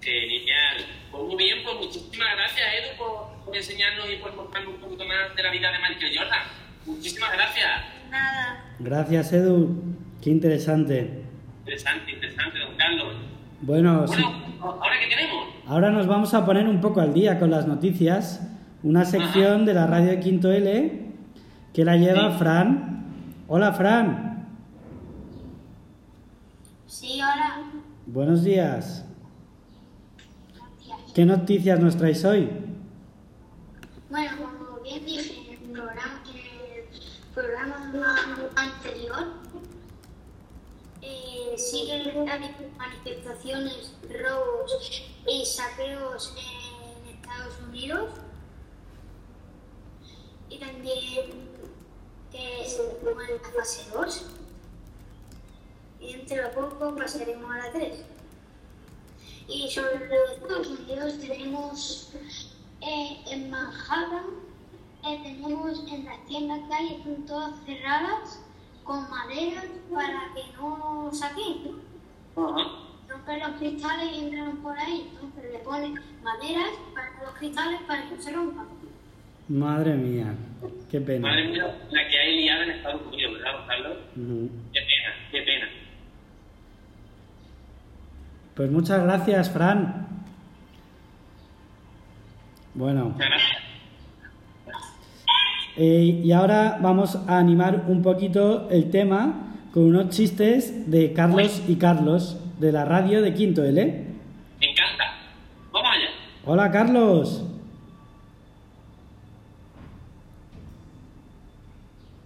Genial. 0.02 0.86
Pues 1.10 1.22
muy 1.24 1.36
bien, 1.36 1.62
pues 1.64 1.76
muchísimas 1.76 2.36
gracias, 2.36 2.66
Edu, 2.74 2.98
por, 2.98 3.44
por 3.44 3.56
enseñarnos 3.56 4.10
y 4.10 4.16
por 4.16 4.34
mostrarnos 4.34 4.74
un 4.74 4.80
poquito 4.80 5.04
más 5.06 5.34
de 5.34 5.42
la 5.42 5.50
vida 5.50 5.72
de 5.72 5.78
Michael 5.78 6.18
Jordan. 6.18 6.42
Muchísimas 6.84 7.32
gracias. 7.32 7.70
nada. 8.10 8.74
Gracias, 8.80 9.32
Edu. 9.32 9.82
Qué 10.22 10.30
interesante. 10.30 11.24
Interesante, 11.60 12.10
interesante, 12.10 12.58
don 12.58 12.76
Carlos. 12.76 13.16
Bueno, 13.62 14.06
sí. 14.06 14.22
¿ahora 14.60 14.94
qué 15.00 15.14
tenemos? 15.14 15.44
Ahora 15.66 15.90
nos 15.90 16.06
vamos 16.06 16.34
a 16.34 16.44
poner 16.44 16.68
un 16.68 16.80
poco 16.80 17.00
al 17.00 17.14
día 17.14 17.38
con 17.38 17.50
las 17.50 17.66
noticias. 17.66 18.46
Una 18.82 19.04
sección 19.04 19.64
de 19.64 19.74
la 19.74 19.86
radio 19.86 20.10
de 20.10 20.20
Quinto 20.20 20.52
L 20.52 21.04
que 21.72 21.84
la 21.84 21.96
lleva 21.96 22.30
Fran. 22.32 23.04
Hola, 23.48 23.72
Fran. 23.72 24.46
Sí, 26.86 27.20
ahora. 27.20 27.62
Buenos 28.06 28.44
días. 28.44 29.04
¿Qué 31.14 31.24
noticias 31.24 31.80
nos 31.80 31.96
traéis 31.96 32.24
hoy? 32.24 32.48
Bueno, 34.10 34.30
como 34.36 34.82
bien 34.82 35.04
dije 35.04 35.34
en 35.48 35.66
el 35.66 35.72
programa, 35.72 36.22
en 36.28 36.36
el 36.36 37.34
programa 37.34 37.92
siguen 41.58 42.26
manifestaciones, 42.76 43.92
robos 44.08 45.02
y 45.26 45.44
saqueos 45.44 46.34
en 46.36 47.16
Estados 47.16 47.54
Unidos. 47.68 48.10
Y 50.48 50.58
también 50.58 51.48
que 52.30 52.68
se 52.68 52.82
ponga 53.04 53.28
en 53.28 53.42
la 53.42 53.50
fase 53.50 53.90
2. 53.92 54.26
Y 56.00 56.12
dentro 56.16 56.36
de 56.36 56.48
poco 56.48 56.96
pasaremos 56.96 57.50
a 57.50 57.58
la 57.58 57.72
3. 57.72 58.04
Y 59.48 59.70
sobre 59.70 60.06
los 60.08 60.30
Estados 60.32 60.66
Unidos 60.68 61.18
tenemos 61.20 62.12
eh, 62.80 63.22
en 63.30 63.50
Manhattan, 63.50 64.26
eh, 65.06 65.20
tenemos 65.22 65.84
en 65.90 66.04
las 66.04 66.24
tiendas 66.26 66.60
hay, 66.70 66.94
están 66.94 67.26
todas 67.26 67.52
cerradas 67.66 68.40
con 68.84 69.10
madera 69.10 69.62
para 69.92 70.34
que 70.34 70.42
no 70.56 71.10
saquen. 71.12 71.80
Rompen 72.36 73.40
los 73.40 73.50
cristales 73.58 74.12
y 74.12 74.24
entran 74.24 74.56
por 74.58 74.78
ahí. 74.78 75.10
Entonces 75.14 75.52
le 75.52 75.58
ponen 75.60 75.94
maderas 76.22 76.70
para 76.94 77.24
los 77.24 77.34
cristales 77.38 77.80
para 77.86 78.08
que 78.08 78.14
no 78.14 78.22
se 78.22 78.32
rompan. 78.32 78.66
Madre 79.48 79.94
mía, 79.94 80.34
qué 80.90 81.00
pena. 81.00 81.28
Madre 81.28 81.48
mía, 81.48 81.78
la 81.90 82.08
que 82.08 82.18
hay 82.18 82.42
liada 82.42 82.64
en 82.64 82.70
Estados 82.70 83.02
Unidos, 83.06 83.34
¿verdad, 83.34 83.66
Carlos? 83.66 83.98
Qué 84.14 84.80
pena, 84.80 85.14
qué 85.30 85.42
pena. 85.42 85.68
Pues 88.54 88.70
muchas 88.70 89.02
gracias, 89.02 89.50
Fran. 89.50 90.06
Bueno, 92.74 93.04
Muchas 93.06 93.28
gracias. 93.28 93.63
Eh, 95.76 96.20
y 96.22 96.30
ahora 96.32 96.78
vamos 96.80 97.16
a 97.26 97.38
animar 97.38 97.84
un 97.88 98.00
poquito 98.02 98.68
el 98.70 98.90
tema 98.90 99.56
con 99.72 99.84
unos 99.84 100.10
chistes 100.10 100.88
de 100.88 101.12
Carlos 101.12 101.62
y 101.66 101.76
Carlos 101.76 102.38
de 102.60 102.70
la 102.70 102.84
radio 102.84 103.22
de 103.22 103.34
Quinto 103.34 103.64
L. 103.64 103.84
Me 104.60 104.70
encanta. 104.70 105.04
Vamos 105.72 105.88
allá. 105.92 106.10
Hola 106.46 106.70
Carlos. 106.70 107.44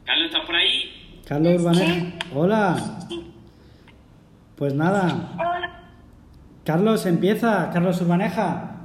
Carlos, 0.04 0.26
¿estás 0.26 0.44
por 0.44 0.54
ahí? 0.54 1.20
Carlos 1.26 1.62
Urbaneja. 1.62 2.12
Hola. 2.34 2.98
Pues 4.56 4.74
nada. 4.74 5.32
Hola. 5.34 5.80
Carlos, 6.64 7.06
empieza. 7.06 7.70
Carlos 7.72 8.00
Urbaneja. 8.02 8.76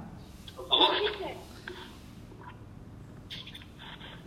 Por 0.56 0.68
favor. 0.70 0.94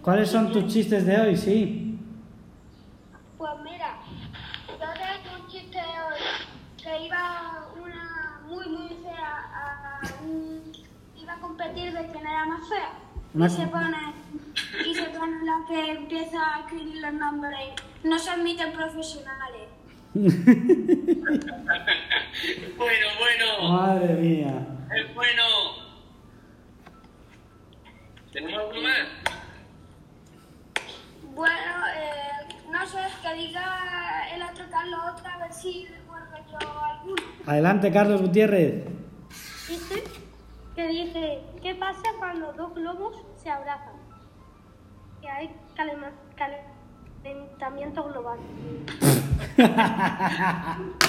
¿Cuáles 0.06 0.30
son 0.30 0.52
tus 0.52 0.72
chistes 0.72 1.04
de 1.04 1.20
hoy? 1.20 1.36
Sí. 1.36 1.98
Pues 3.36 3.50
mira, 3.64 3.98
yo 4.68 4.76
tengo 4.78 5.42
un 5.42 5.48
chiste 5.50 5.78
hoy 5.78 6.80
que 6.80 7.06
iba 7.06 7.66
una 7.76 8.40
muy 8.46 8.68
muy 8.68 8.88
fea 9.02 9.34
a, 9.52 9.98
a- 9.98 11.20
iba 11.20 11.32
a 11.32 11.40
competir 11.40 11.92
de 11.92 12.06
quién 12.12 12.24
era 12.24 12.46
más 12.46 12.68
fea. 12.68 12.92
Una- 13.34 13.46
Y 13.46 13.50
se 13.50 13.66
pone 13.66 13.96
y 14.88 14.94
se 14.94 15.02
pone 15.06 15.44
la 15.44 15.64
que 15.66 15.90
empieza 15.90 16.54
a 16.54 16.60
escribir 16.60 16.98
los 17.02 17.12
nombres. 17.14 17.70
No 18.04 18.16
se 18.16 18.30
admiten 18.30 18.72
profesionales. 18.74 19.68
Bueno, 22.76 23.06
bueno. 23.18 23.72
Madre 23.72 24.14
mía. 24.14 24.66
Es 24.94 25.14
bueno. 25.14 25.42
¿Tenemos 28.32 28.60
alguno 28.60 28.82
más? 28.82 29.45
Bueno, 31.36 31.52
eh, 31.94 32.54
no 32.72 32.86
sé, 32.86 32.98
que 33.22 33.34
diga 33.34 34.26
el 34.34 34.42
otro 34.42 34.64
Carlos 34.70 35.00
otra, 35.14 35.34
a 35.34 35.38
ver 35.38 35.52
si 35.52 35.86
recuerdo 35.86 36.34
yo 36.50 36.58
alguno. 36.82 37.22
Adelante, 37.46 37.92
Carlos 37.92 38.22
Gutiérrez. 38.22 38.84
¿Viste? 39.68 40.02
Que 40.74 40.86
dice, 40.88 41.40
¿qué 41.62 41.74
pasa 41.74 42.00
cuando 42.18 42.52
dos 42.54 42.74
globos 42.74 43.16
se 43.36 43.50
abrazan? 43.50 43.96
Que 45.20 45.28
hay 45.28 45.50
calema- 45.76 46.12
calentamiento 46.36 48.04
global. 48.04 48.38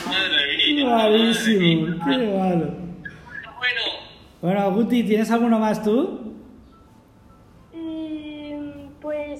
Madre 0.05 0.57
mía. 0.73 0.89
Malísimo, 0.89 1.85
qué 2.05 2.17
malo. 2.37 2.65
Bueno, 3.57 3.81
Bueno, 4.41 4.71
Guti, 4.71 5.03
¿tienes 5.03 5.31
alguno 5.31 5.57
más 5.59 5.81
tú? 5.83 6.26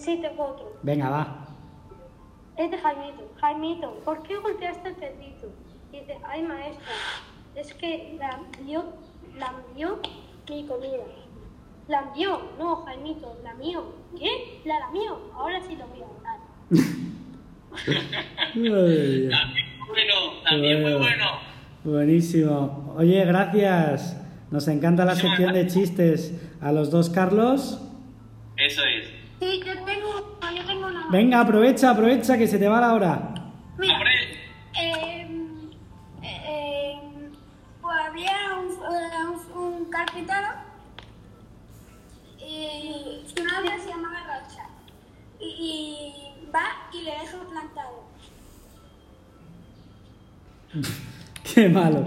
Sí, 0.08 0.20
tengo 0.22 0.46
otro. 0.46 0.74
Venga, 0.84 1.10
va. 1.10 1.48
Es 2.56 2.72
de 2.72 2.78
Jaimito. 2.78 3.30
Jaimito, 3.42 3.94
¿por 4.06 4.24
qué 4.24 4.38
golpeaste 4.38 4.90
el 4.90 4.96
cerdito? 4.96 5.52
Dice, 5.92 6.18
ay 6.26 6.44
maestra, 6.44 6.86
es 7.56 7.74
que 7.74 8.16
la 8.18 8.40
envió, 8.58 8.86
la 9.36 9.54
envió 9.70 10.00
mi 10.50 10.66
comida. 10.66 11.04
La 11.90 12.00
envió, 12.00 12.42
no, 12.58 12.78
Jaimito, 12.86 13.38
la 13.44 13.54
mío. 13.56 13.94
¿Qué? 14.18 14.62
La 14.66 14.80
la 14.80 14.90
mío. 14.92 15.20
Ahora 15.36 15.60
sí 15.62 15.76
lo 15.76 15.88
voy 15.88 16.02
a 16.02 16.24
dar. 16.24 16.40
Ay, 18.56 19.30
también 19.30 19.80
muy 19.80 19.88
bueno, 19.90 20.14
también 20.50 20.82
muy 20.82 20.94
bueno. 20.94 21.26
Buenísimo. 21.84 22.94
Oye, 22.98 23.26
gracias. 23.26 24.22
Nos 24.52 24.68
encanta 24.70 25.04
la 25.04 25.16
sección 25.16 25.54
de 25.54 25.68
chistes. 25.68 26.34
A 26.62 26.72
los 26.72 26.92
dos, 26.92 27.10
Carlos. 27.10 27.82
Eso 28.58 28.82
es. 28.84 28.97
Sí, 29.40 29.62
yo 29.66 29.74
tengo, 29.86 30.40
yo 30.56 30.66
tengo 30.66 30.88
una. 30.88 31.08
Venga, 31.12 31.42
aprovecha, 31.42 31.92
aprovecha 31.92 32.38
que 32.38 32.48
se 32.48 32.58
te 32.58 32.68
va 32.68 32.82
la 32.82 32.94
hora. 32.94 33.34
Mira, 33.78 34.00
eh, 34.82 35.28
eh, 36.24 37.00
pues 37.82 37.98
había 38.08 38.36
un, 38.60 38.72
eh, 38.72 39.54
un, 39.56 39.64
un 39.64 39.86
carpintero 39.92 40.48
y 42.40 43.24
su 43.28 43.44
novia 43.44 43.78
se 43.80 43.90
llamaba 43.90 44.20
Rocha. 44.24 44.64
Y, 45.40 45.46
y 45.46 46.52
va 46.52 46.90
y 46.92 47.04
le 47.04 47.12
deja 47.12 47.38
plantado. 47.50 48.08
Qué 51.54 51.70
malo. 51.70 52.06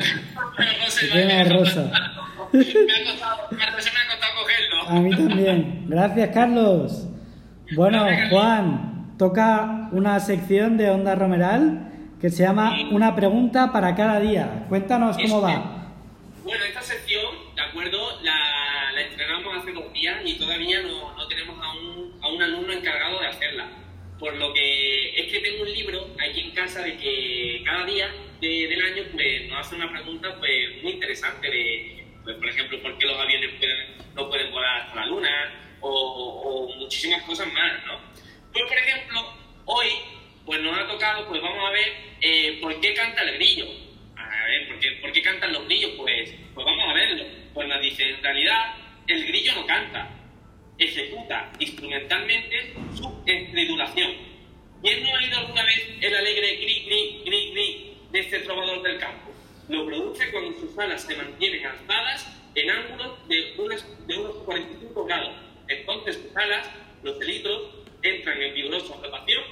se 0.89 1.45
rosa. 1.45 1.91
Me 2.53 2.61
ha 2.61 3.05
costado, 3.05 3.49
me 3.53 3.65
ha 3.65 3.73
costado 3.73 4.33
cogerlo. 4.43 4.89
A 4.89 5.01
mí 5.01 5.11
también. 5.11 5.85
Gracias, 5.89 6.31
Carlos. 6.35 7.07
Bueno, 7.75 8.07
Juan, 8.31 9.15
toca 9.19 9.89
una 9.93 10.19
sección 10.21 10.77
de 10.77 10.91
Onda 10.91 11.15
Romeral 11.15 11.87
que 12.21 12.31
se 12.31 12.43
llama 12.43 12.77
Una 12.91 13.15
pregunta 13.15 13.73
para 13.73 13.95
cada 13.95 14.21
día. 14.21 14.67
Cuéntanos 14.69 15.17
cómo 15.17 15.41
va. 15.41 15.77
Bueno, 16.45 16.65
esta 16.65 16.83
sección, 16.83 17.23
de 17.55 17.63
acuerdo, 17.63 18.21
la, 18.23 18.93
la 18.95 19.01
entrenamos 19.03 19.57
hace 19.59 19.73
dos 19.73 19.93
días 19.93 20.17
y 20.25 20.35
todavía 20.39 20.83
no, 20.83 21.17
no 21.17 21.29
tenemos 21.29 21.57
a 21.65 21.73
un, 21.73 22.19
a 22.23 22.29
un 22.29 22.43
alumno 22.43 22.73
encargado 22.73 23.21
de 23.21 23.27
hacerla. 23.29 23.67
Por 24.19 24.37
lo 24.37 24.53
que 24.53 25.21
es 25.21 25.33
que 25.33 25.41
tengo 25.41 25.63
un 25.63 25.73
libro 25.73 26.09
aquí 26.29 26.41
en 26.41 26.51
casa 26.55 26.83
de 26.83 26.97
que 26.97 27.63
cada 27.65 27.85
día 27.87 28.07
de- 28.41 28.67
del 28.69 28.81
año 28.83 29.03
pues, 29.13 29.49
nos 29.49 29.61
hace 29.67 29.77
una 29.77 29.91
pregunta 29.91 30.29
pues, 30.39 30.83
muy 30.83 30.93
interesante 30.93 31.51
de, 31.51 32.05
pues, 32.25 32.37
por 32.37 32.49
ejemplo, 32.49 32.83
por 32.83 32.99
qué 32.99 33.07
los 33.07 33.19
aviones 33.19 33.51
pueden- 33.59 34.15
no 34.15 34.29
pueden 34.29 34.51
volar 34.53 34.81
hasta 34.83 34.97
la 34.97 35.07
luna 35.07 35.29
o, 35.81 35.91
o 36.71 36.77
muchísimas 36.77 37.23
cosas 37.23 37.47
más, 37.53 37.85
¿no? 37.87 37.99
Pues, 38.53 38.65
por 38.65 38.77
ejemplo, 38.77 39.21
hoy 39.67 39.89
pues 40.47 40.61
nos 40.61 40.77
ha 40.79 40.87
tocado, 40.89 41.29
pues 41.29 41.41
vamos 41.41 41.65
a 41.69 41.71
ver 41.71 41.93
eh, 42.21 42.59
por 42.61 42.79
qué 42.81 42.95
canta 42.95 43.23
el 43.23 43.35
grillo. 43.35 43.67
A 44.17 44.29
ver, 44.47 44.69
¿por 44.69 44.79
qué, 44.81 44.91
por 45.01 45.13
qué 45.13 45.23
cantan 45.23 45.53
los 45.53 45.65
grillos? 45.67 45.93
Pues, 45.97 46.35
pues 46.55 46.65
vamos 46.67 46.89
a 46.89 46.93
verlo. 46.93 47.25
Pues 47.55 47.69
nos 47.69 47.81
dice, 47.81 48.09
en 48.11 48.23
realidad, 48.23 48.75
el 49.07 49.27
grillo 49.27 49.55
no 49.55 49.67
canta, 49.67 50.09
ejecuta 50.79 51.53
instrumentalmente 51.59 52.75
su 52.97 53.23
estridulación. 53.27 54.13
¿Quién 54.83 55.03
no 55.03 55.11
ha 55.11 55.19
oído 55.19 55.39
alguna 55.39 55.63
vez 55.65 55.89
el 56.01 56.17
alegre 56.17 56.57
gri, 56.57 56.85
gri, 56.87 57.23
gri, 57.25 57.51
gri 57.53 57.97
de 58.13 58.19
este 58.21 58.39
trovador 58.41 58.83
del 58.83 58.99
campo? 58.99 59.31
Lo 59.69 59.85
produce 59.87 60.31
cuando 60.33 60.59
sus 60.59 60.77
alas 60.79 61.03
se 61.03 61.15
mantienen 61.17 61.67
alzadas 61.67 62.27
en 62.55 62.71
ángulos 62.71 63.29
de, 63.29 63.55
unas- 63.59 64.07
de 64.07 64.19
unos 64.19 64.37
45 64.45 65.05
grados. 65.05 65.35
Entonces 65.71 66.17
sus 66.23 66.37
alas, 66.37 66.69
los 67.03 67.21
helitros, 67.21 67.63
entran 68.03 68.41
en 68.43 68.55
vigorosa 68.55 68.95
rotación 69.03 69.43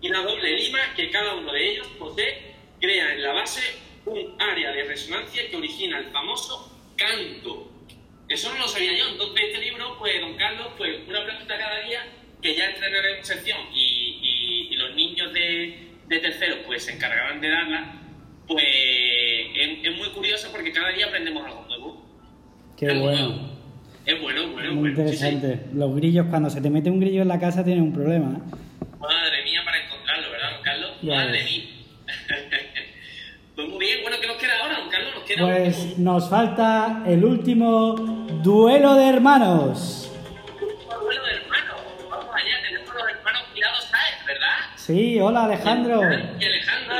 y 0.00 0.08
la 0.08 0.18
doble 0.20 0.56
lima 0.56 0.78
que 0.96 1.10
cada 1.10 1.34
uno 1.34 1.52
de 1.52 1.70
ellos 1.72 1.86
posee 1.98 2.52
crea 2.80 3.14
en 3.14 3.22
la 3.22 3.32
base 3.32 3.60
un 4.06 4.34
área 4.40 4.72
de 4.72 4.84
resonancia 4.84 5.48
que 5.48 5.56
origina 5.56 5.98
el 5.98 6.06
famoso 6.10 6.76
canto. 6.96 7.70
Eso 8.28 8.52
no 8.52 8.60
lo 8.60 8.68
sabía 8.68 8.92
yo. 8.98 9.08
Entonces 9.08 9.44
este 9.46 9.60
libro, 9.60 9.96
pues 9.98 10.20
don 10.20 10.34
Carlos, 10.36 10.68
pues 10.76 10.98
una 11.08 11.24
pregunta 11.24 11.56
cada 11.58 11.80
día 11.86 12.06
que 12.42 12.54
ya 12.56 12.70
estrenaremos 12.70 13.26
sección 13.26 13.58
y, 13.72 14.18
y- 14.20 14.68
y 14.72 14.76
los 14.76 14.94
niños 14.96 15.32
de, 15.32 15.78
de 16.08 16.18
tercero 16.18 16.56
pues 16.66 16.84
se 16.84 16.92
encargarán 16.94 17.40
de 17.40 17.48
darla, 17.48 17.94
pues 18.48 18.64
es, 18.64 19.78
es 19.84 19.96
muy 19.96 20.08
curioso 20.10 20.50
porque 20.50 20.72
cada 20.72 20.88
día 20.90 21.06
aprendemos 21.06 21.46
algo 21.46 21.64
nuevo. 21.68 22.06
Qué 22.76 22.86
Algo 22.86 23.02
bueno. 23.04 23.28
nuevo. 23.28 23.51
Es 24.04 24.20
bueno, 24.20 24.48
bueno, 24.52 24.72
Muy 24.74 24.90
bueno. 24.94 25.10
Sí, 25.10 25.16
sí. 25.16 25.26
interesante. 25.26 25.66
Los 25.74 25.94
grillos, 25.94 26.26
cuando 26.28 26.50
se 26.50 26.60
te 26.60 26.70
mete 26.70 26.90
un 26.90 26.98
grillo 27.00 27.22
en 27.22 27.28
la 27.28 27.38
casa, 27.38 27.62
tienen 27.64 27.84
un 27.84 27.92
problema. 27.92 28.36
¿eh? 28.36 28.56
Madre 28.98 29.44
mía 29.44 29.60
para 29.64 29.78
encontrarlo, 29.84 30.30
¿verdad, 30.30 30.50
don 30.54 30.62
Carlos? 30.62 30.90
Ya 31.02 31.14
Madre 31.14 31.32
ves. 31.32 31.44
mía. 31.44 31.64
pues 33.56 33.68
muy 33.68 33.78
bien, 33.78 33.98
bueno, 34.02 34.16
¿qué 34.20 34.26
nos 34.26 34.36
queda 34.36 34.52
ahora, 34.62 34.78
don 34.80 34.90
Carlos? 34.90 35.14
Nos 35.14 35.24
queda 35.24 35.46
Pues 35.46 35.98
nos 35.98 36.30
falta 36.30 37.02
el 37.06 37.24
último 37.24 37.92
duelo 38.42 38.94
de 38.94 39.08
hermanos. 39.08 40.10
duelo 41.00 41.24
de 41.24 41.32
hermanos. 41.34 41.80
Vamos 42.10 42.34
allá, 42.34 42.54
tenemos 42.68 42.90
a 42.90 42.94
los 42.94 43.08
hermanos 43.08 43.42
Cuidados 43.52 43.84
Sáez, 43.84 44.26
¿verdad? 44.26 44.56
Sí, 44.76 45.20
hola 45.20 45.44
Alejandro. 45.44 46.00
Y 46.40 46.44
Alejandro. 46.44 46.96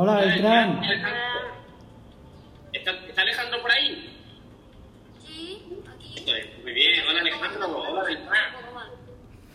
Hola 0.00 0.14
Beltrán. 0.20 0.78
Alejandro. 0.78 1.20
¿Está, 2.72 2.90
está 3.08 3.22
Alejandro 3.22 3.62
por 3.62 3.70
ahí? 3.72 4.15
Eso 6.16 6.34
es, 6.34 6.58
Muy 6.62 6.72
bien, 6.72 7.06
hola 7.08 7.20
Alejandro, 7.20 7.78
hola 7.78 8.02
Beltrán. 8.04 8.52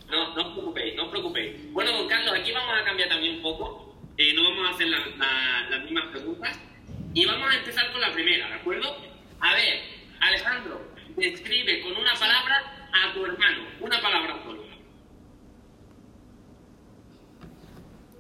No, 0.09 0.35
no 0.35 0.41
os 0.47 0.53
preocupéis, 0.53 0.95
no 0.95 1.03
os 1.05 1.09
preocupéis. 1.09 1.71
Bueno, 1.71 1.91
don 1.93 2.07
Carlos, 2.07 2.33
aquí 2.37 2.51
vamos 2.51 2.77
a 2.79 2.83
cambiar 2.83 3.09
también 3.09 3.35
un 3.37 3.41
poco. 3.41 3.95
Eh, 4.17 4.33
no 4.33 4.43
vamos 4.43 4.67
a 4.67 4.73
hacer 4.75 4.87
la- 4.87 4.99
la- 5.17 5.69
las 5.69 5.83
mismas 5.85 6.07
preguntas. 6.11 6.59
Y 7.13 7.25
vamos 7.25 7.51
a 7.51 7.57
empezar 7.57 7.91
con 7.91 8.01
la 8.01 8.11
primera, 8.11 8.47
¿de 8.49 8.53
acuerdo? 8.55 8.97
A 9.39 9.53
ver, 9.55 9.79
Alejandro, 10.19 10.81
describe 11.15 11.81
con 11.81 11.95
una 11.97 12.13
palabra 12.13 12.89
a 12.93 13.13
tu 13.13 13.25
hermano. 13.25 13.65
Una 13.79 14.01
palabra 14.01 14.37
solo. 14.43 14.61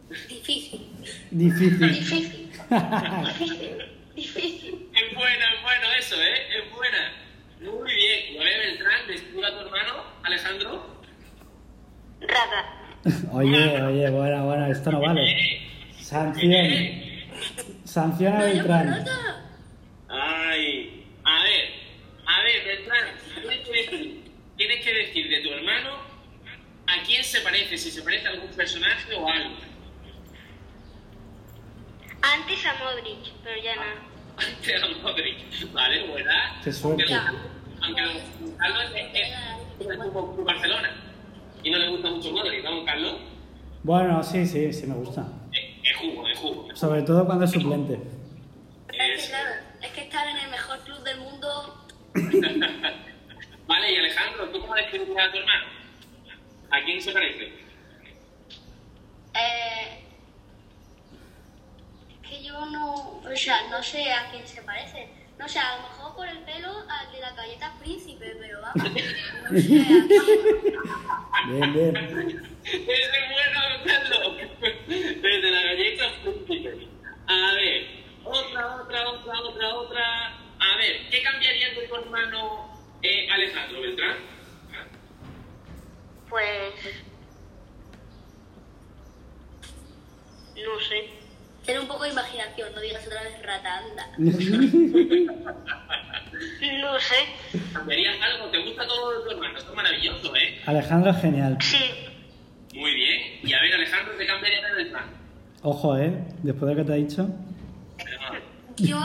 Difícil. 0.09 0.87
Difícil. 1.31 1.79
Difícil. 1.79 2.51
Difícil. 4.15 4.89
Es 4.93 5.15
buena, 5.15 5.53
es 5.53 5.61
bueno 5.61 5.87
eso, 5.99 6.21
¿eh? 6.21 6.57
Es 6.57 6.71
buena. 6.71 7.13
Muy 7.61 7.93
bien. 7.93 8.33
Y 8.33 8.37
a 8.37 8.43
ver, 8.43 8.59
Beltrán, 8.59 9.07
describe 9.07 9.45
a 9.45 9.51
tu 9.51 9.59
hermano, 9.59 10.03
Alejandro. 10.23 11.01
Rata. 12.21 12.77
Oye, 13.33 13.81
oye, 13.81 14.09
bueno, 14.11 14.45
bueno, 14.45 14.67
esto 14.67 14.91
no 14.91 15.01
vale. 15.01 15.61
Sanción. 15.99 17.01
Sanción 17.83 18.33
a 18.33 18.43
Beltrán. 18.43 19.05
Ay, 20.07 21.05
a 21.23 21.43
ver, 21.43 21.69
a 22.27 22.43
ver, 22.43 22.65
Beltrán, 22.65 23.07
tienes 23.33 23.67
que 23.67 23.71
decir, 23.71 24.31
tienes 24.55 24.85
que 24.85 24.93
decir 24.93 25.29
de 25.29 25.39
tu 25.41 25.49
hermano 25.51 25.95
a 26.85 27.03
quién 27.03 27.23
se 27.23 27.41
parece, 27.41 27.77
si 27.77 27.89
se 27.89 28.03
parece 28.03 28.27
a 28.27 28.31
algún 28.31 28.51
personaje 28.51 29.15
o 29.15 29.27
algo. 29.27 29.55
Antes 32.21 32.65
a 32.65 32.73
Modric, 32.75 33.33
pero 33.43 33.63
ya 33.63 33.75
no. 33.75 34.10
Te 34.63 34.79
da 34.79 34.87
Modric. 35.01 35.71
Vale, 35.73 36.07
buena. 36.07 36.61
Qué 36.63 36.71
suerte. 36.71 37.03
Aunque, 37.13 37.41
aunque 37.81 38.01
don 38.01 38.57
Carlos 38.57 38.83
es, 38.95 39.07
es, 39.13 39.29
Club 39.79 40.45
Barcelona 40.45 40.89
y 41.63 41.71
no 41.71 41.77
le 41.77 41.89
gusta 41.89 42.09
mucho 42.09 42.31
Modric, 42.31 42.63
¿no, 42.63 42.71
don 42.71 42.85
Carlos? 42.85 43.15
Bueno, 43.83 44.23
sí, 44.23 44.45
sí, 44.45 44.71
sí 44.71 44.87
me 44.87 44.95
gusta. 44.95 45.27
Es, 45.51 45.97
jugo, 45.97 46.27
es 46.27 46.37
jugo. 46.37 46.75
Sobre 46.75 47.01
todo 47.01 47.25
cuando 47.25 47.45
es 47.45 47.51
suplente. 47.51 47.99
Es 48.93 49.23
que, 49.23 49.29
claro, 49.29 49.49
es 49.81 49.91
que 49.91 50.01
estar 50.01 50.27
en 50.27 50.37
el 50.37 50.49
mejor 50.51 50.79
club 50.79 51.03
del 51.03 51.19
mundo. 51.19 51.87
Vale, 53.67 53.91
y 53.91 53.97
Alejandro, 53.97 54.49
¿tú 54.49 54.59
cómo 54.59 54.75
describirías 54.75 55.27
a 55.27 55.31
tu 55.31 55.37
hermano? 55.37 55.65
¿A 56.69 56.83
quién 56.83 57.01
se 57.01 57.11
parece? 57.11 57.45
Eh, 59.33 59.90
que 62.31 62.41
yo 62.41 62.65
no. 62.67 62.93
O 62.93 63.35
sea, 63.35 63.67
no 63.69 63.83
sé 63.83 64.09
a 64.11 64.31
quién 64.31 64.47
se 64.47 64.61
parece. 64.61 65.09
No 65.37 65.47
sé, 65.49 65.59
a 65.59 65.75
lo 65.75 65.83
mejor 65.83 66.15
por 66.15 66.27
el 66.27 66.39
pelo 66.39 66.69
al 66.87 67.11
de 67.11 67.19
la 67.19 67.31
galleta 67.31 67.73
príncipe, 67.79 68.37
pero 68.39 68.61
vamos. 68.61 68.75
No 68.75 69.59
sé. 69.59 69.67
Bien, 71.47 71.73
bien. 71.73 71.97
Ese 72.63 73.19
bueno, 73.33 73.59
Carlos. 73.85 74.37
Desde 74.87 75.51
la 75.51 75.63
galleta 75.63 76.05
príncipe. 76.23 76.87
A 77.27 77.53
ver, 77.55 77.87
otra, 78.23 78.75
otra, 78.75 79.09
otra, 79.09 79.41
otra, 79.41 79.75
otra. 79.75 80.27
A 80.59 80.77
ver, 80.77 81.09
¿qué 81.09 81.23
cambiarías 81.23 81.75
de 81.75 81.87
tu 81.87 81.95
hermano 81.95 82.79
eh, 83.01 83.29
Alejandro 83.29 83.81
Beltrán? 83.81 84.17
Pues. 86.29 86.73
No 90.55 90.79
sé. 90.79 91.20
Ten 91.65 91.79
un 91.79 91.87
poco 91.87 92.03
de 92.03 92.09
imaginación, 92.09 92.73
no 92.73 92.81
digas 92.81 93.05
otra 93.05 93.23
vez 93.23 93.41
rata, 93.43 93.77
anda. 93.77 94.07
No 96.81 96.99
sé. 96.99 97.59
¿Cambiarías 97.73 98.15
algo? 98.21 98.49
¿Te 98.49 98.63
gusta 98.63 98.87
todo 98.87 99.11
de 99.11 99.23
tu 99.25 99.31
hermano? 99.31 99.57
Esto 99.57 99.69
es 99.71 99.75
maravilloso, 99.75 100.35
¿eh? 100.35 100.61
Alejandro, 100.65 101.13
genial. 101.13 101.57
Sí. 101.61 101.77
Muy 102.73 102.93
bien. 102.95 103.39
Y 103.43 103.53
a 103.53 103.61
ver, 103.61 103.73
Alejandro, 103.75 104.17
¿qué 104.17 104.25
cambiarías 104.25 104.63
de 104.63 104.71
Beltrán? 104.75 105.05
Ojo, 105.61 105.97
¿eh? 105.97 106.11
Después 106.41 106.69
de 106.69 106.75
lo 106.75 106.81
que 106.81 106.87
te 106.87 106.93
ha 106.93 106.95
dicho. 106.95 107.29
Yo, 108.77 108.99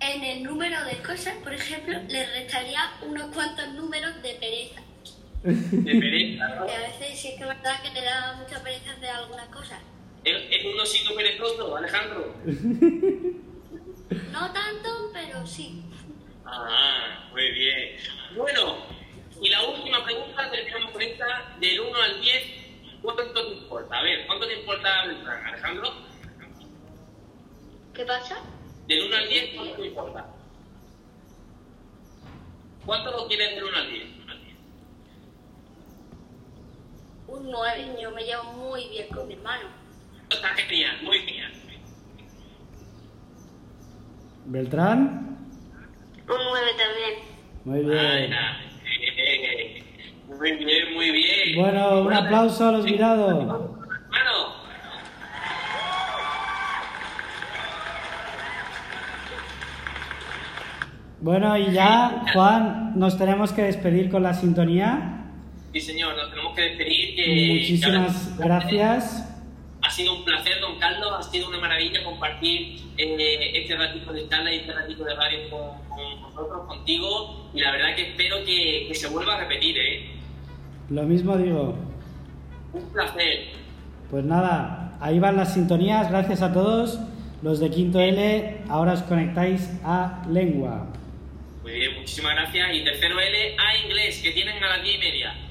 en 0.00 0.24
el 0.24 0.42
número 0.44 0.84
de 0.84 0.98
cosas, 0.98 1.34
por 1.42 1.52
ejemplo, 1.52 1.98
le 2.08 2.26
restaría 2.26 2.80
unos 3.02 3.26
cuantos 3.34 3.68
números 3.74 4.22
de 4.22 4.34
pereza. 4.34 4.80
De 5.42 6.00
pereza, 6.00 6.48
¿no? 6.54 6.66
Que 6.66 6.74
a 6.74 6.80
veces 6.80 7.18
sí 7.18 7.28
es 7.28 7.34
que 7.34 7.42
es 7.42 7.48
verdad 7.48 7.82
que 7.82 7.90
te 7.90 8.02
da 8.04 8.34
mucha 8.40 8.62
pereza 8.62 8.92
hacer 8.92 9.10
algunas 9.10 9.46
cosas. 9.46 9.78
¿Es, 10.26 10.64
un 10.64 10.80
osito 10.80 11.14
perezoso, 11.14 11.76
Alejandro? 11.76 12.34
No 14.30 14.52
tanto, 14.52 15.10
pero 15.12 15.44
sí. 15.44 15.82
Ah, 16.44 17.28
muy 17.32 17.50
bien. 17.50 17.96
Bueno, 18.36 18.76
y 19.40 19.48
la 19.48 19.64
última 19.64 20.04
pregunta, 20.04 20.48
terminamos 20.48 20.92
con 20.92 21.02
esta. 21.02 21.56
Del 21.58 21.80
1 21.80 22.02
al 22.02 22.20
10, 22.20 22.44
¿cuánto 23.02 23.32
te 23.32 23.40
importa? 23.52 23.98
A 23.98 24.02
ver, 24.02 24.26
¿cuánto 24.26 24.46
te 24.46 24.54
importa 24.54 25.02
Alejandro? 25.02 25.92
¿Qué 27.94 28.04
pasa? 28.04 28.38
Del 28.86 29.06
1 29.06 29.16
al 29.16 29.28
10, 29.28 29.54
¿cuánto 29.56 29.74
te 29.74 29.86
importa? 29.86 30.26
¿Cuánto 32.84 33.10
lo 33.10 33.26
quieres 33.26 33.56
del 33.56 33.64
1 33.64 33.76
al 33.76 33.90
10? 33.90 34.04
Un 37.28 37.50
9. 37.50 37.96
Yo 38.00 38.10
me 38.12 38.22
llevo 38.22 38.44
muy 38.44 38.88
bien 38.88 39.08
con 39.08 39.26
mi 39.26 39.34
hermano. 39.34 39.85
Está 40.30 40.48
genial, 40.48 41.02
muy 41.02 41.18
genial. 41.20 41.52
Beltrán. 44.46 45.36
Un 46.28 46.36
9 46.50 46.66
también. 46.78 47.36
Muy 47.64 47.80
bien. 47.80 48.34
Muy 50.28 50.52
bien, 50.64 50.94
muy 50.94 51.10
bien. 51.10 51.56
Bueno, 51.56 52.02
un 52.02 52.12
aplauso 52.12 52.68
a 52.68 52.72
los 52.72 52.84
mirados. 52.84 53.30
Hermano, 53.40 53.76
Bueno, 61.20 61.56
y 61.56 61.72
ya, 61.72 62.22
Juan, 62.32 62.92
nos 62.94 63.18
tenemos 63.18 63.52
que 63.52 63.62
despedir 63.62 64.10
con 64.10 64.22
la 64.22 64.34
sintonía. 64.34 65.24
sí 65.72 65.80
señor, 65.80 66.14
nos 66.16 66.30
tenemos 66.30 66.54
que 66.54 66.62
despedir. 66.62 67.16
Que 67.16 67.52
Muchísimas 67.54 68.38
gracias. 68.38 69.25
Ha 69.96 69.98
sido 69.98 70.14
un 70.14 70.24
placer, 70.26 70.60
don 70.60 70.78
Carlos, 70.78 71.10
ha 71.18 71.22
sido 71.22 71.48
una 71.48 71.58
maravilla 71.58 72.04
compartir 72.04 72.82
eh, 72.98 73.50
este 73.54 73.76
ratito 73.76 74.12
de 74.12 74.28
charla 74.28 74.52
y 74.52 74.58
este 74.58 74.74
ratito 74.74 75.04
de 75.04 75.14
radio 75.14 75.48
con, 75.48 75.88
con 75.88 76.20
vosotros, 76.20 76.66
contigo, 76.66 77.48
y 77.54 77.62
la 77.62 77.72
verdad 77.72 77.96
que 77.96 78.10
espero 78.10 78.44
que, 78.44 78.84
que 78.88 78.94
se 78.94 79.08
vuelva 79.08 79.36
a 79.36 79.40
repetir, 79.40 79.78
¿eh? 79.78 80.10
Lo 80.90 81.02
mismo 81.04 81.38
digo. 81.38 81.78
Un 82.74 82.92
placer. 82.92 83.46
Pues 84.10 84.22
nada, 84.22 84.98
ahí 85.00 85.18
van 85.18 85.38
las 85.38 85.54
sintonías. 85.54 86.10
Gracias 86.10 86.42
a 86.42 86.52
todos. 86.52 87.00
Los 87.40 87.58
de 87.58 87.70
Quinto 87.70 87.98
L, 87.98 88.64
ahora 88.68 88.92
os 88.92 89.02
conectáis 89.02 89.80
a 89.82 90.26
lengua. 90.28 90.88
Muy 91.62 91.72
bien, 91.72 91.94
muchísimas 91.94 92.34
gracias. 92.34 92.68
Y 92.74 92.84
tercero 92.84 93.18
L, 93.18 93.56
a 93.56 93.78
inglés, 93.78 94.20
que 94.22 94.32
tienen 94.32 94.62
a 94.62 94.76
las 94.76 94.82
10 94.82 94.94
y 94.94 94.98
media. 94.98 95.45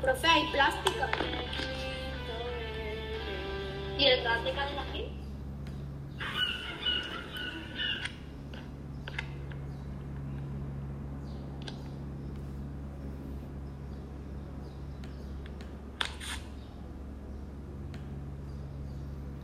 Profe, 0.00 0.26
hay 0.28 0.46
plástica. 0.52 1.10
¿Y 3.98 4.04
el 4.04 4.20
plástica 4.22 4.64
de 4.66 4.78
aquí? 4.78 5.04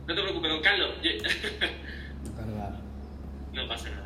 No 0.07 0.13
te 0.15 0.21
preocupes, 0.21 0.51
don 0.51 0.61
Carlos. 0.61 0.91
no 3.51 3.67
pasa 3.67 3.89
nada. 3.89 4.04